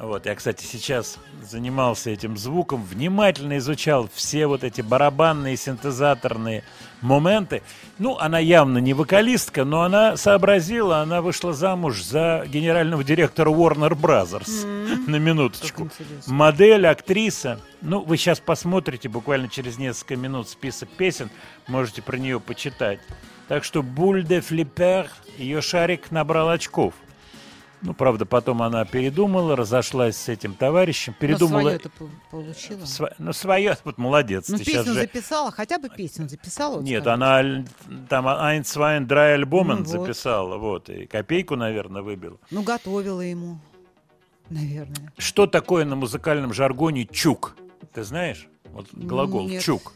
Вот, 0.00 0.26
я, 0.26 0.34
кстати, 0.34 0.64
сейчас 0.64 1.18
занимался 1.42 2.10
этим 2.10 2.36
звуком, 2.36 2.82
внимательно 2.82 3.58
изучал 3.58 4.08
все 4.12 4.46
вот 4.46 4.64
эти 4.64 4.80
барабанные, 4.80 5.56
синтезаторные 5.56 6.64
моменты. 7.00 7.62
Ну, 7.98 8.18
она 8.18 8.40
явно 8.40 8.78
не 8.78 8.92
вокалистка, 8.92 9.64
но 9.64 9.82
она 9.82 10.16
сообразила, 10.16 10.98
она 10.98 11.22
вышла 11.22 11.52
замуж 11.52 12.02
за 12.02 12.44
генерального 12.48 13.04
директора 13.04 13.50
Warner 13.50 13.92
Brothers. 13.92 14.66
На 15.06 15.16
минуточку. 15.16 15.88
Модель, 16.26 16.86
актриса. 16.86 17.60
Ну, 17.80 18.00
вы 18.00 18.16
сейчас 18.16 18.40
посмотрите 18.40 19.08
буквально 19.08 19.48
через 19.48 19.78
несколько 19.78 20.16
минут 20.16 20.48
список 20.48 20.88
песен, 20.88 21.30
можете 21.68 22.02
про 22.02 22.16
нее 22.16 22.40
почитать. 22.40 22.98
Так 23.46 23.62
что 23.62 23.82
Буль 23.82 24.24
де 24.24 24.40
Флиппер, 24.40 25.08
ее 25.38 25.60
шарик 25.60 26.10
набрал 26.10 26.48
очков. 26.48 26.94
Ну, 27.84 27.92
правда, 27.92 28.24
потом 28.24 28.62
она 28.62 28.86
передумала, 28.86 29.54
разошлась 29.56 30.16
с 30.16 30.30
этим 30.30 30.54
товарищем, 30.54 31.14
передумала. 31.20 31.60
Но 31.64 31.70
это 31.70 31.90
получила. 32.30 32.78
Сва- 32.80 33.12
Ну, 33.18 33.34
свое, 33.34 33.76
вот 33.84 33.98
молодец. 33.98 34.48
Ну, 34.48 34.56
песню 34.56 34.84
же- 34.84 34.94
записала, 34.94 35.50
хотя 35.50 35.78
бы 35.78 35.90
песню 35.90 36.26
записала. 36.26 36.76
вот 36.76 36.84
Нет, 36.84 37.02
скажи. 37.02 37.14
она 37.14 37.64
там 38.08 38.26
Ein, 38.26 38.62
zwei, 38.62 39.06
drei 39.06 39.34
альбома 39.34 39.74
Ну 39.74 39.80
вот. 39.84 39.88
записала, 39.88 40.56
вот, 40.56 40.88
и 40.88 41.04
копейку, 41.04 41.56
наверное, 41.56 42.00
выбила. 42.00 42.38
Ну, 42.50 42.62
готовила 42.62 43.20
ему, 43.20 43.58
наверное. 44.48 45.12
Что 45.18 45.46
такое 45.46 45.84
на 45.84 45.94
музыкальном 45.94 46.54
жаргоне 46.54 47.04
чук? 47.06 47.54
Ты 47.92 48.02
знаешь? 48.02 48.48
Вот 48.72 48.86
глагол 48.92 49.46
Нет. 49.46 49.62
чук. 49.62 49.92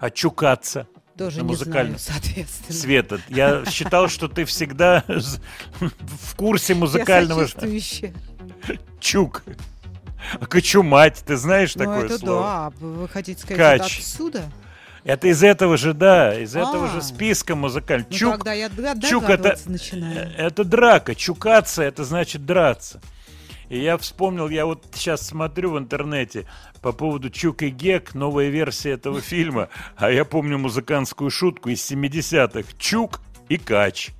А 0.00 0.10
чукаться? 0.10 0.88
Тоже 1.16 1.38
на 1.38 1.42
не 1.42 1.48
музыкальном. 1.48 1.98
знаю, 1.98 2.20
соответственно. 2.22 2.78
Света, 2.78 3.20
я 3.28 3.64
считал, 3.66 4.08
что 4.08 4.28
ты 4.28 4.44
всегда 4.44 5.04
в 5.08 6.34
курсе 6.36 6.74
музыкального 6.74 7.46
чук. 9.00 9.42
А 10.40 10.46
кочумать, 10.46 11.22
ты 11.26 11.36
знаешь 11.36 11.74
Ну, 11.76 11.84
такое 11.84 12.06
это 12.06 12.18
слово? 12.18 12.72
да. 12.80 12.86
Вы 12.86 13.08
хотите 13.08 13.40
сказать, 13.42 13.58
это 13.80 13.84
Кач. 13.84 13.98
отсюда? 13.98 14.42
Это 15.04 15.28
из 15.28 15.42
этого 15.42 15.76
же, 15.76 15.92
да, 15.92 16.34
из 16.40 16.56
этого 16.56 16.86
А. 16.88 16.92
же 16.94 17.02
списка 17.02 17.54
музыкального. 17.54 18.08
Ну, 18.10 18.16
Чук, 18.16 18.32
тогда 18.36 18.52
я 18.54 18.70
чук 19.06 19.28
это, 19.28 19.58
начинаю. 19.66 20.30
это 20.38 20.64
драка, 20.64 21.14
чукаться 21.14 21.82
это 21.82 22.04
значит 22.04 22.46
драться. 22.46 23.02
И 23.74 23.80
я 23.80 23.98
вспомнил, 23.98 24.48
я 24.48 24.66
вот 24.66 24.84
сейчас 24.94 25.26
смотрю 25.26 25.72
в 25.72 25.78
интернете 25.78 26.46
по 26.80 26.92
поводу 26.92 27.28
Чук 27.28 27.64
и 27.64 27.70
Гек, 27.70 28.14
новая 28.14 28.48
версия 28.48 28.90
этого 28.90 29.20
фильма, 29.32 29.68
а 29.96 30.12
я 30.12 30.24
помню 30.24 30.58
музыкантскую 30.58 31.28
шутку 31.28 31.70
из 31.70 31.90
70-х. 31.90 32.68
Чук 32.78 33.20
и 33.48 33.56
Кач. 33.56 34.10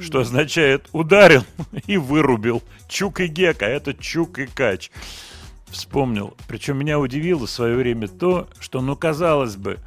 Что 0.00 0.20
означает 0.20 0.88
ударил 0.92 1.42
и 1.88 1.96
вырубил. 1.96 2.62
Чук 2.88 3.18
и 3.18 3.26
Гек, 3.26 3.64
а 3.64 3.66
это 3.66 3.92
Чук 3.92 4.38
и 4.38 4.46
Кач. 4.46 4.92
Вспомнил. 5.66 6.36
Причем 6.46 6.78
меня 6.78 7.00
удивило 7.00 7.48
в 7.48 7.50
свое 7.50 7.74
время 7.74 8.06
то, 8.06 8.48
что, 8.60 8.80
ну, 8.80 8.94
казалось 8.94 9.56
бы, 9.56 9.78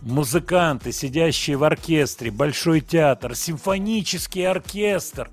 музыканты, 0.00 0.92
сидящие 0.92 1.58
в 1.58 1.64
оркестре, 1.64 2.30
большой 2.30 2.80
театр, 2.80 3.34
симфонический 3.34 4.48
оркестр, 4.48 5.28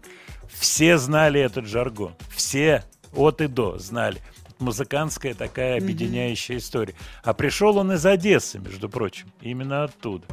все 0.54 0.98
знали 0.98 1.40
этот 1.40 1.66
жаргон. 1.66 2.14
Все 2.36 2.84
от 3.16 3.42
и 3.42 3.48
до 3.48 3.78
знали. 3.78 4.22
Музыкантская 4.60 5.34
такая 5.34 5.78
объединяющая 5.78 6.58
история. 6.58 6.96
А 7.24 7.34
пришел 7.34 7.78
он 7.78 7.92
из 7.92 8.06
Одессы, 8.06 8.60
между 8.60 8.88
прочим. 8.90 9.32
Именно 9.42 9.84
оттуда. 9.84 10.26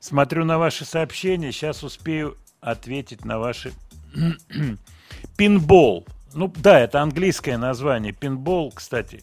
Смотрю 0.00 0.44
на 0.44 0.58
ваши 0.58 0.84
сообщения, 0.84 1.52
сейчас 1.52 1.82
успею 1.82 2.36
ответить 2.60 3.24
на 3.24 3.38
ваши... 3.38 3.72
Пинбол. 5.36 6.04
Ну 6.34 6.52
да, 6.56 6.80
это 6.80 7.00
английское 7.00 7.56
название. 7.56 8.12
Пинбол, 8.12 8.72
кстати. 8.72 9.22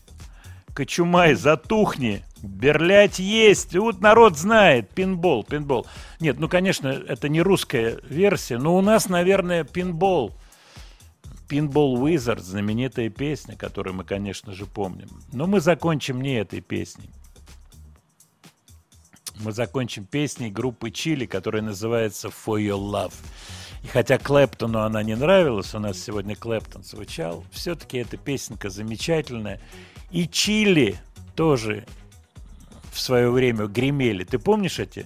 Кочумай, 0.73 1.35
затухни. 1.35 2.23
Берлять 2.41 3.19
есть. 3.19 3.75
Вот 3.75 4.01
народ 4.01 4.37
знает. 4.37 4.89
Пинбол, 4.89 5.43
пинбол. 5.43 5.85
Нет, 6.19 6.39
ну, 6.39 6.47
конечно, 6.47 6.87
это 6.87 7.29
не 7.29 7.41
русская 7.41 7.99
версия, 8.09 8.57
но 8.57 8.75
у 8.75 8.81
нас, 8.81 9.09
наверное, 9.09 9.63
пинбол. 9.63 10.33
Pinball 11.51 11.95
Wizard, 11.95 12.39
знаменитая 12.39 13.09
песня, 13.09 13.57
которую 13.57 13.93
мы, 13.93 14.05
конечно 14.05 14.53
же, 14.53 14.65
помним. 14.65 15.09
Но 15.33 15.47
мы 15.47 15.59
закончим 15.59 16.21
не 16.21 16.35
этой 16.35 16.61
песней. 16.61 17.09
Мы 19.41 19.51
закончим 19.51 20.05
песней 20.05 20.49
группы 20.49 20.91
Чили, 20.91 21.25
которая 21.25 21.61
называется 21.61 22.29
For 22.29 22.57
Your 22.57 22.79
Love. 22.79 23.13
И 23.83 23.87
хотя 23.87 24.17
Клэптону 24.17 24.79
она 24.79 25.03
не 25.03 25.15
нравилась, 25.15 25.75
у 25.75 25.79
нас 25.79 25.99
сегодня 25.99 26.37
Клэптон 26.37 26.85
звучал, 26.85 27.43
все-таки 27.51 27.97
эта 27.97 28.15
песенка 28.15 28.69
замечательная. 28.69 29.59
И 30.09 30.29
Чили 30.29 30.99
тоже 31.35 31.85
в 32.93 32.99
свое 33.01 33.29
время 33.29 33.65
гремели. 33.65 34.23
Ты 34.23 34.39
помнишь 34.39 34.79
эти? 34.79 35.05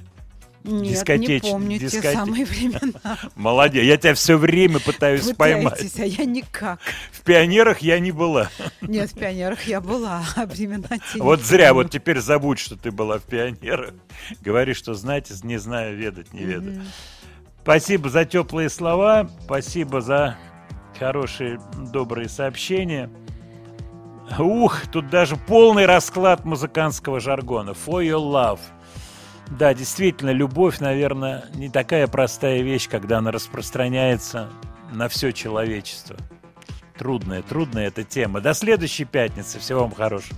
Нет, 0.67 0.81
не 0.81 0.89
дискотеч- 0.93 1.41
помню 1.41 1.79
те 1.79 1.85
дискоте- 1.85 2.13
самые 2.13 2.45
времена. 2.45 3.17
Молодец, 3.35 3.83
я 3.83 3.97
тебя 3.97 4.13
все 4.13 4.37
время 4.37 4.79
пытаюсь 4.79 5.31
поймать. 5.33 5.73
Пытаетесь, 5.73 5.99
а 5.99 6.05
я 6.05 6.25
никак. 6.25 6.79
В 7.11 7.21
пионерах 7.21 7.79
я 7.79 7.99
не 7.99 8.11
была. 8.11 8.49
Нет, 8.81 9.11
в 9.11 9.17
пионерах 9.17 9.63
я 9.67 9.81
была, 9.81 10.23
а 10.35 10.45
времена 10.45 10.87
те 10.89 11.19
не 11.19 11.21
Вот 11.21 11.41
зря, 11.41 11.73
вот 11.73 11.91
теперь 11.91 12.19
забудь, 12.19 12.59
что 12.59 12.75
ты 12.75 12.91
была 12.91 13.19
в 13.19 13.23
пионерах. 13.23 13.93
Говори, 14.41 14.73
что 14.73 14.93
знать, 14.93 15.31
не 15.43 15.57
знаю, 15.57 15.95
ведать, 15.95 16.33
не. 16.33 16.41
Мгм. 16.45 16.83
Спасибо 17.61 18.09
за 18.09 18.25
теплые 18.25 18.69
слова, 18.69 19.29
спасибо 19.43 20.01
за 20.01 20.37
хорошие, 20.99 21.59
добрые 21.91 22.29
сообщения. 22.29 23.09
Ух, 24.39 24.81
тут 24.91 25.09
даже 25.09 25.35
полный 25.35 25.85
расклад 25.85 26.45
музыкантского 26.45 27.19
жаргона. 27.19 27.71
For 27.71 28.03
your 28.03 28.19
love. 28.21 28.59
Да, 29.49 29.73
действительно, 29.73 30.31
любовь, 30.31 30.80
наверное, 30.80 31.45
не 31.53 31.69
такая 31.69 32.07
простая 32.07 32.61
вещь, 32.61 32.89
когда 32.89 33.19
она 33.19 33.31
распространяется 33.31 34.49
на 34.91 35.07
все 35.07 35.31
человечество. 35.31 36.17
Трудная, 36.97 37.41
трудная 37.41 37.88
эта 37.88 38.03
тема. 38.03 38.41
До 38.41 38.53
следующей 38.53 39.05
пятницы. 39.05 39.59
Всего 39.59 39.81
вам 39.81 39.91
хорошего. 39.91 40.38